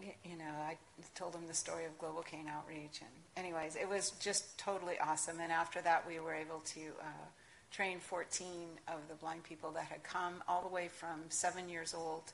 you 0.00 0.36
know, 0.36 0.50
I 0.66 0.76
told 1.14 1.34
him 1.34 1.46
the 1.46 1.54
story 1.54 1.84
of 1.84 1.98
Global 1.98 2.22
Cane 2.22 2.46
Outreach, 2.48 3.00
and 3.00 3.10
anyways, 3.36 3.76
it 3.76 3.88
was 3.88 4.10
just 4.20 4.58
totally 4.58 4.98
awesome. 4.98 5.40
And 5.40 5.52
after 5.52 5.80
that, 5.82 6.06
we 6.06 6.18
were 6.20 6.34
able 6.34 6.60
to 6.60 6.80
uh, 7.00 7.26
train 7.70 7.98
14 8.00 8.48
of 8.88 9.08
the 9.08 9.14
blind 9.14 9.44
people 9.44 9.70
that 9.72 9.84
had 9.84 10.02
come 10.02 10.42
all 10.48 10.62
the 10.62 10.68
way 10.68 10.88
from 10.88 11.22
seven 11.28 11.68
years 11.68 11.94
old 11.94 12.32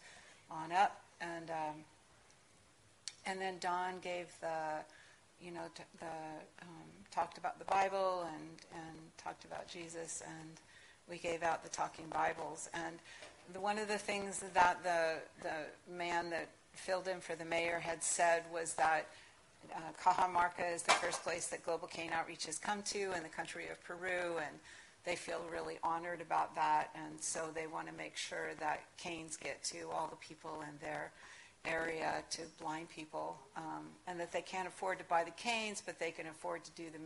on 0.50 0.72
up, 0.72 1.00
and 1.20 1.50
um, 1.50 1.84
and 3.26 3.40
then 3.40 3.56
Don 3.60 4.00
gave 4.00 4.26
the 4.40 4.84
you 5.40 5.50
know, 5.50 5.66
t- 5.74 5.82
the 5.98 6.06
um, 6.62 6.90
talked 7.10 7.38
about 7.38 7.58
the 7.58 7.64
Bible 7.64 8.26
and 8.34 8.48
and 8.74 8.96
talked 9.16 9.44
about 9.44 9.66
Jesus, 9.68 10.22
and 10.26 10.50
we 11.08 11.18
gave 11.18 11.42
out 11.42 11.62
the 11.62 11.70
talking 11.70 12.06
Bibles. 12.12 12.68
And 12.74 12.98
the, 13.52 13.60
one 13.60 13.78
of 13.78 13.88
the 13.88 13.98
things 13.98 14.44
that 14.54 14.82
the 14.82 15.14
the 15.42 15.92
man 15.92 16.30
that 16.30 16.48
filled 16.72 17.08
in 17.08 17.20
for 17.20 17.34
the 17.34 17.44
mayor 17.44 17.78
had 17.78 18.02
said 18.02 18.42
was 18.52 18.74
that 18.74 19.06
uh, 19.74 19.80
Cajamarca 20.02 20.74
is 20.74 20.82
the 20.82 20.92
first 20.92 21.22
place 21.22 21.48
that 21.48 21.64
Global 21.64 21.86
Cane 21.86 22.10
Outreach 22.12 22.46
has 22.46 22.58
come 22.58 22.82
to 22.82 23.12
in 23.12 23.22
the 23.22 23.28
country 23.28 23.68
of 23.68 23.82
Peru, 23.84 24.38
and 24.38 24.58
they 25.04 25.16
feel 25.16 25.40
really 25.52 25.78
honored 25.82 26.20
about 26.20 26.54
that, 26.54 26.90
and 26.94 27.20
so 27.20 27.48
they 27.54 27.66
want 27.66 27.86
to 27.86 27.92
make 27.94 28.16
sure 28.16 28.50
that 28.58 28.80
canes 28.96 29.36
get 29.36 29.62
to 29.64 29.88
all 29.92 30.08
the 30.08 30.16
people 30.16 30.62
in 30.62 30.78
their 30.80 31.12
area, 31.66 32.24
to 32.30 32.42
blind 32.58 32.88
people, 32.88 33.36
um, 33.56 33.86
and 34.06 34.18
that 34.18 34.32
they 34.32 34.40
can't 34.40 34.66
afford 34.66 34.98
to 34.98 35.04
buy 35.04 35.22
the 35.22 35.30
canes, 35.32 35.82
but 35.84 35.98
they 35.98 36.10
can 36.10 36.26
afford 36.26 36.64
to 36.64 36.70
do 36.70 36.84
the 36.90 36.98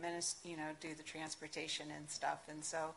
you 0.49 0.55
know, 0.55 0.69
do 0.79 0.93
the 0.95 1.03
transportation 1.03 1.87
and 1.97 2.09
stuff, 2.09 2.39
and 2.49 2.63
so 2.63 2.91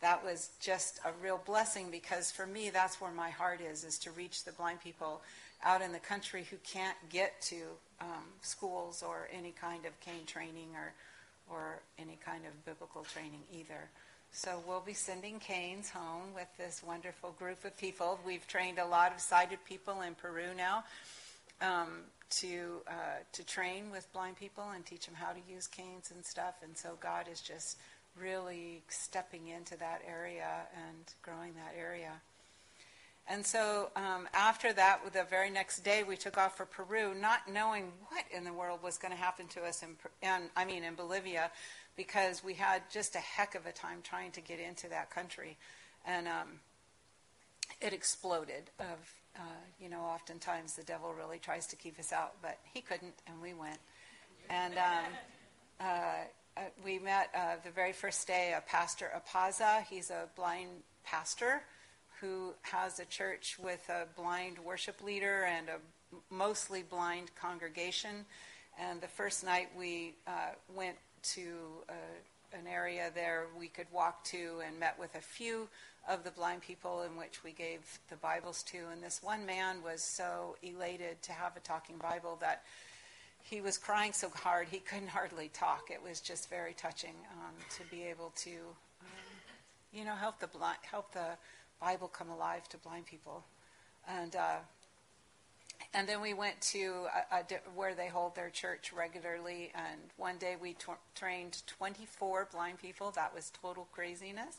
that 0.00 0.22
was 0.24 0.50
just 0.60 0.98
a 1.04 1.10
real 1.22 1.40
blessing 1.46 1.88
because 1.90 2.30
for 2.30 2.46
me, 2.46 2.70
that's 2.70 3.00
where 3.00 3.12
my 3.12 3.30
heart 3.30 3.60
is, 3.60 3.84
is 3.84 3.98
to 4.00 4.10
reach 4.10 4.44
the 4.44 4.52
blind 4.52 4.80
people 4.80 5.22
out 5.64 5.82
in 5.82 5.92
the 5.92 5.98
country 5.98 6.46
who 6.50 6.56
can't 6.64 6.96
get 7.08 7.40
to 7.42 7.56
um, 8.00 8.24
schools 8.40 9.02
or 9.06 9.28
any 9.32 9.52
kind 9.52 9.84
of 9.86 9.98
cane 10.00 10.26
training 10.26 10.70
or, 10.74 10.92
or 11.50 11.80
any 11.98 12.18
kind 12.24 12.44
of 12.46 12.64
biblical 12.64 13.04
training 13.04 13.42
either. 13.52 13.88
So 14.32 14.62
we'll 14.66 14.80
be 14.80 14.94
sending 14.94 15.38
canes 15.40 15.90
home 15.90 16.34
with 16.34 16.48
this 16.56 16.82
wonderful 16.82 17.32
group 17.38 17.64
of 17.64 17.76
people. 17.76 18.18
We've 18.24 18.46
trained 18.46 18.78
a 18.78 18.86
lot 18.86 19.14
of 19.14 19.20
sighted 19.20 19.58
people 19.66 20.00
in 20.00 20.14
Peru 20.14 20.54
now 20.56 20.84
um, 21.60 22.04
to 22.30 22.80
uh, 22.88 23.20
to 23.32 23.44
train 23.44 23.90
with 23.90 24.10
blind 24.14 24.36
people 24.36 24.64
and 24.74 24.84
teach 24.86 25.04
them 25.04 25.14
how 25.14 25.32
to 25.32 25.40
use 25.46 25.66
canes 25.66 26.10
and 26.14 26.24
stuff. 26.24 26.54
And 26.64 26.76
so 26.76 26.96
God 27.00 27.26
is 27.30 27.42
just 27.42 27.76
really 28.18 28.82
stepping 28.88 29.48
into 29.48 29.76
that 29.78 30.00
area 30.08 30.66
and 30.88 31.04
growing 31.22 31.52
that 31.54 31.74
area. 31.78 32.12
And 33.28 33.46
so 33.46 33.90
um, 33.94 34.28
after 34.34 34.72
that, 34.72 35.00
the 35.12 35.24
very 35.24 35.48
next 35.48 35.80
day, 35.84 36.02
we 36.02 36.16
took 36.16 36.36
off 36.36 36.56
for 36.56 36.66
Peru, 36.66 37.14
not 37.14 37.48
knowing 37.48 37.92
what 38.08 38.24
in 38.36 38.44
the 38.44 38.52
world 38.52 38.82
was 38.82 38.98
going 38.98 39.12
to 39.12 39.18
happen 39.18 39.46
to 39.48 39.62
us 39.62 39.82
in, 39.82 39.90
in, 40.22 40.50
I 40.56 40.64
mean, 40.64 40.82
in 40.82 40.94
Bolivia, 40.94 41.50
because 41.96 42.42
we 42.42 42.54
had 42.54 42.82
just 42.90 43.14
a 43.14 43.20
heck 43.20 43.54
of 43.54 43.64
a 43.66 43.72
time 43.72 43.98
trying 44.02 44.32
to 44.32 44.40
get 44.40 44.58
into 44.58 44.88
that 44.88 45.10
country, 45.10 45.56
and 46.04 46.26
um, 46.26 46.60
it 47.80 47.92
exploded. 47.92 48.70
Of 48.80 49.14
uh, 49.36 49.40
you 49.80 49.88
know, 49.88 50.00
oftentimes 50.00 50.74
the 50.74 50.82
devil 50.82 51.14
really 51.16 51.38
tries 51.38 51.66
to 51.68 51.76
keep 51.76 51.98
us 51.98 52.12
out, 52.12 52.34
but 52.42 52.58
he 52.74 52.80
couldn't, 52.80 53.14
and 53.26 53.40
we 53.40 53.54
went. 53.54 53.78
And 54.50 54.74
um, 54.74 55.04
uh, 55.80 55.84
uh, 56.56 56.60
we 56.84 56.98
met 56.98 57.30
uh, 57.34 57.56
the 57.64 57.70
very 57.70 57.92
first 57.92 58.26
day 58.26 58.54
a 58.56 58.60
pastor 58.60 59.10
Apaza. 59.14 59.84
He's 59.88 60.10
a 60.10 60.28
blind 60.34 60.70
pastor 61.04 61.62
who 62.22 62.54
has 62.62 63.00
a 63.00 63.04
church 63.04 63.56
with 63.62 63.90
a 63.90 64.06
blind 64.16 64.58
worship 64.60 65.02
leader 65.02 65.44
and 65.44 65.68
a 65.68 65.78
mostly 66.32 66.82
blind 66.82 67.34
congregation. 67.34 68.24
And 68.78 69.00
the 69.00 69.08
first 69.08 69.44
night 69.44 69.68
we 69.76 70.14
uh, 70.26 70.54
went 70.72 70.96
to 71.34 71.42
uh, 71.88 71.92
an 72.52 72.66
area 72.66 73.10
there 73.14 73.46
we 73.58 73.66
could 73.66 73.86
walk 73.92 74.22
to 74.24 74.60
and 74.64 74.78
met 74.78 74.96
with 74.98 75.14
a 75.16 75.20
few 75.20 75.68
of 76.08 76.22
the 76.22 76.30
blind 76.30 76.62
people 76.62 77.02
in 77.02 77.16
which 77.16 77.42
we 77.42 77.52
gave 77.52 77.80
the 78.08 78.16
Bibles 78.16 78.62
to. 78.64 78.78
And 78.92 79.02
this 79.02 79.20
one 79.22 79.44
man 79.44 79.82
was 79.82 80.02
so 80.02 80.56
elated 80.62 81.22
to 81.22 81.32
have 81.32 81.56
a 81.56 81.60
talking 81.60 81.96
Bible 81.96 82.38
that 82.40 82.62
he 83.42 83.60
was 83.60 83.78
crying 83.78 84.12
so 84.12 84.30
hard 84.30 84.68
he 84.68 84.78
couldn't 84.78 85.08
hardly 85.08 85.48
talk. 85.48 85.90
It 85.90 86.00
was 86.02 86.20
just 86.20 86.48
very 86.48 86.74
touching 86.74 87.14
um, 87.32 87.54
to 87.76 87.84
be 87.90 88.04
able 88.04 88.32
to, 88.36 88.50
um, 89.00 89.08
you 89.92 90.04
know, 90.04 90.14
help 90.14 90.38
the 90.38 90.46
blind, 90.46 90.78
help 90.82 91.12
the 91.12 91.36
Bible 91.82 92.06
come 92.08 92.30
alive 92.30 92.68
to 92.68 92.78
blind 92.78 93.06
people, 93.06 93.44
and 94.08 94.36
uh, 94.36 94.58
and 95.92 96.08
then 96.08 96.20
we 96.20 96.32
went 96.32 96.60
to 96.60 97.06
a, 97.32 97.38
a 97.38 97.44
where 97.74 97.94
they 97.94 98.06
hold 98.06 98.36
their 98.36 98.50
church 98.50 98.92
regularly. 98.96 99.72
And 99.74 100.00
one 100.16 100.38
day 100.38 100.54
we 100.60 100.74
tw- 100.74 101.00
trained 101.16 101.62
24 101.66 102.48
blind 102.52 102.78
people. 102.78 103.10
That 103.10 103.34
was 103.34 103.50
total 103.60 103.88
craziness. 103.92 104.58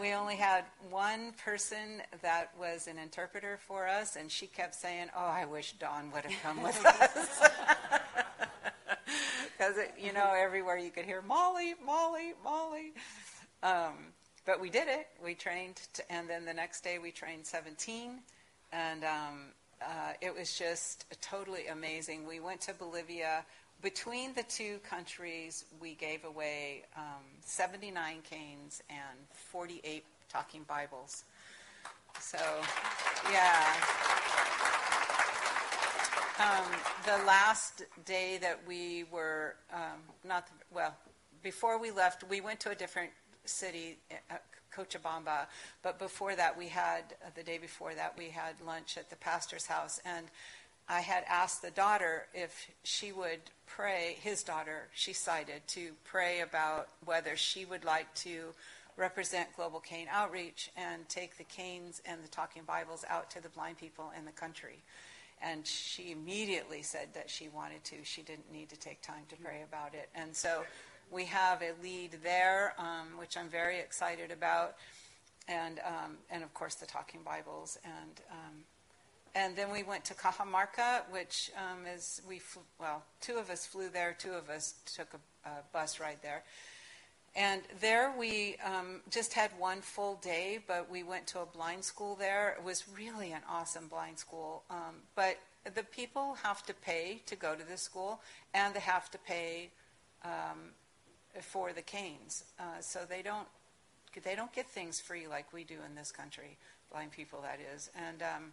We 0.00 0.12
only 0.12 0.36
had 0.36 0.64
one 0.88 1.32
person 1.44 2.02
that 2.22 2.52
was 2.58 2.86
an 2.86 2.98
interpreter 2.98 3.58
for 3.66 3.88
us, 3.88 4.14
and 4.14 4.30
she 4.30 4.46
kept 4.46 4.76
saying, 4.76 5.08
"Oh, 5.16 5.26
I 5.26 5.46
wish 5.46 5.72
Don 5.72 6.12
would 6.12 6.24
have 6.24 6.42
come 6.42 6.62
with 6.62 6.84
us." 6.86 7.40
Because 9.58 9.76
you 9.98 10.12
know, 10.12 10.34
everywhere 10.36 10.76
you 10.76 10.90
could 10.90 11.06
hear 11.06 11.22
Molly, 11.22 11.74
Molly, 11.84 12.34
Molly. 12.44 12.92
Um, 13.62 14.12
but 14.46 14.60
we 14.60 14.70
did 14.70 14.86
it. 14.88 15.08
We 15.22 15.34
trained, 15.34 15.80
to, 15.94 16.12
and 16.12 16.30
then 16.30 16.44
the 16.44 16.54
next 16.54 16.82
day 16.82 16.98
we 16.98 17.10
trained 17.10 17.44
17, 17.44 18.20
and 18.72 19.04
um, 19.04 19.40
uh, 19.82 20.12
it 20.20 20.34
was 20.34 20.56
just 20.56 21.04
totally 21.20 21.66
amazing. 21.66 22.26
We 22.26 22.40
went 22.40 22.60
to 22.62 22.74
Bolivia. 22.74 23.44
Between 23.82 24.32
the 24.34 24.44
two 24.44 24.78
countries, 24.88 25.64
we 25.80 25.94
gave 25.94 26.24
away 26.24 26.84
um, 26.96 27.24
79 27.44 28.18
canes 28.28 28.82
and 28.88 29.18
48 29.32 30.04
talking 30.28 30.64
Bibles. 30.66 31.24
So, 32.20 32.38
yeah. 33.30 33.64
Um, 36.38 36.64
the 37.04 37.24
last 37.26 37.82
day 38.04 38.38
that 38.40 38.60
we 38.66 39.04
were, 39.10 39.56
um, 39.72 40.00
not, 40.24 40.48
well, 40.72 40.94
before 41.42 41.78
we 41.78 41.90
left, 41.90 42.24
we 42.28 42.40
went 42.40 42.60
to 42.60 42.70
a 42.70 42.74
different 42.74 43.10
city, 43.48 43.98
uh, 44.30 44.36
Cochabamba, 44.74 45.46
but 45.82 45.98
before 45.98 46.36
that, 46.36 46.56
we 46.56 46.68
had, 46.68 47.02
uh, 47.24 47.30
the 47.34 47.42
day 47.42 47.58
before 47.58 47.94
that, 47.94 48.16
we 48.18 48.28
had 48.28 48.60
lunch 48.64 48.98
at 48.98 49.10
the 49.10 49.16
pastor's 49.16 49.66
house, 49.66 50.00
and 50.04 50.26
I 50.88 51.00
had 51.00 51.24
asked 51.28 51.62
the 51.62 51.70
daughter 51.70 52.26
if 52.32 52.70
she 52.84 53.10
would 53.10 53.40
pray, 53.66 54.16
his 54.20 54.42
daughter, 54.42 54.88
she 54.94 55.12
sighted, 55.12 55.66
to 55.68 55.92
pray 56.04 56.40
about 56.40 56.88
whether 57.04 57.36
she 57.36 57.64
would 57.64 57.84
like 57.84 58.14
to 58.16 58.54
represent 58.96 59.54
Global 59.56 59.80
Cane 59.80 60.06
Outreach 60.10 60.70
and 60.76 61.08
take 61.08 61.36
the 61.38 61.44
canes 61.44 62.00
and 62.06 62.22
the 62.22 62.28
talking 62.28 62.62
Bibles 62.64 63.04
out 63.08 63.30
to 63.30 63.42
the 63.42 63.48
blind 63.48 63.78
people 63.78 64.12
in 64.16 64.24
the 64.24 64.30
country. 64.32 64.78
And 65.42 65.66
she 65.66 66.12
immediately 66.12 66.82
said 66.82 67.08
that 67.14 67.28
she 67.28 67.48
wanted 67.48 67.84
to. 67.84 67.96
She 68.04 68.22
didn't 68.22 68.50
need 68.50 68.70
to 68.70 68.76
take 68.76 69.02
time 69.02 69.24
to 69.28 69.36
pray 69.36 69.62
about 69.68 69.92
it. 69.92 70.08
And 70.14 70.34
so 70.34 70.64
we 71.10 71.24
have 71.26 71.62
a 71.62 71.72
lead 71.82 72.18
there, 72.22 72.74
um, 72.78 73.18
which 73.18 73.36
I'm 73.36 73.48
very 73.48 73.78
excited 73.78 74.30
about. 74.30 74.76
And, 75.48 75.80
um, 75.86 76.16
and 76.30 76.42
of 76.42 76.52
course, 76.54 76.74
the 76.74 76.86
talking 76.86 77.20
Bibles. 77.24 77.78
And, 77.84 78.20
um, 78.30 78.54
and 79.34 79.54
then 79.54 79.70
we 79.70 79.82
went 79.82 80.04
to 80.06 80.14
Cajamarca, 80.14 81.02
which 81.10 81.50
um, 81.56 81.86
is, 81.86 82.22
we 82.28 82.40
well, 82.80 83.02
two 83.20 83.36
of 83.36 83.50
us 83.50 83.66
flew 83.66 83.88
there, 83.88 84.16
two 84.18 84.32
of 84.32 84.50
us 84.50 84.74
took 84.94 85.08
a, 85.14 85.48
a 85.48 85.52
bus 85.72 86.00
ride 86.00 86.18
there. 86.22 86.42
And 87.36 87.60
there 87.80 88.14
we 88.18 88.56
um, 88.64 89.02
just 89.10 89.34
had 89.34 89.50
one 89.58 89.82
full 89.82 90.16
day, 90.16 90.58
but 90.66 90.90
we 90.90 91.02
went 91.02 91.26
to 91.28 91.40
a 91.40 91.46
blind 91.46 91.84
school 91.84 92.16
there. 92.16 92.56
It 92.58 92.64
was 92.64 92.84
really 92.96 93.32
an 93.32 93.42
awesome 93.48 93.88
blind 93.88 94.18
school. 94.18 94.62
Um, 94.70 95.02
but 95.14 95.36
the 95.74 95.82
people 95.82 96.38
have 96.42 96.64
to 96.64 96.72
pay 96.72 97.20
to 97.26 97.36
go 97.36 97.54
to 97.54 97.62
this 97.62 97.82
school, 97.82 98.20
and 98.54 98.74
they 98.74 98.80
have 98.80 99.10
to 99.10 99.18
pay 99.18 99.70
um, 100.24 100.70
for 101.42 101.72
the 101.72 101.82
canes. 101.82 102.44
Uh, 102.58 102.80
so 102.80 103.00
they 103.08 103.22
don't 103.22 103.48
they 104.24 104.34
don't 104.34 104.52
get 104.52 104.66
things 104.66 104.98
free 105.00 105.26
like 105.26 105.52
we 105.52 105.64
do 105.64 105.76
in 105.86 105.94
this 105.94 106.10
country, 106.10 106.56
blind 106.90 107.12
people 107.12 107.40
that 107.42 107.58
is. 107.74 107.90
And 107.94 108.22
um, 108.22 108.52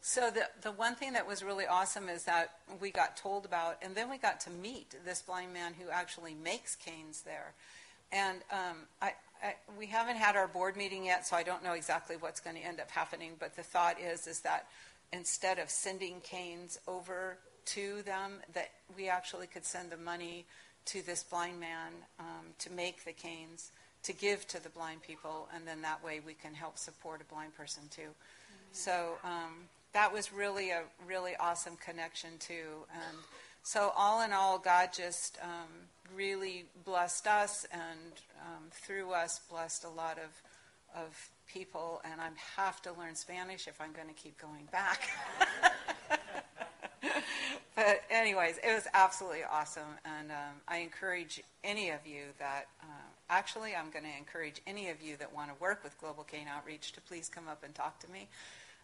so 0.00 0.30
the 0.30 0.48
the 0.62 0.72
one 0.72 0.94
thing 0.94 1.12
that 1.14 1.26
was 1.26 1.42
really 1.42 1.66
awesome 1.66 2.08
is 2.08 2.24
that 2.24 2.52
we 2.80 2.90
got 2.90 3.16
told 3.16 3.44
about, 3.44 3.78
and 3.82 3.94
then 3.94 4.08
we 4.08 4.18
got 4.18 4.40
to 4.40 4.50
meet 4.50 4.94
this 5.04 5.22
blind 5.22 5.52
man 5.52 5.74
who 5.74 5.90
actually 5.90 6.34
makes 6.34 6.76
canes 6.76 7.22
there. 7.22 7.54
And 8.12 8.38
um, 8.50 8.76
I, 9.00 9.12
I, 9.42 9.54
we 9.78 9.86
haven't 9.86 10.16
had 10.16 10.34
our 10.34 10.48
board 10.48 10.76
meeting 10.76 11.04
yet, 11.04 11.26
so 11.26 11.36
I 11.36 11.44
don't 11.44 11.62
know 11.62 11.74
exactly 11.74 12.16
what's 12.16 12.40
going 12.40 12.56
to 12.56 12.62
end 12.62 12.80
up 12.80 12.90
happening. 12.90 13.32
But 13.38 13.56
the 13.56 13.62
thought 13.62 14.00
is 14.00 14.26
is 14.26 14.40
that 14.40 14.66
instead 15.12 15.58
of 15.58 15.70
sending 15.70 16.20
canes 16.20 16.78
over 16.86 17.38
to 17.66 18.02
them, 18.02 18.40
that 18.54 18.70
we 18.96 19.08
actually 19.08 19.46
could 19.46 19.64
send 19.64 19.90
the 19.90 19.96
money 19.96 20.46
to 20.86 21.04
this 21.04 21.22
blind 21.22 21.60
man 21.60 21.92
um, 22.18 22.46
to 22.58 22.70
make 22.70 23.04
the 23.04 23.12
canes 23.12 23.70
to 24.02 24.12
give 24.12 24.46
to 24.48 24.62
the 24.62 24.70
blind 24.70 25.02
people, 25.02 25.48
and 25.54 25.66
then 25.66 25.82
that 25.82 26.02
way 26.02 26.20
we 26.24 26.34
can 26.34 26.54
help 26.54 26.78
support 26.78 27.20
a 27.20 27.24
blind 27.32 27.54
person 27.54 27.82
too. 27.90 28.10
So 28.72 29.18
um, 29.24 29.68
that 29.92 30.12
was 30.12 30.32
really 30.32 30.70
a 30.70 30.82
really 31.06 31.36
awesome 31.38 31.76
connection 31.76 32.30
too. 32.38 32.86
And 32.94 33.16
so 33.62 33.92
all 33.96 34.22
in 34.22 34.32
all, 34.32 34.58
God 34.58 34.90
just 34.94 35.38
um, 35.42 35.68
really 36.14 36.64
blessed 36.84 37.26
us, 37.26 37.66
and 37.72 38.12
um, 38.46 38.64
through 38.70 39.12
us 39.12 39.40
blessed 39.50 39.84
a 39.84 39.90
lot 39.90 40.18
of 40.18 40.30
of 40.96 41.30
people. 41.52 42.00
And 42.04 42.20
I 42.20 42.28
have 42.56 42.80
to 42.82 42.92
learn 42.92 43.14
Spanish 43.14 43.68
if 43.68 43.80
I'm 43.80 43.92
going 43.92 44.08
to 44.08 44.14
keep 44.14 44.38
going 44.40 44.66
back. 44.72 45.08
but 47.76 48.02
anyways, 48.10 48.58
it 48.58 48.74
was 48.74 48.86
absolutely 48.94 49.44
awesome, 49.50 49.98
and 50.04 50.30
um, 50.30 50.60
I 50.68 50.78
encourage 50.78 51.42
any 51.64 51.90
of 51.90 52.06
you 52.06 52.22
that. 52.38 52.66
Uh, 52.82 52.86
actually, 53.30 53.74
I'm 53.74 53.90
going 53.90 54.04
to 54.04 54.18
encourage 54.18 54.60
any 54.66 54.90
of 54.90 55.00
you 55.00 55.16
that 55.18 55.32
want 55.32 55.50
to 55.50 55.62
work 55.62 55.84
with 55.84 55.98
Global 56.00 56.24
Cane 56.24 56.46
Outreach 56.48 56.92
to 56.92 57.00
please 57.00 57.28
come 57.28 57.46
up 57.48 57.62
and 57.62 57.74
talk 57.74 58.00
to 58.00 58.10
me. 58.10 58.28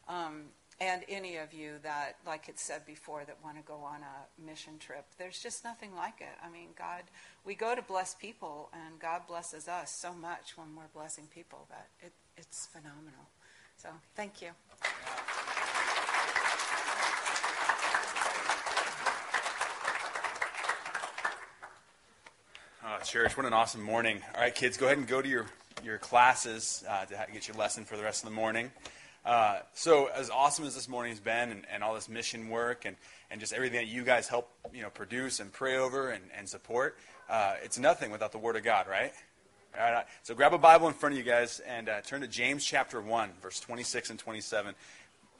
Um, 0.08 0.44
and 0.80 1.02
any 1.08 1.36
of 1.36 1.54
you 1.54 1.72
that, 1.82 2.16
like 2.26 2.48
it 2.48 2.58
said 2.58 2.84
before, 2.84 3.24
that 3.24 3.36
want 3.42 3.56
to 3.56 3.62
go 3.62 3.76
on 3.76 4.00
a 4.02 4.44
mission 4.46 4.78
trip. 4.78 5.06
There's 5.18 5.38
just 5.38 5.64
nothing 5.64 5.94
like 5.94 6.20
it. 6.20 6.36
I 6.44 6.50
mean, 6.50 6.68
God, 6.78 7.02
we 7.44 7.54
go 7.54 7.74
to 7.74 7.82
bless 7.82 8.14
people, 8.14 8.68
and 8.72 9.00
God 9.00 9.22
blesses 9.26 9.68
us 9.68 9.90
so 9.90 10.12
much 10.12 10.56
when 10.56 10.76
we're 10.76 10.88
blessing 10.94 11.28
people 11.34 11.66
that 11.70 11.88
it, 12.00 12.12
it's 12.36 12.66
phenomenal. 12.66 13.30
So, 13.78 13.88
thank 14.14 14.42
you. 14.42 14.50
Oh, 22.88 22.98
church, 23.02 23.36
what 23.36 23.44
an 23.44 23.52
awesome 23.52 23.82
morning. 23.82 24.22
All 24.32 24.40
right, 24.40 24.54
kids, 24.54 24.76
go 24.76 24.86
ahead 24.86 24.96
and 24.96 25.08
go 25.08 25.20
to 25.20 25.28
your, 25.28 25.46
your 25.82 25.98
classes 25.98 26.84
uh, 26.88 27.04
to 27.06 27.26
get 27.32 27.48
your 27.48 27.56
lesson 27.56 27.84
for 27.84 27.96
the 27.96 28.04
rest 28.04 28.22
of 28.22 28.28
the 28.28 28.34
morning. 28.36 28.70
Uh, 29.24 29.58
so, 29.74 30.06
as 30.14 30.30
awesome 30.30 30.64
as 30.64 30.76
this 30.76 30.88
morning 30.88 31.10
has 31.10 31.18
been, 31.18 31.50
and, 31.50 31.66
and 31.68 31.82
all 31.82 31.94
this 31.96 32.08
mission 32.08 32.48
work, 32.48 32.84
and, 32.84 32.94
and 33.28 33.40
just 33.40 33.52
everything 33.52 33.78
that 33.80 33.88
you 33.88 34.04
guys 34.04 34.28
help 34.28 34.48
you 34.72 34.82
know 34.82 34.90
produce 34.90 35.40
and 35.40 35.52
pray 35.52 35.76
over 35.76 36.10
and, 36.10 36.22
and 36.38 36.48
support, 36.48 36.96
uh, 37.28 37.54
it's 37.60 37.76
nothing 37.76 38.12
without 38.12 38.30
the 38.30 38.38
Word 38.38 38.54
of 38.54 38.62
God, 38.62 38.86
right? 38.86 39.12
All 39.76 39.92
right. 39.92 40.06
So, 40.22 40.36
grab 40.36 40.54
a 40.54 40.58
Bible 40.58 40.86
in 40.86 40.94
front 40.94 41.14
of 41.14 41.18
you 41.18 41.24
guys 41.24 41.60
and 41.66 41.88
uh, 41.88 42.02
turn 42.02 42.20
to 42.20 42.28
James 42.28 42.64
chapter 42.64 43.00
1, 43.00 43.30
verse 43.42 43.58
26 43.58 44.10
and 44.10 44.18
27. 44.20 44.76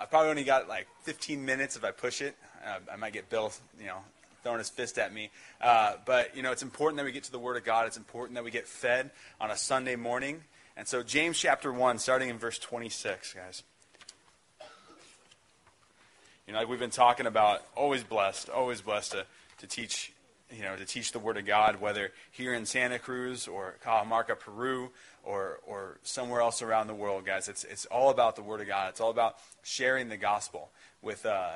I've 0.01 0.11
probably 0.11 0.31
only 0.31 0.43
got 0.43 0.67
like 0.67 0.89
15 1.03 1.45
minutes 1.45 1.77
if 1.77 1.85
I 1.85 1.93
push 1.93 2.23
it. 2.23 2.35
Uh, 2.67 2.79
I 2.93 2.97
might 2.97 3.13
get 3.13 3.31
Bill, 3.31 3.53
you 3.79 3.87
know, 3.87 4.01
throwing 4.47 4.61
his 4.61 4.71
fist 4.71 4.97
at 4.97 5.13
me. 5.13 5.29
Uh, 5.61 5.95
but, 6.05 6.37
you 6.37 6.43
know, 6.43 6.53
it's 6.53 6.63
important 6.63 6.99
that 6.99 7.05
we 7.05 7.11
get 7.11 7.25
to 7.25 7.33
the 7.33 7.39
Word 7.39 7.57
of 7.57 7.65
God. 7.65 7.89
It's 7.89 7.97
important 7.97 8.37
that 8.37 8.45
we 8.45 8.53
get 8.53 8.69
fed 8.69 9.11
on 9.41 9.51
a 9.51 9.57
Sunday 9.57 9.97
morning. 9.97 10.45
And 10.77 10.87
so, 10.87 11.03
James 11.03 11.37
chapter 11.37 11.73
1, 11.73 11.99
starting 11.99 12.29
in 12.29 12.39
verse 12.39 12.57
26, 12.61 13.35
guys. 13.35 13.65
You 16.47 16.53
know, 16.53 16.61
like 16.61 16.69
we've 16.69 16.79
been 16.79 16.91
talking 16.91 17.27
about, 17.27 17.63
always 17.75 18.05
blessed, 18.05 18.49
always 18.49 18.81
blessed 18.81 19.13
to, 19.13 19.27
to 19.59 19.67
teach, 19.67 20.13
you 20.53 20.63
know, 20.63 20.77
to 20.77 20.85
teach 20.85 21.11
the 21.11 21.19
Word 21.19 21.39
of 21.39 21.45
God, 21.45 21.81
whether 21.81 22.13
here 22.31 22.55
in 22.55 22.67
Santa 22.67 23.01
Cruz 23.01 23.49
or 23.49 23.75
Cajamarca, 23.85 24.39
Peru, 24.39 24.91
or, 25.25 25.59
or 25.67 25.99
somewhere 26.05 26.41
else 26.41 26.63
around 26.63 26.87
the 26.87 26.95
world, 26.95 27.27
guys. 27.27 27.49
It's, 27.49 27.65
it's 27.65 27.85
all 27.87 28.11
about 28.11 28.37
the 28.37 28.43
Word 28.43 28.61
of 28.61 28.69
God. 28.69 28.91
It's 28.91 29.01
all 29.01 29.11
about 29.11 29.39
sharing 29.65 30.09
the 30.09 30.17
gospel 30.17 30.71
with, 31.03 31.27
uh, 31.27 31.55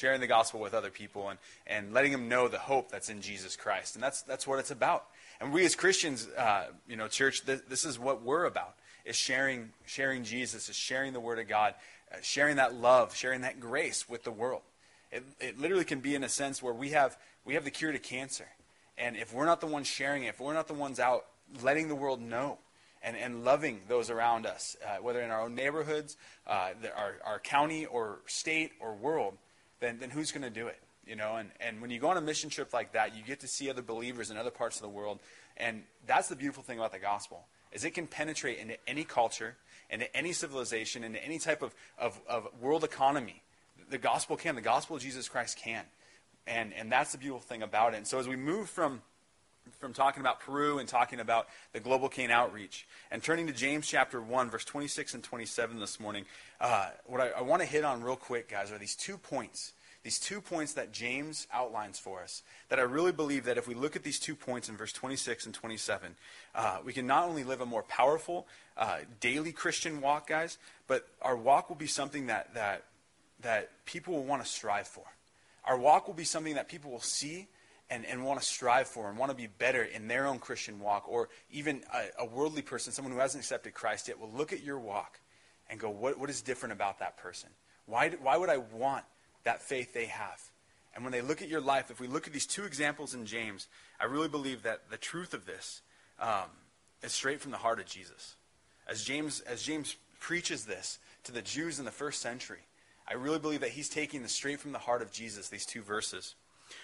sharing 0.00 0.20
the 0.20 0.26
gospel 0.26 0.60
with 0.60 0.72
other 0.72 0.90
people 0.90 1.28
and, 1.28 1.38
and 1.66 1.92
letting 1.92 2.10
them 2.10 2.28
know 2.28 2.48
the 2.48 2.58
hope 2.58 2.90
that's 2.90 3.10
in 3.10 3.20
Jesus 3.20 3.54
Christ. 3.54 3.94
And 3.94 4.02
that's, 4.02 4.22
that's 4.22 4.46
what 4.46 4.58
it's 4.58 4.70
about. 4.70 5.04
And 5.40 5.52
we 5.52 5.64
as 5.64 5.74
Christians, 5.74 6.26
uh, 6.36 6.66
you 6.88 6.96
know, 6.96 7.06
church, 7.06 7.44
th- 7.44 7.60
this 7.68 7.84
is 7.84 7.98
what 7.98 8.22
we're 8.22 8.44
about, 8.44 8.74
is 9.04 9.16
sharing, 9.16 9.70
sharing 9.84 10.24
Jesus, 10.24 10.68
is 10.68 10.76
sharing 10.76 11.12
the 11.12 11.20
Word 11.20 11.38
of 11.38 11.48
God, 11.48 11.74
uh, 12.12 12.16
sharing 12.22 12.56
that 12.56 12.74
love, 12.74 13.14
sharing 13.14 13.42
that 13.42 13.60
grace 13.60 14.08
with 14.08 14.24
the 14.24 14.30
world. 14.30 14.62
It, 15.12 15.24
it 15.38 15.60
literally 15.60 15.84
can 15.84 16.00
be 16.00 16.14
in 16.14 16.24
a 16.24 16.28
sense 16.28 16.62
where 16.62 16.74
we 16.74 16.90
have, 16.90 17.16
we 17.44 17.54
have 17.54 17.64
the 17.64 17.70
cure 17.70 17.92
to 17.92 17.98
cancer. 17.98 18.46
And 18.96 19.16
if 19.16 19.34
we're 19.34 19.46
not 19.46 19.60
the 19.60 19.66
ones 19.66 19.86
sharing 19.86 20.24
it, 20.24 20.28
if 20.28 20.40
we're 20.40 20.54
not 20.54 20.68
the 20.68 20.74
ones 20.74 20.98
out 20.98 21.26
letting 21.62 21.88
the 21.88 21.94
world 21.94 22.20
know 22.20 22.58
and, 23.02 23.16
and 23.16 23.44
loving 23.44 23.80
those 23.88 24.10
around 24.10 24.46
us, 24.46 24.76
uh, 24.86 24.96
whether 25.02 25.20
in 25.20 25.30
our 25.30 25.42
own 25.42 25.54
neighborhoods, 25.54 26.16
uh, 26.46 26.70
our, 26.96 27.14
our 27.24 27.38
county 27.38 27.86
or 27.86 28.20
state 28.26 28.72
or 28.80 28.94
world, 28.94 29.36
then, 29.80 29.98
then 29.98 30.10
who's 30.10 30.32
going 30.32 30.42
to 30.42 30.50
do 30.50 30.66
it? 30.66 30.78
You 31.06 31.16
know, 31.16 31.36
and, 31.36 31.50
and 31.60 31.80
when 31.80 31.90
you 31.90 31.98
go 31.98 32.08
on 32.08 32.16
a 32.16 32.20
mission 32.20 32.50
trip 32.50 32.72
like 32.72 32.92
that, 32.92 33.16
you 33.16 33.22
get 33.24 33.40
to 33.40 33.48
see 33.48 33.68
other 33.68 33.82
believers 33.82 34.30
in 34.30 34.36
other 34.36 34.50
parts 34.50 34.76
of 34.76 34.82
the 34.82 34.88
world. 34.88 35.18
And 35.56 35.82
that's 36.06 36.28
the 36.28 36.36
beautiful 36.36 36.62
thing 36.62 36.78
about 36.78 36.92
the 36.92 36.98
gospel, 36.98 37.46
is 37.72 37.84
it 37.84 37.94
can 37.94 38.06
penetrate 38.06 38.58
into 38.58 38.76
any 38.86 39.04
culture, 39.04 39.56
into 39.88 40.14
any 40.16 40.32
civilization, 40.32 41.02
into 41.02 41.22
any 41.24 41.38
type 41.38 41.62
of, 41.62 41.74
of, 41.98 42.20
of 42.28 42.48
world 42.60 42.84
economy. 42.84 43.42
The 43.88 43.98
gospel 43.98 44.36
can. 44.36 44.54
The 44.54 44.60
gospel 44.60 44.96
of 44.96 45.02
Jesus 45.02 45.28
Christ 45.28 45.58
can. 45.58 45.84
And, 46.46 46.72
and 46.74 46.92
that's 46.92 47.12
the 47.12 47.18
beautiful 47.18 47.40
thing 47.40 47.62
about 47.62 47.94
it. 47.94 47.96
And 47.96 48.06
so 48.06 48.18
as 48.18 48.28
we 48.28 48.36
move 48.36 48.68
from 48.68 49.02
from 49.78 49.92
talking 49.92 50.20
about 50.20 50.40
Peru 50.40 50.78
and 50.78 50.88
talking 50.88 51.20
about 51.20 51.48
the 51.72 51.80
Global 51.80 52.08
Cane 52.08 52.30
Outreach. 52.30 52.86
And 53.10 53.22
turning 53.22 53.46
to 53.46 53.52
James 53.52 53.86
chapter 53.86 54.20
1, 54.20 54.50
verse 54.50 54.64
26 54.64 55.14
and 55.14 55.24
27 55.24 55.80
this 55.80 55.98
morning, 55.98 56.24
uh, 56.60 56.90
what 57.06 57.20
I, 57.20 57.28
I 57.30 57.42
want 57.42 57.62
to 57.62 57.66
hit 57.66 57.84
on 57.84 58.02
real 58.02 58.16
quick, 58.16 58.48
guys, 58.48 58.70
are 58.72 58.78
these 58.78 58.96
two 58.96 59.16
points. 59.16 59.72
These 60.02 60.18
two 60.18 60.40
points 60.40 60.72
that 60.74 60.92
James 60.92 61.46
outlines 61.52 61.98
for 61.98 62.22
us. 62.22 62.42
That 62.70 62.78
I 62.78 62.82
really 62.82 63.12
believe 63.12 63.44
that 63.44 63.58
if 63.58 63.68
we 63.68 63.74
look 63.74 63.96
at 63.96 64.02
these 64.02 64.18
two 64.18 64.34
points 64.34 64.68
in 64.68 64.76
verse 64.76 64.92
26 64.92 65.46
and 65.46 65.54
27, 65.54 66.16
uh, 66.54 66.78
we 66.84 66.92
can 66.92 67.06
not 67.06 67.28
only 67.28 67.44
live 67.44 67.60
a 67.60 67.66
more 67.66 67.82
powerful 67.82 68.46
uh, 68.78 68.98
daily 69.20 69.52
Christian 69.52 70.00
walk, 70.00 70.26
guys, 70.26 70.56
but 70.86 71.06
our 71.20 71.36
walk 71.36 71.68
will 71.68 71.76
be 71.76 71.86
something 71.86 72.28
that, 72.28 72.54
that, 72.54 72.84
that 73.42 73.70
people 73.84 74.14
will 74.14 74.24
want 74.24 74.42
to 74.42 74.48
strive 74.48 74.86
for. 74.86 75.04
Our 75.64 75.76
walk 75.76 76.06
will 76.06 76.14
be 76.14 76.24
something 76.24 76.54
that 76.54 76.68
people 76.68 76.90
will 76.90 77.00
see 77.00 77.48
and, 77.90 78.06
and 78.06 78.24
want 78.24 78.40
to 78.40 78.46
strive 78.46 78.86
for 78.86 79.08
and 79.08 79.18
want 79.18 79.30
to 79.30 79.36
be 79.36 79.48
better 79.48 79.82
in 79.82 80.06
their 80.08 80.26
own 80.26 80.38
Christian 80.38 80.78
walk, 80.78 81.08
or 81.08 81.28
even 81.50 81.82
a, 81.92 82.22
a, 82.22 82.24
worldly 82.24 82.62
person, 82.62 82.92
someone 82.92 83.12
who 83.12 83.18
hasn't 83.18 83.42
accepted 83.42 83.74
Christ 83.74 84.08
yet, 84.08 84.20
will 84.20 84.30
look 84.30 84.52
at 84.52 84.62
your 84.62 84.78
walk 84.78 85.18
and 85.68 85.78
go, 85.78 85.90
What, 85.90 86.18
what 86.18 86.30
is 86.30 86.40
different 86.40 86.72
about 86.72 87.00
that 87.00 87.16
person? 87.16 87.50
Why, 87.86 88.10
why 88.10 88.36
would 88.36 88.48
I 88.48 88.58
want 88.58 89.04
that 89.44 89.60
faith 89.62 89.92
they 89.92 90.06
have? 90.06 90.40
And 90.94 91.04
when 91.04 91.12
they 91.12 91.20
look 91.20 91.42
at 91.42 91.48
your 91.48 91.60
life, 91.60 91.90
if 91.90 92.00
we 92.00 92.06
look 92.06 92.26
at 92.26 92.32
these 92.32 92.46
two 92.46 92.64
examples 92.64 93.14
in 93.14 93.26
James, 93.26 93.68
I 94.00 94.04
really 94.04 94.28
believe 94.28 94.62
that 94.62 94.90
the 94.90 94.96
truth 94.96 95.34
of 95.34 95.46
this 95.46 95.82
um, 96.18 96.50
is 97.02 97.12
straight 97.12 97.40
from 97.40 97.50
the 97.50 97.56
heart 97.56 97.80
of 97.80 97.86
Jesus. 97.86 98.36
As 98.88 99.04
James, 99.04 99.40
as 99.40 99.62
James 99.62 99.96
preaches 100.18 100.64
this 100.64 100.98
to 101.24 101.32
the 101.32 101.42
Jews 101.42 101.78
in 101.78 101.84
the 101.84 101.90
first 101.90 102.20
century, 102.20 102.66
I 103.08 103.14
really 103.14 103.38
believe 103.38 103.60
that 103.60 103.70
he's 103.70 103.88
taking 103.88 104.22
this 104.22 104.32
straight 104.32 104.60
from 104.60 104.72
the 104.72 104.78
heart 104.78 105.02
of 105.02 105.12
Jesus, 105.12 105.48
these 105.48 105.66
two 105.66 105.82
verses. 105.82 106.34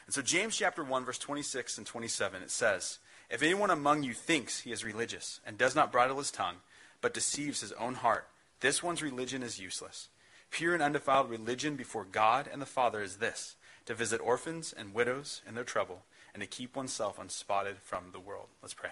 And 0.07 0.15
so, 0.15 0.23
James 0.23 0.57
chapter 0.57 0.83
1, 0.83 1.05
verse 1.05 1.19
26 1.19 1.79
and 1.79 1.87
27, 1.87 2.43
it 2.43 2.51
says, 2.51 2.99
If 3.31 3.43
anyone 3.43 3.71
among 3.71 4.03
you 4.03 4.15
thinks 4.15 4.61
he 4.61 4.73
is 4.73 4.85
religious 4.85 5.41
and 5.47 5.59
does 5.59 5.75
not 5.75 5.93
bridle 5.93 6.19
his 6.19 6.31
tongue, 6.31 6.57
but 7.01 7.15
deceives 7.15 7.61
his 7.61 7.73
own 7.73 7.95
heart, 7.95 8.29
this 8.61 8.83
one's 8.83 9.03
religion 9.03 9.43
is 9.43 9.61
useless. 9.61 10.09
Pure 10.51 10.75
and 10.75 10.83
undefiled 10.83 11.29
religion 11.29 11.77
before 11.77 12.05
God 12.05 12.49
and 12.51 12.63
the 12.63 12.67
Father 12.67 13.03
is 13.03 13.17
this 13.17 13.57
to 13.87 13.95
visit 13.95 14.21
orphans 14.21 14.75
and 14.77 14.93
widows 14.93 15.43
in 15.49 15.55
their 15.55 15.65
trouble, 15.65 16.03
and 16.35 16.43
to 16.43 16.47
keep 16.47 16.77
oneself 16.77 17.19
unspotted 17.19 17.77
from 17.79 18.11
the 18.13 18.21
world. 18.21 18.49
Let's 18.61 18.75
pray. 18.75 18.91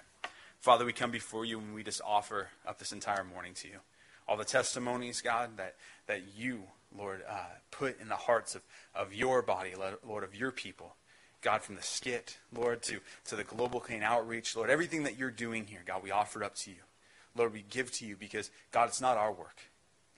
Father, 0.61 0.84
we 0.84 0.92
come 0.92 1.11
before 1.11 1.45
you 1.45 1.59
and 1.59 1.74
we 1.74 1.82
just 1.82 2.01
offer 2.07 2.49
up 2.66 2.78
this 2.78 2.92
entire 2.92 3.24
morning 3.24 3.53
to 3.55 3.68
you. 3.68 3.78
All 4.26 4.36
the 4.36 4.44
testimonies, 4.44 5.20
God, 5.20 5.56
that, 5.56 5.76
that 6.06 6.22
you 6.36 6.64
Lord, 6.96 7.22
uh, 7.28 7.46
put 7.70 8.00
in 8.00 8.08
the 8.08 8.16
hearts 8.16 8.54
of, 8.54 8.62
of 8.94 9.12
your 9.12 9.42
body, 9.42 9.72
Lord, 10.06 10.24
of 10.24 10.34
your 10.34 10.52
people. 10.52 10.94
God, 11.40 11.62
from 11.62 11.74
the 11.74 11.82
skit, 11.82 12.38
Lord, 12.56 12.82
to, 12.84 13.00
to 13.26 13.36
the 13.36 13.44
global 13.44 13.80
cane 13.80 14.02
outreach, 14.02 14.56
Lord, 14.56 14.70
everything 14.70 15.02
that 15.02 15.18
you're 15.18 15.30
doing 15.30 15.66
here, 15.66 15.82
God, 15.84 16.02
we 16.02 16.10
offer 16.10 16.42
up 16.42 16.54
to 16.56 16.70
you. 16.70 16.76
Lord, 17.36 17.52
we 17.52 17.64
give 17.68 17.92
to 17.92 18.06
you 18.06 18.16
because, 18.16 18.50
God, 18.70 18.88
it's 18.88 19.00
not 19.00 19.18
our 19.18 19.32
work. 19.32 19.60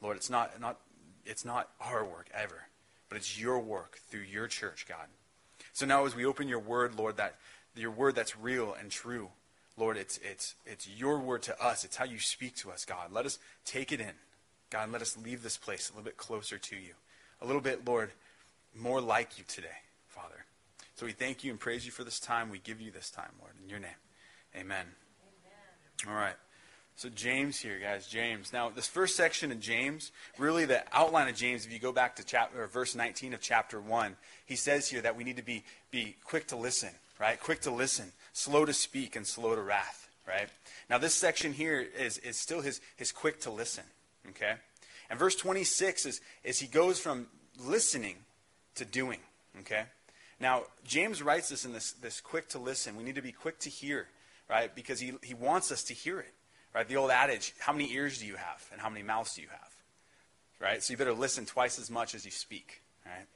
Lord, 0.00 0.16
it's 0.16 0.30
not, 0.30 0.60
not, 0.60 0.78
it's 1.24 1.44
not 1.44 1.70
our 1.80 2.04
work 2.04 2.28
ever, 2.32 2.68
but 3.08 3.16
it's 3.16 3.40
your 3.40 3.58
work 3.58 3.98
through 4.08 4.20
your 4.20 4.46
church, 4.46 4.86
God. 4.88 5.06
So 5.72 5.86
now 5.86 6.04
as 6.04 6.14
we 6.14 6.24
open 6.24 6.46
your 6.46 6.60
word, 6.60 6.94
Lord, 6.94 7.16
that 7.16 7.36
your 7.74 7.90
word 7.90 8.14
that's 8.14 8.38
real 8.38 8.76
and 8.78 8.90
true, 8.90 9.30
Lord, 9.76 9.96
it's, 9.96 10.18
it's, 10.18 10.54
it's 10.64 10.88
your 10.88 11.18
word 11.18 11.42
to 11.42 11.62
us. 11.62 11.84
It's 11.84 11.96
how 11.96 12.04
you 12.04 12.18
speak 12.18 12.56
to 12.56 12.70
us, 12.70 12.84
God. 12.84 13.12
Let 13.12 13.26
us 13.26 13.38
take 13.64 13.92
it 13.92 14.00
in. 14.00 14.12
God, 14.70 14.90
let 14.90 15.02
us 15.02 15.16
leave 15.22 15.42
this 15.42 15.56
place 15.56 15.90
a 15.90 15.92
little 15.92 16.04
bit 16.04 16.16
closer 16.16 16.58
to 16.58 16.76
you. 16.76 16.94
A 17.42 17.46
little 17.46 17.60
bit, 17.60 17.86
Lord, 17.86 18.10
more 18.74 19.00
like 19.00 19.38
you 19.38 19.44
today, 19.46 19.68
Father. 20.08 20.44
So 20.94 21.06
we 21.06 21.12
thank 21.12 21.44
you 21.44 21.50
and 21.50 21.60
praise 21.60 21.84
you 21.84 21.92
for 21.92 22.04
this 22.04 22.18
time. 22.18 22.50
We 22.50 22.58
give 22.58 22.80
you 22.80 22.90
this 22.90 23.10
time, 23.10 23.30
Lord, 23.40 23.52
in 23.62 23.68
your 23.68 23.78
name. 23.78 23.90
Amen. 24.54 24.86
Amen. 26.06 26.08
All 26.08 26.18
right. 26.18 26.36
So 26.96 27.10
James 27.10 27.60
here, 27.60 27.78
guys, 27.78 28.06
James. 28.06 28.54
Now, 28.54 28.70
this 28.70 28.88
first 28.88 29.16
section 29.16 29.52
of 29.52 29.60
James, 29.60 30.12
really 30.38 30.64
the 30.64 30.82
outline 30.92 31.28
of 31.28 31.36
James, 31.36 31.66
if 31.66 31.72
you 31.72 31.78
go 31.78 31.92
back 31.92 32.16
to 32.16 32.24
chapter 32.24 32.66
verse 32.68 32.94
19 32.94 33.34
of 33.34 33.40
chapter 33.40 33.78
1, 33.78 34.16
he 34.46 34.56
says 34.56 34.88
here 34.88 35.02
that 35.02 35.14
we 35.14 35.22
need 35.22 35.36
to 35.36 35.42
be, 35.42 35.62
be 35.90 36.16
quick 36.24 36.46
to 36.48 36.56
listen, 36.56 36.88
right? 37.20 37.38
Quick 37.38 37.60
to 37.62 37.70
listen, 37.70 38.12
slow 38.36 38.66
to 38.66 38.72
speak, 38.74 39.16
and 39.16 39.26
slow 39.26 39.54
to 39.54 39.62
wrath, 39.62 40.10
right? 40.28 40.50
Now, 40.90 40.98
this 40.98 41.14
section 41.14 41.54
here 41.54 41.80
is, 41.80 42.18
is 42.18 42.36
still 42.36 42.60
his, 42.60 42.82
his 42.96 43.10
quick 43.10 43.40
to 43.40 43.50
listen. 43.50 43.84
Okay? 44.28 44.52
And 45.08 45.18
verse 45.18 45.34
26 45.36 46.04
is, 46.04 46.20
is 46.44 46.58
he 46.58 46.66
goes 46.66 46.98
from 46.98 47.28
listening 47.58 48.16
to 48.74 48.84
doing. 48.84 49.20
Okay? 49.60 49.84
Now, 50.38 50.64
James 50.84 51.22
writes 51.22 51.48
this 51.48 51.64
in 51.64 51.72
this, 51.72 51.92
this 51.92 52.20
quick 52.20 52.48
to 52.50 52.58
listen. 52.58 52.94
We 52.94 53.04
need 53.04 53.14
to 53.14 53.22
be 53.22 53.32
quick 53.32 53.58
to 53.60 53.70
hear, 53.70 54.06
right? 54.50 54.74
Because 54.74 55.00
he, 55.00 55.14
he 55.22 55.32
wants 55.32 55.72
us 55.72 55.82
to 55.84 55.94
hear 55.94 56.20
it. 56.20 56.34
Right? 56.74 56.86
The 56.86 56.96
old 56.96 57.10
adage, 57.10 57.54
how 57.58 57.72
many 57.72 57.90
ears 57.94 58.18
do 58.18 58.26
you 58.26 58.36
have 58.36 58.68
and 58.70 58.82
how 58.82 58.90
many 58.90 59.02
mouths 59.02 59.34
do 59.34 59.40
you 59.40 59.48
have? 59.48 59.72
Right? 60.60 60.82
So 60.82 60.92
you 60.92 60.98
better 60.98 61.14
listen 61.14 61.46
twice 61.46 61.78
as 61.78 61.90
much 61.90 62.14
as 62.14 62.26
you 62.26 62.30
speak. 62.30 62.82
Right? 63.06 63.26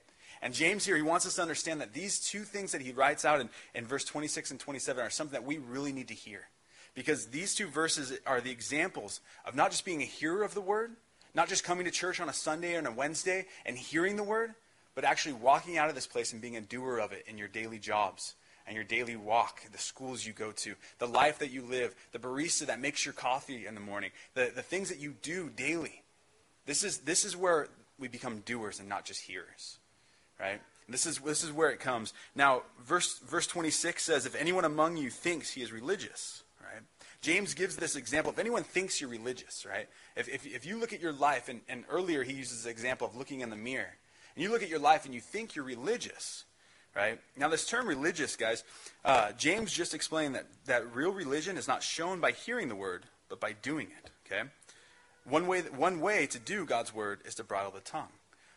And 0.42 0.54
James 0.54 0.86
here, 0.86 0.96
he 0.96 1.02
wants 1.02 1.26
us 1.26 1.34
to 1.34 1.42
understand 1.42 1.80
that 1.80 1.92
these 1.92 2.18
two 2.18 2.42
things 2.42 2.72
that 2.72 2.80
he 2.80 2.92
writes 2.92 3.24
out 3.24 3.40
in, 3.40 3.50
in 3.74 3.86
verse 3.86 4.04
26 4.04 4.52
and 4.52 4.60
27 4.60 5.04
are 5.04 5.10
something 5.10 5.34
that 5.34 5.46
we 5.46 5.58
really 5.58 5.92
need 5.92 6.08
to 6.08 6.14
hear. 6.14 6.48
Because 6.94 7.26
these 7.26 7.54
two 7.54 7.66
verses 7.66 8.18
are 8.26 8.40
the 8.40 8.50
examples 8.50 9.20
of 9.44 9.54
not 9.54 9.70
just 9.70 9.84
being 9.84 10.02
a 10.02 10.06
hearer 10.06 10.42
of 10.42 10.54
the 10.54 10.60
word, 10.60 10.92
not 11.34 11.48
just 11.48 11.64
coming 11.64 11.84
to 11.84 11.90
church 11.90 12.20
on 12.20 12.28
a 12.28 12.32
Sunday 12.32 12.74
and 12.74 12.86
a 12.86 12.92
Wednesday 12.92 13.46
and 13.64 13.76
hearing 13.76 14.16
the 14.16 14.22
word, 14.22 14.54
but 14.94 15.04
actually 15.04 15.34
walking 15.34 15.78
out 15.78 15.88
of 15.88 15.94
this 15.94 16.06
place 16.06 16.32
and 16.32 16.42
being 16.42 16.56
a 16.56 16.60
doer 16.60 16.98
of 16.98 17.12
it 17.12 17.24
in 17.28 17.38
your 17.38 17.48
daily 17.48 17.78
jobs 17.78 18.34
and 18.66 18.76
your 18.76 18.84
daily 18.84 19.16
walk, 19.16 19.62
the 19.72 19.78
schools 19.78 20.24
you 20.24 20.32
go 20.32 20.52
to, 20.52 20.74
the 20.98 21.06
life 21.06 21.40
that 21.40 21.50
you 21.50 21.62
live, 21.62 21.94
the 22.12 22.18
barista 22.18 22.66
that 22.66 22.80
makes 22.80 23.04
your 23.04 23.14
coffee 23.14 23.66
in 23.66 23.74
the 23.74 23.80
morning, 23.80 24.10
the, 24.34 24.52
the 24.54 24.62
things 24.62 24.88
that 24.88 24.98
you 24.98 25.14
do 25.22 25.50
daily. 25.50 26.02
This 26.66 26.84
is, 26.84 26.98
this 26.98 27.24
is 27.24 27.36
where 27.36 27.68
we 27.98 28.08
become 28.08 28.40
doers 28.40 28.78
and 28.78 28.88
not 28.88 29.04
just 29.04 29.22
hearers, 29.22 29.79
right? 30.40 30.60
This 30.88 31.06
is, 31.06 31.18
this 31.18 31.44
is 31.44 31.52
where 31.52 31.70
it 31.70 31.78
comes. 31.78 32.12
Now, 32.34 32.62
verse, 32.84 33.18
verse 33.20 33.46
26 33.46 34.02
says, 34.02 34.26
If 34.26 34.34
anyone 34.34 34.64
among 34.64 34.96
you 34.96 35.10
thinks 35.10 35.50
he 35.50 35.62
is 35.62 35.72
religious, 35.72 36.42
right? 36.60 36.82
James 37.20 37.54
gives 37.54 37.76
this 37.76 37.94
example. 37.94 38.32
If 38.32 38.38
anyone 38.38 38.64
thinks 38.64 39.00
you're 39.00 39.10
religious, 39.10 39.64
right? 39.64 39.88
If, 40.16 40.28
if, 40.28 40.46
if 40.46 40.66
you 40.66 40.78
look 40.78 40.92
at 40.92 41.00
your 41.00 41.12
life, 41.12 41.48
and, 41.48 41.60
and 41.68 41.84
earlier 41.90 42.24
he 42.24 42.32
uses 42.32 42.64
the 42.64 42.70
example 42.70 43.06
of 43.06 43.14
looking 43.14 43.40
in 43.40 43.50
the 43.50 43.56
mirror, 43.56 43.94
and 44.34 44.42
you 44.42 44.50
look 44.50 44.62
at 44.62 44.68
your 44.68 44.78
life 44.80 45.04
and 45.04 45.14
you 45.14 45.20
think 45.20 45.54
you're 45.54 45.64
religious, 45.64 46.44
right? 46.96 47.20
Now, 47.36 47.48
this 47.48 47.66
term 47.66 47.86
religious, 47.86 48.34
guys, 48.36 48.64
uh, 49.04 49.32
James 49.32 49.72
just 49.72 49.94
explained 49.94 50.34
that, 50.34 50.46
that 50.66 50.94
real 50.94 51.12
religion 51.12 51.56
is 51.56 51.68
not 51.68 51.82
shown 51.82 52.20
by 52.20 52.32
hearing 52.32 52.68
the 52.68 52.76
word, 52.76 53.04
but 53.28 53.40
by 53.40 53.52
doing 53.52 53.88
it, 53.88 54.10
okay? 54.26 54.48
One 55.24 55.46
way, 55.46 55.60
one 55.60 56.00
way 56.00 56.26
to 56.26 56.38
do 56.38 56.64
God's 56.64 56.94
word 56.94 57.20
is 57.24 57.36
to 57.36 57.44
bridle 57.44 57.70
the 57.70 57.80
tongue. 57.80 58.08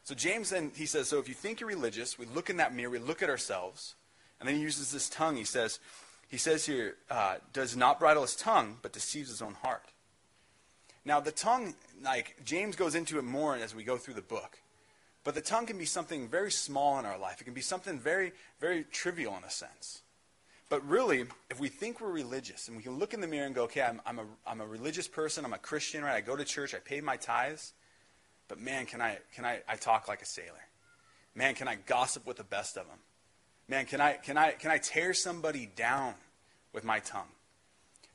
So 0.04 0.16
James 0.16 0.50
then, 0.50 0.72
he 0.76 0.86
says, 0.86 1.08
so 1.08 1.20
if 1.20 1.30
you 1.30 1.34
think 1.34 1.60
you're 1.60 1.70
religious, 1.70 2.20
we 2.20 2.26
look 2.26 2.50
in 2.50 2.58
that 2.58 2.76
mirror, 2.76 2.90
we 2.90 3.00
look 3.00 3.24
at 3.24 3.30
ourselves, 3.30 3.96
and 4.40 4.48
then 4.48 4.56
he 4.56 4.62
uses 4.62 4.92
this 4.92 5.10
tongue. 5.10 5.38
He 5.38 5.46
says, 5.46 5.80
he 6.28 6.38
says 6.38 6.66
here, 6.66 6.96
uh, 7.10 7.36
does 7.54 7.78
not 7.78 8.00
bridle 8.00 8.24
his 8.24 8.36
tongue, 8.36 8.78
but 8.82 8.92
deceives 8.92 9.30
his 9.30 9.42
own 9.42 9.54
heart. 9.54 9.86
Now, 11.06 11.20
the 11.20 11.32
tongue, 11.32 11.76
like, 12.02 12.36
James 12.44 12.76
goes 12.76 12.96
into 12.96 13.18
it 13.18 13.24
more 13.24 13.56
as 13.56 13.76
we 13.76 13.84
go 13.84 13.98
through 13.98 14.16
the 14.16 14.22
book. 14.22 14.60
But 15.24 15.36
the 15.36 15.42
tongue 15.42 15.66
can 15.66 15.78
be 15.78 15.86
something 15.86 16.28
very 16.28 16.52
small 16.52 17.00
in 17.00 17.06
our 17.06 17.18
life. 17.18 17.40
It 17.40 17.46
can 17.46 17.54
be 17.54 17.62
something 17.62 17.98
very, 17.98 18.34
very 18.60 18.84
trivial 18.92 19.38
in 19.38 19.44
a 19.44 19.50
sense. 19.50 20.02
But 20.70 20.86
really, 20.88 21.26
if 21.50 21.60
we 21.60 21.70
think 21.70 22.02
we're 22.02 22.12
religious 22.12 22.68
and 22.68 22.76
we 22.76 22.84
can 22.84 22.98
look 22.98 23.14
in 23.14 23.22
the 23.22 23.28
mirror 23.28 23.46
and 23.46 23.56
go, 23.56 23.64
okay, 23.64 23.82
I'm, 23.82 24.02
I'm, 24.06 24.20
a, 24.20 24.26
I'm 24.46 24.60
a 24.60 24.68
religious 24.68 25.08
person, 25.08 25.46
I'm 25.46 25.54
a 25.54 25.60
Christian, 25.60 26.04
right? 26.04 26.16
I 26.16 26.22
go 26.22 26.36
to 26.36 26.44
church, 26.44 26.74
I 26.74 26.80
pay 26.80 27.00
my 27.00 27.16
tithes, 27.16 27.74
but 28.48 28.60
man, 28.60 28.86
can 28.86 29.02
I, 29.02 29.18
can 29.36 29.46
I, 29.46 29.62
I 29.68 29.76
talk 29.76 30.08
like 30.08 30.22
a 30.22 30.26
sailor? 30.26 30.68
Man, 31.36 31.56
can 31.56 31.68
I 31.68 31.76
gossip 31.76 32.26
with 32.26 32.38
the 32.38 32.44
best 32.44 32.78
of 32.78 32.88
them? 32.88 32.98
Man, 33.68 33.86
can 33.86 34.02
I, 34.02 34.14
can 34.14 34.38
I, 34.38 34.52
can 34.52 34.72
I 34.72 34.78
tear 34.78 35.14
somebody 35.14 35.70
down 35.76 36.14
with 36.74 36.84
my 36.84 37.00
tongue? 37.00 37.30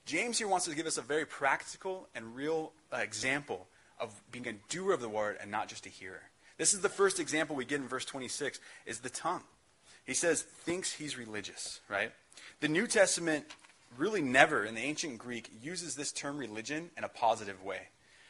James 0.05 0.39
here 0.39 0.49
wants 0.49 0.66
to 0.66 0.74
give 0.74 0.87
us 0.87 0.99
a 0.99 1.03
very 1.03 1.26
practical 1.26 2.09
and 2.14 2.35
real 2.35 2.72
uh, 2.93 2.99
example 2.99 3.66
of 4.01 4.14
being 4.31 4.47
a 4.47 4.55
doer 4.68 4.93
of 4.93 5.01
the 5.01 5.09
word 5.09 5.37
and 5.41 5.51
not 5.51 5.68
just 5.68 5.87
a 5.87 5.91
hearer. 5.91 6.22
This 6.57 6.74
is 6.74 6.81
the 6.81 6.89
first 6.89 7.20
example 7.20 7.57
we 7.57 7.64
get 7.64 7.81
in 7.81 7.89
verse 7.89 8.05
26 8.05 8.61
is 8.87 9.01
the 9.01 9.11
tongue. 9.11 9.43
He 10.05 10.14
says 10.14 10.43
thinks 10.43 10.93
he's 10.93 11.18
religious, 11.18 11.81
right? 11.89 12.12
The 12.61 12.68
New 12.68 12.87
Testament 12.87 13.45
really 13.97 14.22
never 14.22 14.64
in 14.64 14.74
the 14.74 14.81
ancient 14.81 15.18
Greek 15.18 15.51
uses 15.62 15.95
this 15.95 16.12
term 16.12 16.39
religion 16.39 16.91
in 16.97 17.05
a 17.05 17.09
positive 17.09 17.62
way. 17.62 17.89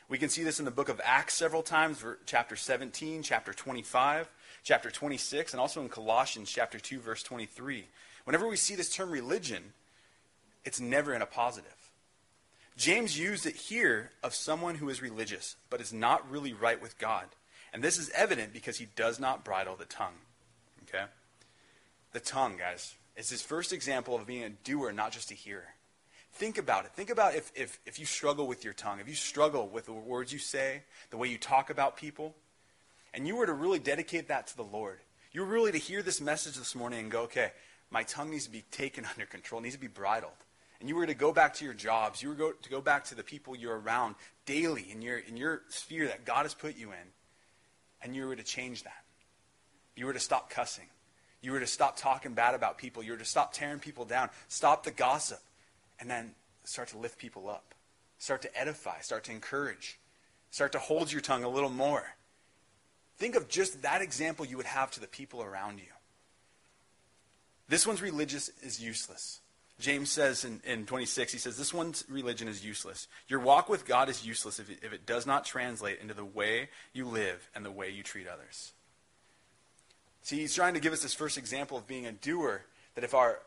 We 0.09 0.17
can 0.17 0.31
see 0.31 0.43
this 0.43 0.59
in 0.59 0.65
the 0.65 0.71
book 0.71 0.89
of 0.89 1.01
Acts 1.05 1.35
several 1.35 1.63
times, 1.63 2.03
chapter 2.25 2.57
17, 2.57 3.23
chapter 3.23 3.53
25, 3.53 4.31
chapter 4.63 4.91
26, 4.91 5.53
and 5.53 5.61
also 5.61 5.83
in 5.83 5.91
Colossians 5.91 6.51
chapter 6.51 6.79
2 6.79 6.99
verse 7.01 7.23
23. 7.23 7.85
Whenever 8.25 8.49
we 8.49 8.57
see 8.57 8.75
this 8.75 8.95
term 8.95 9.11
religion, 9.11 9.75
it's 10.65 10.81
never 10.81 11.13
in 11.13 11.21
a 11.21 11.27
positive. 11.27 11.91
James 12.77 13.19
used 13.19 13.45
it 13.45 13.57
here 13.57 14.13
of 14.23 14.35
someone 14.35 14.77
who 14.77 14.89
is 14.89 15.03
religious, 15.03 15.57
but 15.69 15.81
is 15.81 15.93
not 15.93 16.31
really 16.31 16.55
right 16.55 16.81
with 16.81 16.97
God. 16.99 17.27
And 17.73 17.83
this 17.83 17.99
is 17.99 18.11
evident 18.15 18.55
because 18.55 18.79
he 18.79 18.89
does 18.97 19.21
not 19.21 19.45
bridle 19.45 19.77
the 19.77 19.85
tongue. 19.85 20.15
Okay? 20.85 21.05
The 22.13 22.21
tongue, 22.21 22.57
guys, 22.57 22.95
is 23.15 23.29
his 23.29 23.43
first 23.43 23.75
example 23.75 24.15
of 24.15 24.27
being 24.27 24.45
a 24.45 24.51
doer, 24.51 24.91
not 24.91 25.13
just 25.13 25.31
a 25.31 25.35
hearer. 25.35 25.75
Think 26.39 26.57
about 26.57 26.85
it. 26.85 26.93
Think 26.93 27.11
about 27.11 27.35
if, 27.35 27.51
if, 27.57 27.81
if 27.85 27.99
you 27.99 28.07
struggle 28.07 28.47
with 28.47 28.63
your 28.63 28.73
tongue, 28.73 29.01
if 29.01 29.09
you 29.09 29.17
struggle 29.17 29.67
with 29.67 29.87
the 29.87 29.93
words 29.93 30.33
you 30.33 30.39
say, 30.39 30.83
the 31.11 31.17
way 31.17 31.27
you 31.27 31.37
talk 31.37 31.69
about 31.69 31.97
people, 31.97 32.33
and 33.13 33.27
you 33.27 33.35
were 33.35 33.47
to 33.47 33.53
really 33.53 33.81
dedicate 33.81 34.29
that 34.29 34.47
to 34.47 34.57
the 34.57 34.63
Lord. 34.63 35.01
You 35.33 35.41
were 35.41 35.49
really 35.49 35.73
to 35.73 35.79
hear 35.79 36.01
this 36.01 36.21
message 36.21 36.55
this 36.55 36.77
morning 36.77 37.01
and 37.01 37.11
go, 37.11 37.23
okay, 37.23 37.51
my 37.91 38.05
tongue 38.05 38.31
needs 38.31 38.45
to 38.45 38.53
be 38.53 38.63
taken 38.71 39.05
under 39.13 39.27
control, 39.27 39.61
needs 39.61 39.75
to 39.75 39.81
be 39.81 39.89
bridled. 39.89 40.31
And 40.79 40.89
you 40.89 40.95
were 40.95 41.07
to 41.07 41.15
go 41.15 41.33
back 41.33 41.55
to 41.55 41.65
your 41.65 41.75
jobs, 41.75 42.23
you 42.23 42.29
were 42.29 42.37
go, 42.37 42.53
to 42.53 42.71
go 42.71 42.81
back 42.81 43.07
to 43.07 43.17
the 43.17 43.25
people 43.25 43.57
you're 43.57 43.81
around 43.81 44.15
daily 44.47 44.87
in 44.93 45.03
your, 45.03 45.19
in 45.19 45.37
your 45.37 45.63
sphere 45.71 46.07
that 46.07 46.25
God 46.25 46.45
has 46.45 46.55
put 46.55 46.77
you 46.77 46.93
in, 46.93 47.09
and 48.01 48.15
you 48.15 48.29
were 48.29 48.37
to 48.37 48.45
change 48.45 48.85
that. 48.85 49.03
You 49.97 50.07
were 50.07 50.13
to 50.13 50.21
stop 50.21 50.51
cussing. 50.51 50.87
You 51.43 51.51
were 51.51 51.59
to 51.59 51.67
stop 51.67 51.97
talking 51.97 52.35
bad 52.35 52.55
about 52.55 52.79
people. 52.79 53.03
You 53.03 53.11
were 53.11 53.19
to 53.19 53.25
stop 53.25 53.53
tearing 53.53 53.81
people 53.81 54.05
down. 54.05 54.31
Stop 54.47 54.85
the 54.85 54.93
gossip. 54.93 55.41
And 56.01 56.11
then 56.11 56.35
start 56.65 56.89
to 56.89 56.99
lift 56.99 57.19
people 57.19 57.49
up. 57.49 57.75
Start 58.19 58.43
to 58.43 58.61
edify. 58.61 59.01
Start 59.01 59.25
to 59.25 59.33
encourage. 59.33 59.99
Start 60.51 60.73
to 60.73 60.79
hold 60.79 61.13
your 61.13 61.21
tongue 61.21 61.45
a 61.45 61.49
little 61.49 61.71
more. 61.71 62.05
Think 63.17 63.35
of 63.35 63.49
just 63.49 63.83
that 63.83 64.01
example 64.01 64.47
you 64.47 64.57
would 64.57 64.67
have 64.67 64.91
to 64.93 65.01
the 65.01 65.09
people 65.09 65.43
around 65.43 65.79
you. 65.79 65.93
This 67.69 67.87
one's 67.87 68.01
religious 68.01 68.49
is 68.63 68.81
useless. 68.81 69.41
James 69.81 70.11
says 70.11 70.45
in, 70.45 70.61
in 70.65 70.87
26, 70.87 71.33
he 71.33 71.39
says, 71.39 71.57
This 71.57 71.73
one's 71.73 72.05
religion 72.09 72.49
is 72.49 72.65
useless. 72.65 73.07
Your 73.29 73.41
walk 73.41 73.69
with 73.69 73.87
God 73.87 74.09
is 74.09 74.27
useless 74.27 74.59
if 74.59 74.71
it, 74.71 74.79
if 74.83 74.93
it 74.93 75.07
does 75.07 75.27
not 75.27 75.45
translate 75.45 76.01
into 76.01 76.15
the 76.15 76.25
way 76.25 76.69
you 76.93 77.05
live 77.05 77.49
and 77.55 77.65
the 77.65 77.71
way 77.71 77.91
you 77.91 78.03
treat 78.03 78.27
others. 78.27 78.73
See, 80.23 80.39
he's 80.39 80.55
trying 80.55 80.75
to 80.75 80.81
give 80.81 80.93
us 80.93 81.03
this 81.03 81.15
first 81.15 81.39
example 81.39 81.79
of 81.79 81.87
being 81.87 82.07
a 82.07 82.13
doer, 82.13 82.65
that 82.97 83.05
if 83.05 83.15
our, 83.15 83.39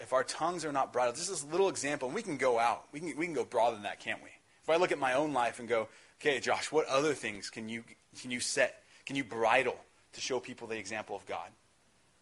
if 0.00 0.12
our 0.12 0.24
tongues 0.24 0.64
are 0.64 0.72
not 0.72 0.92
bridled, 0.92 1.16
just 1.16 1.28
this 1.28 1.44
little 1.44 1.68
example, 1.68 2.08
and 2.08 2.14
we 2.14 2.22
can 2.22 2.38
go 2.38 2.58
out. 2.58 2.84
We 2.90 3.00
can, 3.00 3.16
we 3.16 3.26
can 3.26 3.34
go 3.34 3.44
broader 3.44 3.76
than 3.76 3.84
that, 3.84 4.00
can't 4.00 4.22
we? 4.22 4.30
If 4.62 4.70
I 4.70 4.76
look 4.76 4.92
at 4.92 4.98
my 4.98 5.12
own 5.12 5.32
life 5.32 5.60
and 5.60 5.68
go, 5.68 5.88
okay, 6.20 6.40
Josh, 6.40 6.72
what 6.72 6.86
other 6.86 7.12
things 7.12 7.50
can 7.50 7.68
you, 7.68 7.84
can 8.20 8.30
you 8.30 8.40
set, 8.40 8.82
can 9.04 9.16
you 9.16 9.24
bridle 9.24 9.76
to 10.14 10.20
show 10.20 10.40
people 10.40 10.66
the 10.66 10.78
example 10.78 11.14
of 11.14 11.26
God? 11.26 11.50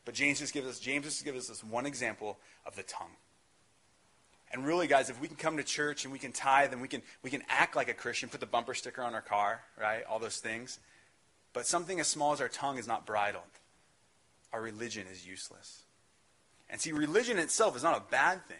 But 0.04 0.14
James 0.14 0.40
just 0.40 0.52
gives 0.52 0.66
us, 0.66 0.80
James 0.80 1.04
just 1.04 1.24
gives 1.24 1.38
us 1.38 1.48
this 1.48 1.64
one 1.64 1.86
example 1.86 2.38
of 2.66 2.74
the 2.74 2.82
tongue. 2.82 3.16
And 4.50 4.66
really, 4.66 4.86
guys, 4.86 5.10
if 5.10 5.20
we 5.20 5.28
can 5.28 5.36
come 5.36 5.58
to 5.58 5.62
church 5.62 6.04
and 6.04 6.12
we 6.12 6.18
can 6.18 6.32
tithe 6.32 6.72
and 6.72 6.80
we 6.80 6.88
can, 6.88 7.02
we 7.22 7.30
can 7.30 7.42
act 7.48 7.76
like 7.76 7.88
a 7.88 7.94
Christian, 7.94 8.28
put 8.28 8.40
the 8.40 8.46
bumper 8.46 8.74
sticker 8.74 9.02
on 9.02 9.14
our 9.14 9.20
car, 9.20 9.60
right? 9.78 10.02
All 10.08 10.18
those 10.18 10.38
things. 10.38 10.78
But 11.52 11.66
something 11.66 12.00
as 12.00 12.08
small 12.08 12.32
as 12.32 12.40
our 12.40 12.48
tongue 12.48 12.78
is 12.78 12.86
not 12.86 13.04
bridled. 13.04 13.42
Our 14.52 14.62
religion 14.62 15.06
is 15.10 15.26
useless. 15.26 15.82
And 16.70 16.80
see, 16.80 16.92
religion 16.92 17.38
itself 17.38 17.76
is 17.76 17.82
not 17.82 17.96
a 17.96 18.10
bad 18.10 18.46
thing. 18.46 18.56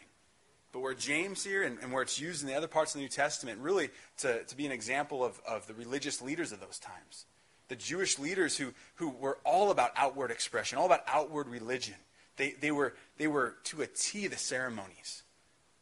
But 0.73 0.81
where 0.81 0.95
James 0.95 1.45
here 1.45 1.63
and, 1.63 1.79
and 1.81 1.93
where 1.93 2.03
it's 2.03 2.21
used 2.21 2.43
in 2.43 2.49
the 2.49 2.55
other 2.55 2.69
parts 2.69 2.95
of 2.95 2.99
the 2.99 3.05
New 3.05 3.09
Testament, 3.09 3.61
really 3.61 3.91
to, 4.19 4.45
to 4.45 4.57
be 4.57 4.67
an 4.67 4.73
example 4.73 5.25
of, 5.25 5.41
of 5.47 5.67
the 5.67 5.75
religious 5.75 6.21
leaders 6.21 6.53
of 6.53 6.61
those 6.61 6.79
times. 6.79 7.25
The 7.69 7.77
Jewish 7.77 8.19
leaders 8.19 8.57
who, 8.57 8.73
who 8.97 9.11
were 9.11 9.39
all 9.45 9.71
about 9.71 9.93
outward 9.97 10.31
expression, 10.31 10.79
all 10.79 10.87
about 10.87 11.03
outward 11.07 11.49
religion. 11.49 11.95
They, 12.37 12.53
they, 12.53 12.71
were, 12.71 12.95
they 13.17 13.27
were 13.27 13.57
to 13.65 13.83
a 13.83 13.87
T 13.87 14.27
the 14.27 14.37
ceremonies. 14.37 15.23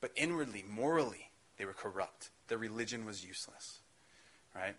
But 0.01 0.12
inwardly, 0.14 0.64
morally, 0.68 1.31
they 1.59 1.64
were 1.64 1.72
corrupt. 1.72 2.31
Their 2.49 2.59
religion 2.59 3.05
was 3.05 3.24
useless. 3.24 3.81
Right? 4.55 4.77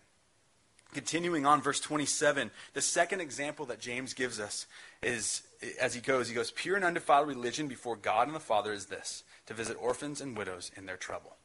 Continuing 0.94 1.44
on, 1.44 1.60
verse 1.60 1.80
27, 1.80 2.50
the 2.72 2.80
second 2.80 3.20
example 3.20 3.66
that 3.66 3.80
James 3.80 4.14
gives 4.14 4.40
us 4.40 4.66
is, 5.02 5.42
as 5.80 5.94
he 5.94 6.00
goes, 6.00 6.28
he 6.28 6.34
goes, 6.34 6.50
Pure 6.50 6.76
and 6.76 6.84
undefiled 6.84 7.28
religion 7.28 7.68
before 7.68 7.96
God 7.96 8.26
and 8.26 8.34
the 8.34 8.40
Father 8.40 8.72
is 8.72 8.86
this, 8.86 9.22
to 9.46 9.54
visit 9.54 9.76
orphans 9.80 10.20
and 10.20 10.36
widows 10.36 10.70
in 10.76 10.86
their 10.86 10.96
trouble. 10.96 11.36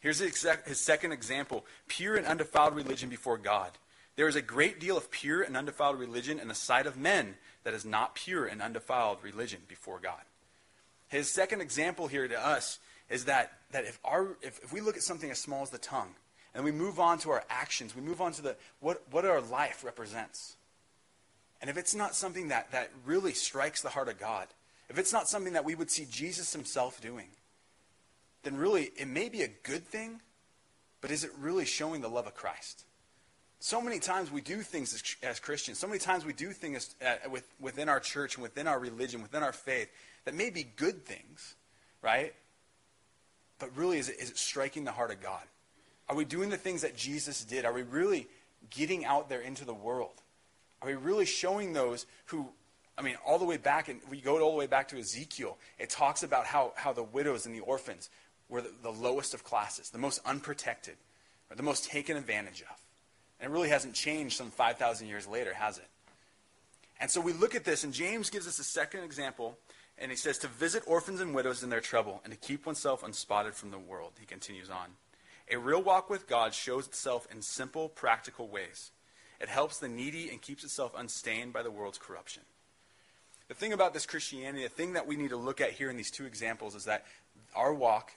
Here's 0.00 0.20
his 0.20 0.80
second 0.80 1.12
example 1.12 1.64
pure 1.88 2.16
and 2.16 2.26
undefiled 2.26 2.74
religion 2.74 3.08
before 3.08 3.38
God. 3.38 3.72
There 4.16 4.28
is 4.28 4.36
a 4.36 4.42
great 4.42 4.80
deal 4.80 4.96
of 4.96 5.10
pure 5.10 5.42
and 5.42 5.56
undefiled 5.56 5.98
religion 5.98 6.38
in 6.38 6.48
the 6.48 6.54
sight 6.54 6.86
of 6.86 6.96
men 6.96 7.36
that 7.64 7.74
is 7.74 7.84
not 7.84 8.14
pure 8.14 8.46
and 8.46 8.62
undefiled 8.62 9.18
religion 9.22 9.60
before 9.68 9.98
God. 10.00 10.22
His 11.08 11.30
second 11.30 11.60
example 11.60 12.06
here 12.06 12.28
to 12.28 12.46
us 12.46 12.78
is 13.08 13.24
that, 13.24 13.52
that 13.70 13.84
if, 13.84 13.98
our, 14.04 14.36
if, 14.42 14.62
if 14.62 14.72
we 14.72 14.80
look 14.80 14.96
at 14.96 15.02
something 15.02 15.30
as 15.30 15.38
small 15.38 15.62
as 15.62 15.70
the 15.70 15.78
tongue, 15.78 16.14
and 16.54 16.64
we 16.64 16.72
move 16.72 16.98
on 16.98 17.18
to 17.18 17.30
our 17.30 17.44
actions, 17.50 17.94
we 17.94 18.02
move 18.02 18.20
on 18.20 18.32
to 18.32 18.42
the, 18.42 18.56
what, 18.80 19.02
what 19.10 19.24
our 19.24 19.40
life 19.40 19.84
represents. 19.84 20.56
And 21.60 21.68
if 21.68 21.76
it's 21.76 21.94
not 21.94 22.14
something 22.14 22.48
that, 22.48 22.70
that 22.72 22.90
really 23.04 23.32
strikes 23.32 23.82
the 23.82 23.88
heart 23.88 24.08
of 24.08 24.18
God, 24.18 24.46
if 24.88 24.98
it's 24.98 25.12
not 25.12 25.28
something 25.28 25.52
that 25.52 25.64
we 25.64 25.74
would 25.74 25.90
see 25.90 26.06
Jesus 26.10 26.52
himself 26.52 27.00
doing, 27.00 27.28
then 28.42 28.56
really 28.56 28.90
it 28.96 29.08
may 29.08 29.28
be 29.28 29.42
a 29.42 29.48
good 29.48 29.86
thing, 29.86 30.20
but 31.00 31.10
is 31.10 31.24
it 31.24 31.30
really 31.38 31.64
showing 31.64 32.00
the 32.00 32.08
love 32.08 32.26
of 32.26 32.34
Christ? 32.34 32.84
So 33.60 33.80
many 33.80 33.98
times 33.98 34.30
we 34.30 34.40
do 34.40 34.62
things 34.62 34.94
as, 34.94 35.16
as 35.22 35.40
Christians. 35.40 35.78
So 35.78 35.88
many 35.88 35.98
times 35.98 36.24
we 36.24 36.32
do 36.32 36.52
things 36.52 36.94
uh, 37.04 37.28
with, 37.28 37.46
within 37.60 37.88
our 37.88 37.98
church 37.98 38.36
and 38.36 38.42
within 38.42 38.68
our 38.68 38.78
religion, 38.78 39.20
within 39.20 39.42
our 39.42 39.52
faith, 39.52 39.90
that 40.24 40.34
may 40.34 40.50
be 40.50 40.62
good 40.62 41.04
things, 41.04 41.56
right? 42.00 42.34
But 43.58 43.76
really, 43.76 43.98
is 43.98 44.08
it, 44.08 44.20
is 44.20 44.30
it 44.30 44.38
striking 44.38 44.84
the 44.84 44.92
heart 44.92 45.10
of 45.10 45.20
God? 45.20 45.42
Are 46.08 46.16
we 46.16 46.24
doing 46.24 46.48
the 46.48 46.56
things 46.56 46.82
that 46.82 46.96
Jesus 46.96 47.44
did? 47.44 47.64
Are 47.64 47.72
we 47.72 47.82
really 47.82 48.28
getting 48.70 49.04
out 49.04 49.28
there 49.28 49.40
into 49.40 49.64
the 49.64 49.74
world? 49.74 50.22
Are 50.80 50.88
we 50.88 50.94
really 50.94 51.26
showing 51.26 51.72
those 51.72 52.06
who, 52.26 52.48
I 52.96 53.02
mean, 53.02 53.16
all 53.26 53.38
the 53.38 53.44
way 53.44 53.56
back, 53.56 53.88
and 53.88 54.00
we 54.10 54.20
go 54.20 54.40
all 54.40 54.52
the 54.52 54.58
way 54.58 54.66
back 54.66 54.88
to 54.88 54.98
Ezekiel, 54.98 55.58
it 55.78 55.90
talks 55.90 56.22
about 56.22 56.46
how, 56.46 56.72
how 56.76 56.92
the 56.92 57.02
widows 57.02 57.46
and 57.46 57.54
the 57.54 57.60
orphans 57.60 58.10
were 58.48 58.62
the, 58.62 58.72
the 58.82 58.90
lowest 58.90 59.34
of 59.34 59.44
classes, 59.44 59.90
the 59.90 59.98
most 59.98 60.20
unprotected, 60.24 60.96
or 61.50 61.56
the 61.56 61.62
most 61.62 61.84
taken 61.90 62.16
advantage 62.16 62.62
of. 62.62 62.82
And 63.40 63.50
it 63.50 63.52
really 63.52 63.68
hasn't 63.68 63.94
changed 63.94 64.36
some 64.36 64.50
5,000 64.50 65.06
years 65.06 65.26
later, 65.26 65.54
has 65.54 65.78
it? 65.78 65.88
And 67.00 67.10
so 67.10 67.20
we 67.20 67.32
look 67.32 67.54
at 67.54 67.64
this, 67.64 67.84
and 67.84 67.92
James 67.92 68.30
gives 68.30 68.48
us 68.48 68.58
a 68.58 68.64
second 68.64 69.04
example, 69.04 69.56
and 69.98 70.10
he 70.10 70.16
says 70.16 70.38
to 70.38 70.48
visit 70.48 70.82
orphans 70.86 71.20
and 71.20 71.34
widows 71.34 71.62
in 71.62 71.70
their 71.70 71.80
trouble 71.80 72.20
and 72.24 72.32
to 72.32 72.38
keep 72.38 72.66
oneself 72.66 73.02
unspotted 73.02 73.54
from 73.54 73.70
the 73.70 73.78
world. 73.78 74.12
He 74.18 74.26
continues 74.26 74.70
on. 74.70 74.88
A 75.50 75.56
real 75.58 75.82
walk 75.82 76.10
with 76.10 76.28
God 76.28 76.52
shows 76.52 76.86
itself 76.86 77.26
in 77.30 77.42
simple, 77.42 77.88
practical 77.88 78.48
ways. 78.48 78.90
It 79.40 79.48
helps 79.48 79.78
the 79.78 79.88
needy 79.88 80.28
and 80.30 80.42
keeps 80.42 80.64
itself 80.64 80.92
unstained 80.96 81.52
by 81.52 81.62
the 81.62 81.70
world's 81.70 81.98
corruption. 81.98 82.42
The 83.48 83.54
thing 83.54 83.72
about 83.72 83.94
this 83.94 84.04
Christianity, 84.04 84.62
the 84.62 84.68
thing 84.68 84.92
that 84.92 85.06
we 85.06 85.16
need 85.16 85.30
to 85.30 85.36
look 85.36 85.60
at 85.60 85.72
here 85.72 85.88
in 85.88 85.96
these 85.96 86.10
two 86.10 86.26
examples 86.26 86.74
is 86.74 86.84
that 86.84 87.06
our 87.54 87.72
walk, 87.72 88.12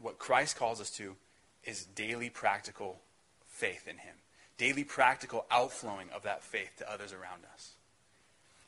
what 0.00 0.18
Christ 0.18 0.56
calls 0.56 0.80
us 0.80 0.90
to, 0.92 1.16
is 1.64 1.84
daily 1.84 2.30
practical 2.30 2.98
faith 3.46 3.86
in 3.86 3.98
Him, 3.98 4.14
daily 4.56 4.84
practical 4.84 5.44
outflowing 5.50 6.08
of 6.14 6.22
that 6.22 6.42
faith 6.42 6.70
to 6.78 6.90
others 6.90 7.12
around 7.12 7.42
us. 7.52 7.72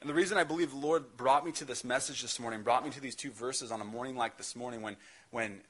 And 0.00 0.10
the 0.10 0.14
reason 0.14 0.36
I 0.36 0.44
believe 0.44 0.70
the 0.70 0.76
Lord 0.76 1.16
brought 1.16 1.46
me 1.46 1.52
to 1.52 1.64
this 1.64 1.82
message 1.82 2.20
this 2.20 2.38
morning, 2.38 2.62
brought 2.62 2.84
me 2.84 2.90
to 2.90 3.00
these 3.00 3.14
two 3.14 3.30
verses 3.30 3.72
on 3.72 3.80
a 3.80 3.84
morning 3.84 4.16
like 4.16 4.36
this 4.36 4.54
morning 4.54 4.82
when, 4.82 4.96
when, 5.30 5.60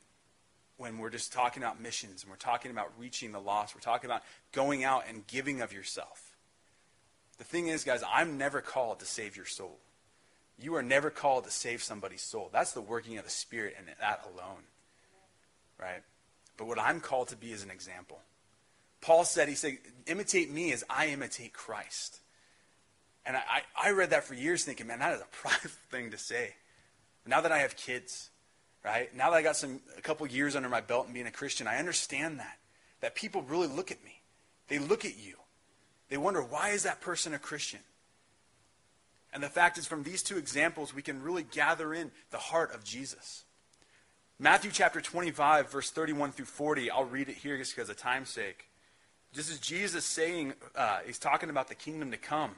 when 0.76 0.98
we're 0.98 1.10
just 1.10 1.32
talking 1.32 1.62
about 1.62 1.80
missions 1.80 2.22
and 2.22 2.30
we're 2.30 2.36
talking 2.36 2.70
about 2.70 2.92
reaching 2.98 3.32
the 3.32 3.40
lost, 3.40 3.74
we're 3.74 3.80
talking 3.80 4.10
about 4.10 4.22
going 4.52 4.84
out 4.84 5.04
and 5.08 5.26
giving 5.26 5.60
of 5.62 5.72
yourself. 5.72 6.36
The 7.38 7.44
thing 7.44 7.68
is, 7.68 7.84
guys, 7.84 8.02
I'm 8.12 8.38
never 8.38 8.60
called 8.60 9.00
to 9.00 9.06
save 9.06 9.36
your 9.36 9.46
soul. 9.46 9.78
You 10.58 10.74
are 10.76 10.82
never 10.82 11.10
called 11.10 11.44
to 11.44 11.50
save 11.50 11.82
somebody's 11.82 12.22
soul. 12.22 12.48
That's 12.52 12.72
the 12.72 12.80
working 12.80 13.18
of 13.18 13.24
the 13.24 13.30
Spirit 13.30 13.74
and 13.78 13.86
that 14.00 14.24
alone. 14.24 14.62
Right? 15.78 16.02
But 16.56 16.66
what 16.66 16.78
I'm 16.78 17.00
called 17.00 17.28
to 17.28 17.36
be 17.36 17.52
is 17.52 17.62
an 17.62 17.70
example. 17.70 18.20
Paul 19.02 19.24
said, 19.24 19.48
he 19.48 19.54
said, 19.54 19.76
imitate 20.06 20.50
me 20.50 20.72
as 20.72 20.82
I 20.88 21.08
imitate 21.08 21.52
Christ. 21.52 22.20
And 23.26 23.36
I, 23.36 23.62
I 23.80 23.90
read 23.90 24.10
that 24.10 24.24
for 24.24 24.34
years 24.34 24.64
thinking, 24.64 24.86
man, 24.86 25.00
that 25.00 25.14
is 25.14 25.20
a 25.20 25.26
prideful 25.32 25.70
thing 25.90 26.10
to 26.12 26.18
say. 26.18 26.54
Now 27.26 27.40
that 27.40 27.52
I 27.52 27.58
have 27.58 27.76
kids, 27.76 28.30
right? 28.86 29.14
Now 29.16 29.30
that 29.30 29.36
I 29.36 29.42
got 29.42 29.56
some 29.56 29.80
a 29.98 30.00
couple 30.00 30.26
years 30.28 30.54
under 30.54 30.68
my 30.68 30.80
belt 30.80 31.06
and 31.06 31.14
being 31.14 31.26
a 31.26 31.32
Christian, 31.32 31.66
I 31.66 31.78
understand 31.78 32.38
that. 32.38 32.58
That 33.00 33.16
people 33.16 33.42
really 33.42 33.66
look 33.66 33.90
at 33.90 34.02
me. 34.04 34.22
They 34.68 34.78
look 34.78 35.04
at 35.04 35.18
you. 35.18 35.34
They 36.08 36.16
wonder, 36.16 36.40
why 36.40 36.70
is 36.70 36.84
that 36.84 37.00
person 37.00 37.34
a 37.34 37.38
Christian? 37.38 37.80
And 39.32 39.42
the 39.42 39.48
fact 39.48 39.76
is, 39.76 39.86
from 39.86 40.04
these 40.04 40.22
two 40.22 40.38
examples, 40.38 40.94
we 40.94 41.02
can 41.02 41.22
really 41.22 41.42
gather 41.42 41.92
in 41.92 42.12
the 42.30 42.38
heart 42.38 42.72
of 42.74 42.84
Jesus. 42.84 43.44
Matthew 44.38 44.70
chapter 44.70 45.00
25, 45.00 45.70
verse 45.70 45.90
31 45.90 46.32
through 46.32 46.46
40, 46.46 46.90
I'll 46.90 47.04
read 47.04 47.28
it 47.28 47.36
here 47.36 47.58
just 47.58 47.74
because 47.74 47.90
of 47.90 47.96
time's 47.96 48.30
sake. 48.30 48.70
This 49.34 49.50
is 49.50 49.58
Jesus 49.58 50.04
saying, 50.04 50.54
uh, 50.76 51.00
he's 51.04 51.18
talking 51.18 51.50
about 51.50 51.68
the 51.68 51.74
kingdom 51.74 52.12
to 52.12 52.16
come. 52.16 52.52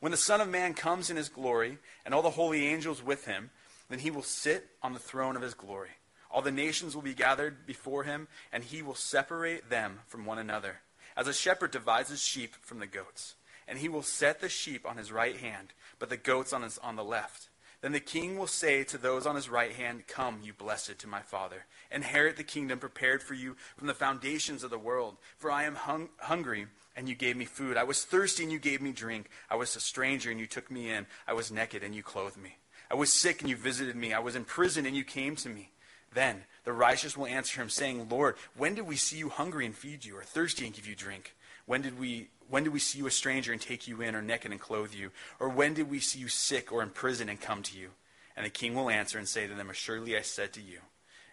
When 0.00 0.12
the 0.12 0.18
Son 0.18 0.40
of 0.40 0.48
Man 0.48 0.74
comes 0.74 1.10
in 1.10 1.16
his 1.16 1.28
glory, 1.28 1.78
and 2.04 2.14
all 2.14 2.22
the 2.22 2.30
holy 2.30 2.66
angels 2.66 3.02
with 3.02 3.24
him, 3.24 3.50
then 3.90 3.98
he 3.98 4.10
will 4.10 4.22
sit 4.22 4.68
on 4.82 4.94
the 4.94 4.98
throne 4.98 5.36
of 5.36 5.42
his 5.42 5.54
glory. 5.54 5.90
All 6.30 6.42
the 6.42 6.52
nations 6.52 6.94
will 6.94 7.02
be 7.02 7.12
gathered 7.12 7.66
before 7.66 8.04
him, 8.04 8.28
and 8.52 8.62
he 8.62 8.82
will 8.82 8.94
separate 8.94 9.68
them 9.68 10.00
from 10.06 10.24
one 10.24 10.38
another, 10.38 10.80
as 11.16 11.26
a 11.26 11.34
shepherd 11.34 11.72
divides 11.72 12.08
his 12.08 12.22
sheep 12.22 12.54
from 12.62 12.78
the 12.78 12.86
goats. 12.86 13.34
And 13.66 13.78
he 13.78 13.88
will 13.88 14.02
set 14.02 14.40
the 14.40 14.48
sheep 14.48 14.88
on 14.88 14.96
his 14.96 15.12
right 15.12 15.36
hand, 15.36 15.74
but 15.98 16.08
the 16.08 16.16
goats 16.16 16.52
on, 16.52 16.62
his, 16.62 16.78
on 16.78 16.96
the 16.96 17.04
left. 17.04 17.48
Then 17.80 17.92
the 17.92 18.00
king 18.00 18.38
will 18.38 18.46
say 18.46 18.84
to 18.84 18.98
those 18.98 19.26
on 19.26 19.36
his 19.36 19.48
right 19.48 19.72
hand, 19.72 20.06
Come, 20.06 20.40
you 20.42 20.52
blessed 20.52 20.98
to 20.98 21.08
my 21.08 21.22
Father. 21.22 21.64
Inherit 21.90 22.36
the 22.36 22.44
kingdom 22.44 22.78
prepared 22.78 23.22
for 23.22 23.34
you 23.34 23.56
from 23.76 23.86
the 23.86 23.94
foundations 23.94 24.62
of 24.62 24.70
the 24.70 24.78
world. 24.78 25.16
For 25.38 25.50
I 25.50 25.64
am 25.64 25.76
hung- 25.76 26.10
hungry, 26.18 26.66
and 26.94 27.08
you 27.08 27.14
gave 27.14 27.36
me 27.36 27.46
food. 27.46 27.76
I 27.76 27.84
was 27.84 28.04
thirsty, 28.04 28.42
and 28.42 28.52
you 28.52 28.58
gave 28.58 28.82
me 28.82 28.92
drink. 28.92 29.30
I 29.48 29.56
was 29.56 29.74
a 29.76 29.80
stranger, 29.80 30.30
and 30.30 30.38
you 30.38 30.46
took 30.46 30.70
me 30.70 30.90
in. 30.90 31.06
I 31.26 31.32
was 31.32 31.50
naked, 31.50 31.82
and 31.82 31.94
you 31.94 32.02
clothed 32.02 32.36
me. 32.36 32.56
I 32.90 32.94
was 32.94 33.12
sick, 33.12 33.40
and 33.40 33.48
you 33.48 33.56
visited 33.56 33.94
me. 33.94 34.12
I 34.12 34.18
was 34.18 34.34
in 34.34 34.44
prison, 34.44 34.86
and 34.86 34.96
you 34.96 35.04
came 35.04 35.36
to 35.36 35.48
me. 35.48 35.70
Then 36.12 36.44
the 36.64 36.72
righteous 36.72 37.16
will 37.16 37.26
answer 37.26 37.62
him, 37.62 37.70
saying, 37.70 38.08
Lord, 38.08 38.36
when 38.56 38.74
did 38.74 38.86
we 38.86 38.96
see 38.96 39.16
you 39.16 39.28
hungry 39.28 39.64
and 39.64 39.74
feed 39.74 40.04
you, 40.04 40.16
or 40.16 40.22
thirsty 40.22 40.66
and 40.66 40.74
give 40.74 40.86
you 40.86 40.96
drink? 40.96 41.34
When 41.66 41.82
did 41.82 41.98
we 41.98 42.28
when 42.48 42.64
did 42.64 42.72
we 42.72 42.80
see 42.80 42.98
you 42.98 43.06
a 43.06 43.12
stranger 43.12 43.52
and 43.52 43.60
take 43.60 43.86
you 43.86 44.00
in, 44.00 44.16
or 44.16 44.22
naked 44.22 44.50
and 44.50 44.60
clothe 44.60 44.92
you? 44.92 45.12
Or 45.38 45.48
when 45.48 45.72
did 45.72 45.88
we 45.88 46.00
see 46.00 46.18
you 46.18 46.26
sick 46.26 46.72
or 46.72 46.82
in 46.82 46.90
prison 46.90 47.28
and 47.28 47.40
come 47.40 47.62
to 47.62 47.78
you? 47.78 47.90
And 48.36 48.44
the 48.44 48.50
king 48.50 48.74
will 48.74 48.90
answer 48.90 49.18
and 49.18 49.28
say 49.28 49.46
to 49.46 49.54
them, 49.54 49.70
Assuredly 49.70 50.16
I 50.16 50.22
said 50.22 50.52
to 50.54 50.60
you, 50.60 50.80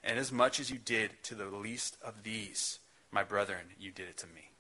and 0.03 0.19
as 0.19 0.31
much 0.31 0.59
as 0.59 0.69
you 0.69 0.77
did 0.77 1.11
to 1.23 1.33
the 1.33 1.47
least 1.47 1.97
of 2.03 2.21
these, 2.21 2.77
my 3.11 3.23
brethren, 3.23 3.65
you 3.79 3.91
did 3.91 4.07
it 4.09 4.17
to 4.17 4.27
me. 4.27 4.51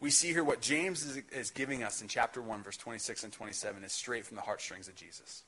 We 0.00 0.10
see 0.10 0.28
here 0.28 0.44
what 0.44 0.60
James 0.60 1.04
is, 1.04 1.22
is 1.32 1.50
giving 1.50 1.82
us 1.82 2.02
in 2.02 2.08
chapter 2.08 2.42
1, 2.42 2.62
verse 2.62 2.76
26 2.76 3.24
and 3.24 3.32
27 3.32 3.82
is 3.84 3.92
straight 3.92 4.26
from 4.26 4.36
the 4.36 4.42
heartstrings 4.42 4.86
of 4.86 4.94
Jesus. 4.94 5.44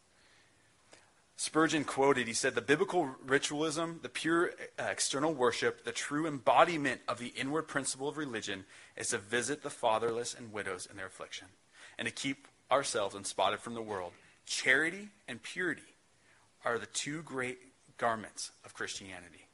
Spurgeon 1.41 1.85
quoted, 1.85 2.27
he 2.27 2.35
said, 2.35 2.55
The 2.55 2.61
biblical 2.61 3.17
ritualism, 3.25 4.01
the 4.03 4.11
pure 4.11 4.51
uh, 4.79 4.83
external 4.91 5.33
worship, 5.33 5.85
the 5.85 5.91
true 5.91 6.27
embodiment 6.27 7.01
of 7.09 7.19
the 7.19 7.29
inward 7.29 7.63
principle 7.63 8.11
of 8.11 8.19
religion 8.19 8.67
is 8.95 9.09
to 9.09 9.17
visit 9.17 9.63
the 9.63 9.71
fatherless 9.71 10.35
and 10.35 10.53
widows 10.53 10.87
in 10.91 10.99
their 10.99 11.07
affliction 11.07 11.47
and 11.97 12.07
to 12.07 12.13
keep 12.13 12.47
ourselves 12.71 13.15
unspotted 13.15 13.59
from 13.59 13.73
the 13.73 13.81
world. 13.81 14.13
Charity 14.45 15.09
and 15.27 15.43
purity 15.43 15.95
are 16.63 16.79
the 16.79 16.85
two 16.85 17.23
great 17.23 17.59
garments 17.97 18.51
of 18.63 18.75
Christianity. 18.75 19.47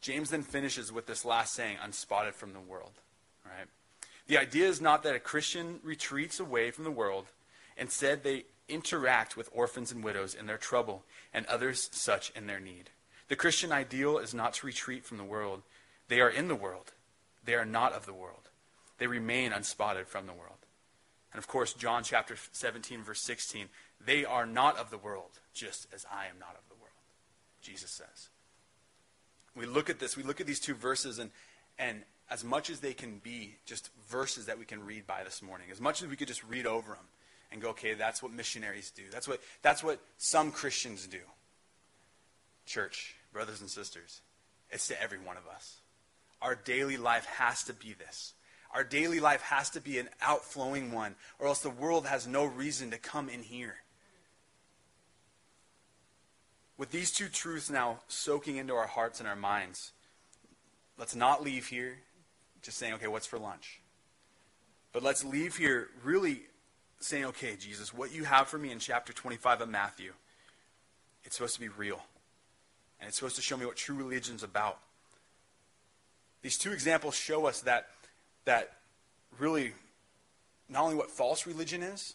James 0.00 0.30
then 0.30 0.42
finishes 0.42 0.90
with 0.90 1.06
this 1.06 1.24
last 1.24 1.54
saying, 1.54 1.76
unspotted 1.80 2.34
from 2.34 2.54
the 2.54 2.60
world. 2.60 2.94
Right? 3.44 3.68
The 4.26 4.38
idea 4.38 4.66
is 4.66 4.80
not 4.80 5.04
that 5.04 5.14
a 5.14 5.20
Christian 5.20 5.78
retreats 5.84 6.40
away 6.40 6.72
from 6.72 6.82
the 6.82 6.90
world. 6.90 7.26
Instead, 7.76 8.24
they 8.24 8.46
interact 8.68 9.36
with 9.36 9.48
orphans 9.52 9.92
and 9.92 10.04
widows 10.04 10.34
in 10.34 10.46
their 10.46 10.58
trouble 10.58 11.04
and 11.32 11.46
others 11.46 11.88
such 11.92 12.30
in 12.30 12.46
their 12.46 12.60
need. 12.60 12.90
The 13.28 13.36
Christian 13.36 13.72
ideal 13.72 14.18
is 14.18 14.34
not 14.34 14.54
to 14.54 14.66
retreat 14.66 15.04
from 15.04 15.18
the 15.18 15.24
world. 15.24 15.62
They 16.08 16.20
are 16.20 16.30
in 16.30 16.48
the 16.48 16.54
world. 16.54 16.92
They 17.44 17.54
are 17.54 17.64
not 17.64 17.92
of 17.92 18.06
the 18.06 18.14
world. 18.14 18.48
They 18.98 19.06
remain 19.06 19.52
unspotted 19.52 20.06
from 20.06 20.26
the 20.26 20.32
world. 20.32 20.58
And 21.32 21.38
of 21.38 21.46
course, 21.46 21.72
John 21.74 22.02
chapter 22.02 22.36
17, 22.52 23.02
verse 23.02 23.20
16, 23.20 23.68
they 24.04 24.24
are 24.24 24.46
not 24.46 24.78
of 24.78 24.90
the 24.90 24.98
world, 24.98 25.40
just 25.52 25.86
as 25.92 26.06
I 26.10 26.26
am 26.26 26.38
not 26.38 26.56
of 26.56 26.68
the 26.68 26.74
world, 26.74 26.90
Jesus 27.60 27.90
says. 27.90 28.28
We 29.54 29.66
look 29.66 29.90
at 29.90 29.98
this, 29.98 30.16
we 30.16 30.22
look 30.22 30.40
at 30.40 30.46
these 30.46 30.60
two 30.60 30.74
verses, 30.74 31.18
and, 31.18 31.30
and 31.78 32.02
as 32.30 32.44
much 32.44 32.70
as 32.70 32.80
they 32.80 32.94
can 32.94 33.18
be 33.18 33.56
just 33.66 33.90
verses 34.08 34.46
that 34.46 34.58
we 34.58 34.64
can 34.64 34.84
read 34.84 35.06
by 35.06 35.24
this 35.24 35.42
morning, 35.42 35.68
as 35.70 35.80
much 35.80 36.02
as 36.02 36.08
we 36.08 36.16
could 36.16 36.28
just 36.28 36.44
read 36.44 36.66
over 36.66 36.92
them, 36.92 37.04
and 37.50 37.62
go, 37.62 37.70
okay, 37.70 37.94
that's 37.94 38.22
what 38.22 38.32
missionaries 38.32 38.90
do. 38.90 39.02
That's 39.10 39.26
what, 39.26 39.40
that's 39.62 39.82
what 39.82 40.00
some 40.18 40.52
Christians 40.52 41.06
do. 41.06 41.20
Church, 42.66 43.14
brothers 43.32 43.60
and 43.60 43.70
sisters, 43.70 44.20
it's 44.70 44.88
to 44.88 45.02
every 45.02 45.18
one 45.18 45.36
of 45.36 45.46
us. 45.46 45.78
Our 46.42 46.54
daily 46.54 46.96
life 46.96 47.24
has 47.24 47.64
to 47.64 47.72
be 47.72 47.94
this. 47.94 48.34
Our 48.74 48.84
daily 48.84 49.18
life 49.18 49.40
has 49.42 49.70
to 49.70 49.80
be 49.80 49.98
an 49.98 50.08
outflowing 50.20 50.92
one, 50.92 51.14
or 51.38 51.46
else 51.46 51.60
the 51.60 51.70
world 51.70 52.06
has 52.06 52.26
no 52.26 52.44
reason 52.44 52.90
to 52.90 52.98
come 52.98 53.28
in 53.28 53.42
here. 53.42 53.76
With 56.76 56.90
these 56.90 57.10
two 57.10 57.28
truths 57.28 57.70
now 57.70 58.00
soaking 58.08 58.56
into 58.56 58.74
our 58.74 58.86
hearts 58.86 59.20
and 59.20 59.28
our 59.28 59.34
minds, 59.34 59.92
let's 60.98 61.16
not 61.16 61.42
leave 61.42 61.66
here 61.66 61.98
just 62.62 62.78
saying, 62.78 62.94
okay, 62.94 63.08
what's 63.08 63.26
for 63.26 63.38
lunch? 63.38 63.80
But 64.92 65.02
let's 65.02 65.24
leave 65.24 65.56
here 65.56 65.88
really 66.04 66.42
saying, 67.00 67.26
okay, 67.26 67.56
Jesus, 67.56 67.94
what 67.94 68.12
you 68.12 68.24
have 68.24 68.48
for 68.48 68.58
me 68.58 68.70
in 68.70 68.78
chapter 68.78 69.12
25 69.12 69.62
of 69.62 69.68
Matthew, 69.68 70.12
it's 71.24 71.36
supposed 71.36 71.54
to 71.54 71.60
be 71.60 71.68
real. 71.68 72.00
And 73.00 73.08
it's 73.08 73.16
supposed 73.16 73.36
to 73.36 73.42
show 73.42 73.56
me 73.56 73.66
what 73.66 73.76
true 73.76 73.94
religion's 73.94 74.42
about. 74.42 74.78
These 76.42 76.58
two 76.58 76.72
examples 76.72 77.14
show 77.14 77.46
us 77.46 77.60
that, 77.62 77.88
that 78.44 78.72
really 79.38 79.72
not 80.68 80.84
only 80.84 80.96
what 80.96 81.10
false 81.10 81.46
religion 81.46 81.82
is, 81.82 82.14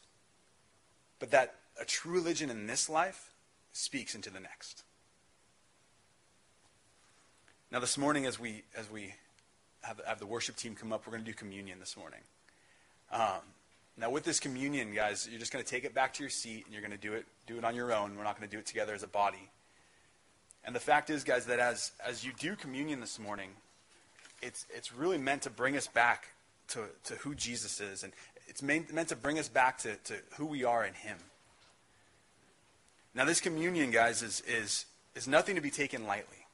but 1.19 1.31
that 1.31 1.55
a 1.79 1.85
true 1.85 2.13
religion 2.13 2.49
in 2.49 2.67
this 2.67 2.89
life 2.89 3.31
speaks 3.71 4.15
into 4.15 4.29
the 4.29 4.39
next. 4.39 4.83
Now, 7.71 7.79
this 7.79 7.97
morning, 7.97 8.25
as 8.25 8.39
we, 8.39 8.63
as 8.77 8.89
we 8.91 9.15
have, 9.81 10.01
have 10.05 10.19
the 10.19 10.25
worship 10.25 10.55
team 10.55 10.75
come 10.75 10.93
up. 10.93 11.05
We're 11.05 11.11
going 11.11 11.23
to 11.23 11.31
do 11.31 11.35
communion 11.35 11.79
this 11.79 11.97
morning. 11.97 12.19
Um, 13.11 13.41
now, 13.97 14.09
with 14.09 14.23
this 14.23 14.39
communion, 14.39 14.93
guys, 14.93 15.27
you're 15.29 15.39
just 15.39 15.53
going 15.53 15.63
to 15.63 15.69
take 15.69 15.83
it 15.83 15.93
back 15.93 16.13
to 16.13 16.23
your 16.23 16.29
seat 16.29 16.65
and 16.65 16.73
you're 16.73 16.81
going 16.81 16.91
to 16.91 16.97
do 16.97 17.13
it, 17.13 17.25
do 17.45 17.57
it 17.57 17.63
on 17.63 17.75
your 17.75 17.93
own. 17.93 18.17
We're 18.17 18.23
not 18.23 18.37
going 18.37 18.49
to 18.49 18.53
do 18.53 18.59
it 18.59 18.65
together 18.65 18.93
as 18.95 19.03
a 19.03 19.07
body. 19.07 19.49
And 20.65 20.75
the 20.75 20.79
fact 20.79 21.09
is, 21.09 21.23
guys, 21.23 21.45
that 21.45 21.59
as, 21.59 21.91
as 22.05 22.25
you 22.25 22.31
do 22.39 22.55
communion 22.55 22.99
this 22.99 23.19
morning, 23.19 23.51
it's, 24.41 24.65
it's 24.73 24.93
really 24.93 25.19
meant 25.19 25.43
to 25.43 25.51
bring 25.51 25.77
us 25.77 25.87
back 25.87 26.29
to, 26.69 26.85
to 27.05 27.15
who 27.15 27.35
Jesus 27.35 27.79
is. 27.79 28.03
And 28.03 28.13
it's 28.47 28.63
meant, 28.63 28.91
meant 28.91 29.09
to 29.09 29.15
bring 29.15 29.37
us 29.37 29.47
back 29.47 29.77
to, 29.79 29.95
to 29.95 30.15
who 30.37 30.47
we 30.47 30.63
are 30.63 30.83
in 30.85 30.93
Him. 30.95 31.17
Now, 33.13 33.25
this 33.25 33.41
communion, 33.41 33.91
guys, 33.91 34.23
is, 34.23 34.41
is, 34.47 34.85
is 35.15 35.27
nothing 35.27 35.55
to 35.55 35.61
be 35.61 35.69
taken 35.69 36.07
lightly. 36.07 36.47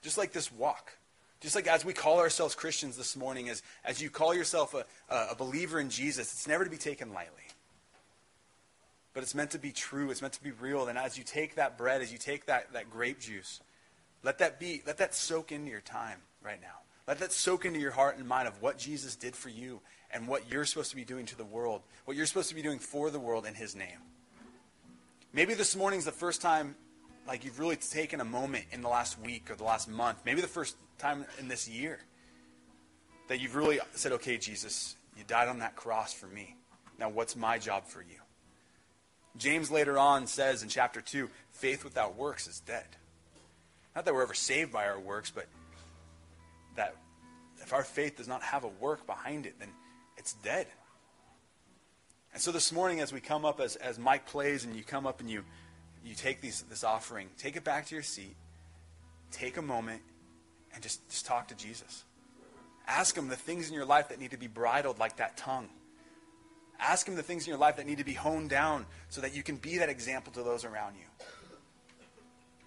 Just 0.00 0.16
like 0.16 0.32
this 0.32 0.50
walk. 0.50 0.92
Just 1.40 1.54
like 1.54 1.66
as 1.66 1.84
we 1.84 1.94
call 1.94 2.18
ourselves 2.18 2.54
Christians 2.54 2.96
this 2.96 3.16
morning, 3.16 3.48
as, 3.48 3.62
as 3.84 4.00
you 4.00 4.10
call 4.10 4.34
yourself 4.34 4.74
a, 4.74 4.84
a 5.08 5.34
believer 5.34 5.80
in 5.80 5.88
Jesus, 5.88 6.32
it's 6.32 6.46
never 6.46 6.64
to 6.64 6.70
be 6.70 6.76
taken 6.76 7.14
lightly. 7.14 7.42
But 9.14 9.22
it's 9.22 9.34
meant 9.34 9.50
to 9.52 9.58
be 9.58 9.72
true. 9.72 10.10
It's 10.10 10.20
meant 10.20 10.34
to 10.34 10.42
be 10.42 10.52
real. 10.52 10.86
And 10.86 10.98
as 10.98 11.16
you 11.18 11.24
take 11.24 11.56
that 11.56 11.78
bread, 11.78 12.02
as 12.02 12.12
you 12.12 12.18
take 12.18 12.46
that, 12.46 12.72
that 12.74 12.90
grape 12.90 13.18
juice, 13.18 13.60
let 14.22 14.38
that 14.38 14.60
be, 14.60 14.82
let 14.86 14.98
that 14.98 15.14
soak 15.14 15.50
into 15.50 15.70
your 15.70 15.80
time 15.80 16.18
right 16.42 16.60
now. 16.60 16.80
Let 17.08 17.18
that 17.18 17.32
soak 17.32 17.64
into 17.64 17.80
your 17.80 17.90
heart 17.90 18.18
and 18.18 18.28
mind 18.28 18.46
of 18.46 18.60
what 18.62 18.78
Jesus 18.78 19.16
did 19.16 19.34
for 19.34 19.48
you 19.48 19.80
and 20.12 20.28
what 20.28 20.50
you're 20.50 20.64
supposed 20.64 20.90
to 20.90 20.96
be 20.96 21.04
doing 21.04 21.26
to 21.26 21.36
the 21.36 21.44
world, 21.44 21.82
what 22.04 22.16
you're 22.16 22.26
supposed 22.26 22.50
to 22.50 22.54
be 22.54 22.62
doing 22.62 22.78
for 22.78 23.10
the 23.10 23.18
world 23.18 23.46
in 23.46 23.54
his 23.54 23.74
name. 23.74 23.98
Maybe 25.32 25.54
this 25.54 25.74
morning's 25.74 26.04
the 26.04 26.12
first 26.12 26.42
time 26.42 26.76
like 27.30 27.44
you've 27.44 27.60
really 27.60 27.76
taken 27.76 28.20
a 28.20 28.24
moment 28.24 28.64
in 28.72 28.82
the 28.82 28.88
last 28.88 29.16
week 29.20 29.52
or 29.52 29.54
the 29.54 29.62
last 29.62 29.88
month, 29.88 30.18
maybe 30.26 30.40
the 30.40 30.48
first 30.48 30.74
time 30.98 31.24
in 31.38 31.46
this 31.46 31.68
year, 31.68 32.00
that 33.28 33.38
you've 33.38 33.54
really 33.54 33.78
said, 33.92 34.10
okay, 34.10 34.36
Jesus, 34.36 34.96
you 35.16 35.22
died 35.28 35.46
on 35.46 35.60
that 35.60 35.76
cross 35.76 36.12
for 36.12 36.26
me. 36.26 36.56
Now, 36.98 37.08
what's 37.08 37.36
my 37.36 37.58
job 37.58 37.86
for 37.86 38.02
you? 38.02 38.16
James 39.36 39.70
later 39.70 39.96
on 39.96 40.26
says 40.26 40.64
in 40.64 40.68
chapter 40.68 41.00
2 41.00 41.30
faith 41.52 41.84
without 41.84 42.16
works 42.16 42.48
is 42.48 42.58
dead. 42.58 42.86
Not 43.94 44.06
that 44.06 44.12
we're 44.12 44.24
ever 44.24 44.34
saved 44.34 44.72
by 44.72 44.88
our 44.88 44.98
works, 44.98 45.30
but 45.30 45.46
that 46.74 46.96
if 47.62 47.72
our 47.72 47.84
faith 47.84 48.16
does 48.16 48.26
not 48.26 48.42
have 48.42 48.64
a 48.64 48.70
work 48.80 49.06
behind 49.06 49.46
it, 49.46 49.54
then 49.60 49.68
it's 50.16 50.32
dead. 50.32 50.66
And 52.32 52.42
so 52.42 52.50
this 52.50 52.72
morning, 52.72 52.98
as 52.98 53.12
we 53.12 53.20
come 53.20 53.44
up, 53.44 53.60
as, 53.60 53.76
as 53.76 54.00
Mike 54.00 54.26
plays, 54.26 54.64
and 54.64 54.74
you 54.74 54.82
come 54.82 55.06
up 55.06 55.20
and 55.20 55.30
you, 55.30 55.44
you 56.04 56.14
take 56.14 56.40
these, 56.40 56.62
this 56.62 56.84
offering, 56.84 57.28
take 57.38 57.56
it 57.56 57.64
back 57.64 57.86
to 57.86 57.94
your 57.94 58.02
seat, 58.02 58.36
take 59.30 59.56
a 59.56 59.62
moment, 59.62 60.02
and 60.74 60.82
just, 60.82 61.06
just 61.08 61.26
talk 61.26 61.48
to 61.48 61.54
Jesus. 61.54 62.04
Ask 62.86 63.16
him 63.16 63.28
the 63.28 63.36
things 63.36 63.68
in 63.68 63.74
your 63.74 63.84
life 63.84 64.08
that 64.08 64.18
need 64.18 64.32
to 64.32 64.36
be 64.36 64.46
bridled 64.46 64.98
like 64.98 65.16
that 65.18 65.36
tongue. 65.36 65.68
Ask 66.78 67.06
him 67.06 67.14
the 67.14 67.22
things 67.22 67.46
in 67.46 67.50
your 67.50 67.58
life 67.58 67.76
that 67.76 67.86
need 67.86 67.98
to 67.98 68.04
be 68.04 68.14
honed 68.14 68.50
down 68.50 68.86
so 69.10 69.20
that 69.20 69.34
you 69.34 69.42
can 69.42 69.56
be 69.56 69.78
that 69.78 69.88
example 69.88 70.32
to 70.32 70.42
those 70.42 70.64
around 70.64 70.94
you. 70.94 71.26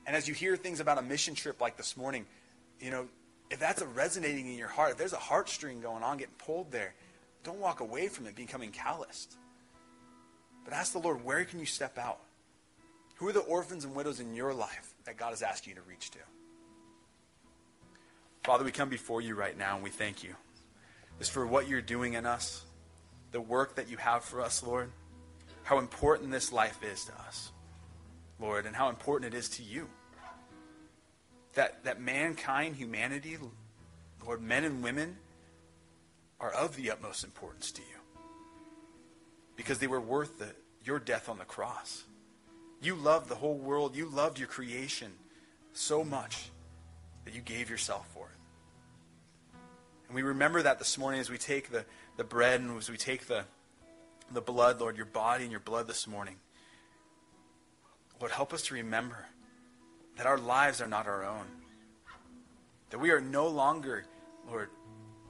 And 0.06 0.16
as 0.16 0.28
you 0.28 0.34
hear 0.34 0.56
things 0.56 0.80
about 0.80 0.98
a 0.98 1.02
mission 1.02 1.34
trip 1.34 1.60
like 1.60 1.78
this 1.78 1.98
morning, 1.98 2.26
you 2.80 2.92
know, 2.92 3.08
if 3.50 3.60
that's 3.60 3.82
resonating 3.82 4.48
in 4.48 4.58
your 4.58 4.68
heart, 4.68 4.92
if 4.92 4.98
there's 4.98 5.14
a 5.14 5.18
heartstring 5.18 5.82
going 5.82 6.04
on, 6.04 6.18
getting 6.18 6.34
pulled 6.36 6.72
there, 6.72 6.94
don't 7.44 7.60
walk 7.60 7.80
away 7.80 8.08
from 8.08 8.28
it 8.28 8.36
becoming 8.36 8.72
calloused. 8.72 9.36
But 10.64 10.74
ask 10.74 10.94
the 10.94 11.00
Lord, 11.00 11.24
where 11.24 11.44
can 11.46 11.60
you 11.60 11.66
step 11.66 11.98
out? 11.98 12.20
Who 13.24 13.30
are 13.30 13.32
the 13.32 13.40
orphans 13.40 13.86
and 13.86 13.96
widows 13.96 14.20
in 14.20 14.36
your 14.36 14.54
life 14.54 14.94
that 15.06 15.16
God 15.16 15.32
is 15.32 15.42
asking 15.42 15.72
you 15.72 15.76
to 15.76 15.88
reach 15.88 16.12
to? 16.12 16.20
Father, 18.44 18.66
we 18.66 18.72
come 18.74 18.90
before 18.90 19.22
you 19.22 19.34
right 19.34 19.58
now 19.58 19.76
and 19.76 19.84
we 19.84 19.92
thank 19.92 20.26
you 20.26 20.36
just 21.20 21.32
for 21.32 21.48
what 21.48 21.70
you're 21.70 21.82
doing 21.82 22.16
in 22.16 22.26
us, 22.26 22.66
the 23.32 23.40
work 23.40 23.76
that 23.76 23.90
you 23.90 23.96
have 23.96 24.26
for 24.26 24.42
us, 24.42 24.62
Lord, 24.62 24.92
how 25.64 25.80
important 25.80 26.32
this 26.32 26.52
life 26.52 26.78
is 26.84 27.06
to 27.06 27.14
us, 27.26 27.54
Lord, 28.42 28.66
and 28.66 28.76
how 28.76 28.90
important 28.90 29.34
it 29.34 29.38
is 29.38 29.48
to 29.52 29.64
you. 29.64 29.88
That, 31.54 31.86
that 31.86 32.02
mankind, 32.02 32.76
humanity, 32.76 33.38
Lord, 34.26 34.42
men 34.42 34.66
and 34.66 34.84
women 34.84 35.16
are 36.42 36.52
of 36.52 36.76
the 36.76 36.92
utmost 36.92 37.24
importance 37.24 37.72
to 37.72 37.82
you 37.84 38.22
because 39.56 39.80
they 39.80 39.88
were 39.88 40.02
worth 40.02 40.40
the, 40.40 40.50
your 40.84 41.00
death 41.00 41.30
on 41.30 41.38
the 41.38 41.46
cross. 41.46 42.04
You 42.84 42.96
loved 42.96 43.30
the 43.30 43.36
whole 43.36 43.58
world. 43.58 43.96
You 43.96 44.10
loved 44.10 44.38
your 44.38 44.50
creation 44.50 45.14
so 45.72 46.04
much 46.04 46.52
that 47.24 47.34
you 47.34 47.40
gave 47.40 47.70
yourself 47.70 48.06
for 48.14 48.28
it. 48.28 49.58
And 50.08 50.16
we 50.16 50.22
remember 50.22 50.62
that 50.62 50.80
this 50.80 50.98
morning 50.98 51.22
as 51.22 51.30
we 51.30 51.38
take 51.38 51.72
the, 51.72 51.86
the 52.18 52.26
bread 52.26 52.60
and 52.60 52.78
as 52.78 52.90
we 52.90 52.98
take 52.98 53.28
the, 53.28 53.46
the 54.32 54.42
blood, 54.42 54.82
Lord, 54.82 54.98
your 54.98 55.06
body 55.06 55.44
and 55.44 55.52
your 55.52 55.62
blood 55.62 55.88
this 55.88 56.08
morning. 56.08 56.36
Lord, 58.20 58.34
help 58.34 58.54
us 58.54 58.64
to 58.64 58.74
remember 58.74 59.28
that 60.18 60.26
our 60.26 60.38
lives 60.38 60.82
are 60.82 60.88
not 60.88 61.08
our 61.08 61.24
own. 61.24 61.46
That 62.90 63.00
we 63.00 63.12
are 63.12 63.22
no 63.22 63.48
longer, 63.48 64.06
Lord, 64.48 64.70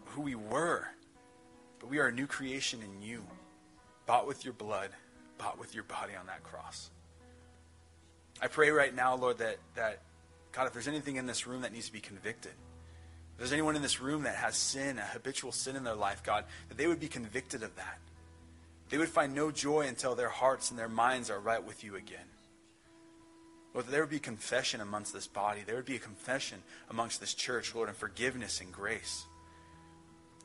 who 0.08 0.22
we 0.22 0.36
were, 0.36 0.88
but 1.80 1.90
we 1.90 2.00
are 2.00 2.08
a 2.08 2.12
new 2.12 2.28
creation 2.28 2.82
in 2.82 3.02
you, 3.02 3.24
bought 4.06 4.28
with 4.28 4.44
your 4.44 4.54
blood, 4.54 4.90
bought 5.38 5.60
with 5.60 5.74
your 5.76 5.84
body 5.84 6.14
on 6.20 6.26
that 6.26 6.44
cross. 6.44 6.90
I 8.44 8.48
pray 8.48 8.72
right 8.72 8.94
now, 8.94 9.16
Lord, 9.16 9.38
that, 9.38 9.56
that 9.76 10.02
God, 10.52 10.68
if 10.68 10.74
there's 10.74 10.90
anything 10.90 11.16
in 11.16 11.26
this 11.26 11.48
room 11.48 11.62
that 11.62 11.72
needs 11.72 11.86
to 11.86 11.94
be 11.94 12.02
convicted, 12.02 12.52
if 12.52 13.38
there's 13.38 13.54
anyone 13.54 13.78
in 13.78 13.82
this 13.82 14.02
room 14.02 14.24
that 14.24 14.36
has 14.36 14.58
sin, 14.58 14.98
a 14.98 15.02
habitual 15.02 15.54
sin 15.54 15.78
in 15.78 15.86
their 15.86 15.96
life, 15.96 16.24
God, 16.24 16.44
that 16.68 16.78
they 16.78 16.86
would 16.86 17.00
be 17.00 17.08
convicted 17.08 17.64
of 17.64 17.74
that. 17.78 18.00
They 18.90 18.98
would 18.98 19.08
find 19.08 19.34
no 19.34 19.50
joy 19.50 19.88
until 19.88 20.14
their 20.14 20.28
hearts 20.28 20.72
and 20.72 20.78
their 20.78 20.90
minds 20.90 21.30
are 21.30 21.40
right 21.40 21.66
with 21.66 21.86
you 21.86 21.96
again. 21.96 22.26
Lord, 23.74 23.88
there 23.88 24.02
would 24.02 24.10
be 24.10 24.20
confession 24.20 24.82
amongst 24.82 25.14
this 25.14 25.26
body. 25.26 25.62
There 25.66 25.78
would 25.78 25.86
be 25.86 25.96
a 25.96 26.00
confession 26.00 26.62
amongst 26.90 27.22
this 27.22 27.34
church, 27.34 27.74
Lord, 27.74 27.88
and 27.88 27.98
forgiveness 27.98 28.60
and 28.60 28.74
grace. 28.74 29.24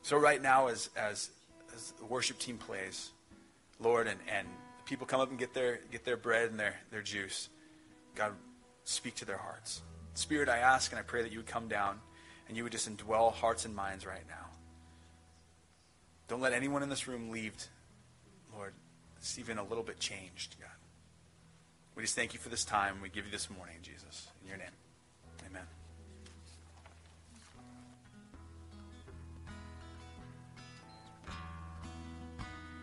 So 0.03 0.17
right 0.19 0.41
now, 0.41 0.69
as, 0.69 0.89
as, 0.97 1.31
as 1.75 1.91
the 1.99 2.05
worship 2.05 2.39
team 2.39 2.59
plays, 2.59 3.11
Lord, 3.81 4.07
and, 4.07 4.21
and 4.33 4.47
people 4.85 5.05
come 5.05 5.21
up 5.21 5.31
and 5.31 5.39
get 5.39 5.53
their, 5.53 5.81
get 5.91 6.05
their 6.05 6.17
bread 6.17 6.51
and 6.51 6.61
their, 6.61 6.77
their 6.93 7.03
juice, 7.03 7.49
God, 8.19 8.33
speak 8.83 9.15
to 9.17 9.25
their 9.25 9.37
hearts. 9.39 9.81
Spirit, 10.15 10.49
I 10.49 10.59
ask 10.59 10.91
and 10.91 10.99
I 10.99 11.03
pray 11.03 11.23
that 11.23 11.31
you 11.31 11.39
would 11.39 11.47
come 11.47 11.69
down 11.69 12.01
and 12.49 12.57
you 12.57 12.65
would 12.65 12.73
just 12.73 12.91
indwell 12.91 13.33
hearts 13.33 13.65
and 13.65 13.75
minds 13.75 14.05
right 14.05 14.25
now. 14.29 14.47
Don't 16.27 16.41
let 16.41 16.53
anyone 16.53 16.83
in 16.83 16.89
this 16.89 17.07
room 17.07 17.31
leave, 17.31 17.55
Lord, 18.53 18.75
it's 19.19 19.39
even 19.39 19.57
a 19.57 19.63
little 19.63 19.85
bit 19.85 20.01
changed, 20.01 20.57
God. 20.61 20.69
We 21.95 22.03
just 22.03 22.17
thank 22.17 22.35
you 22.35 22.41
for 22.41 22.49
this 22.49 22.65
time. 22.65 22.97
We 23.01 23.09
give 23.09 23.25
you 23.25 23.31
this 23.31 23.49
morning, 23.51 23.77
Jesus. 23.83 24.29
In 24.43 24.49
your 24.49 24.59
name. 24.59 24.67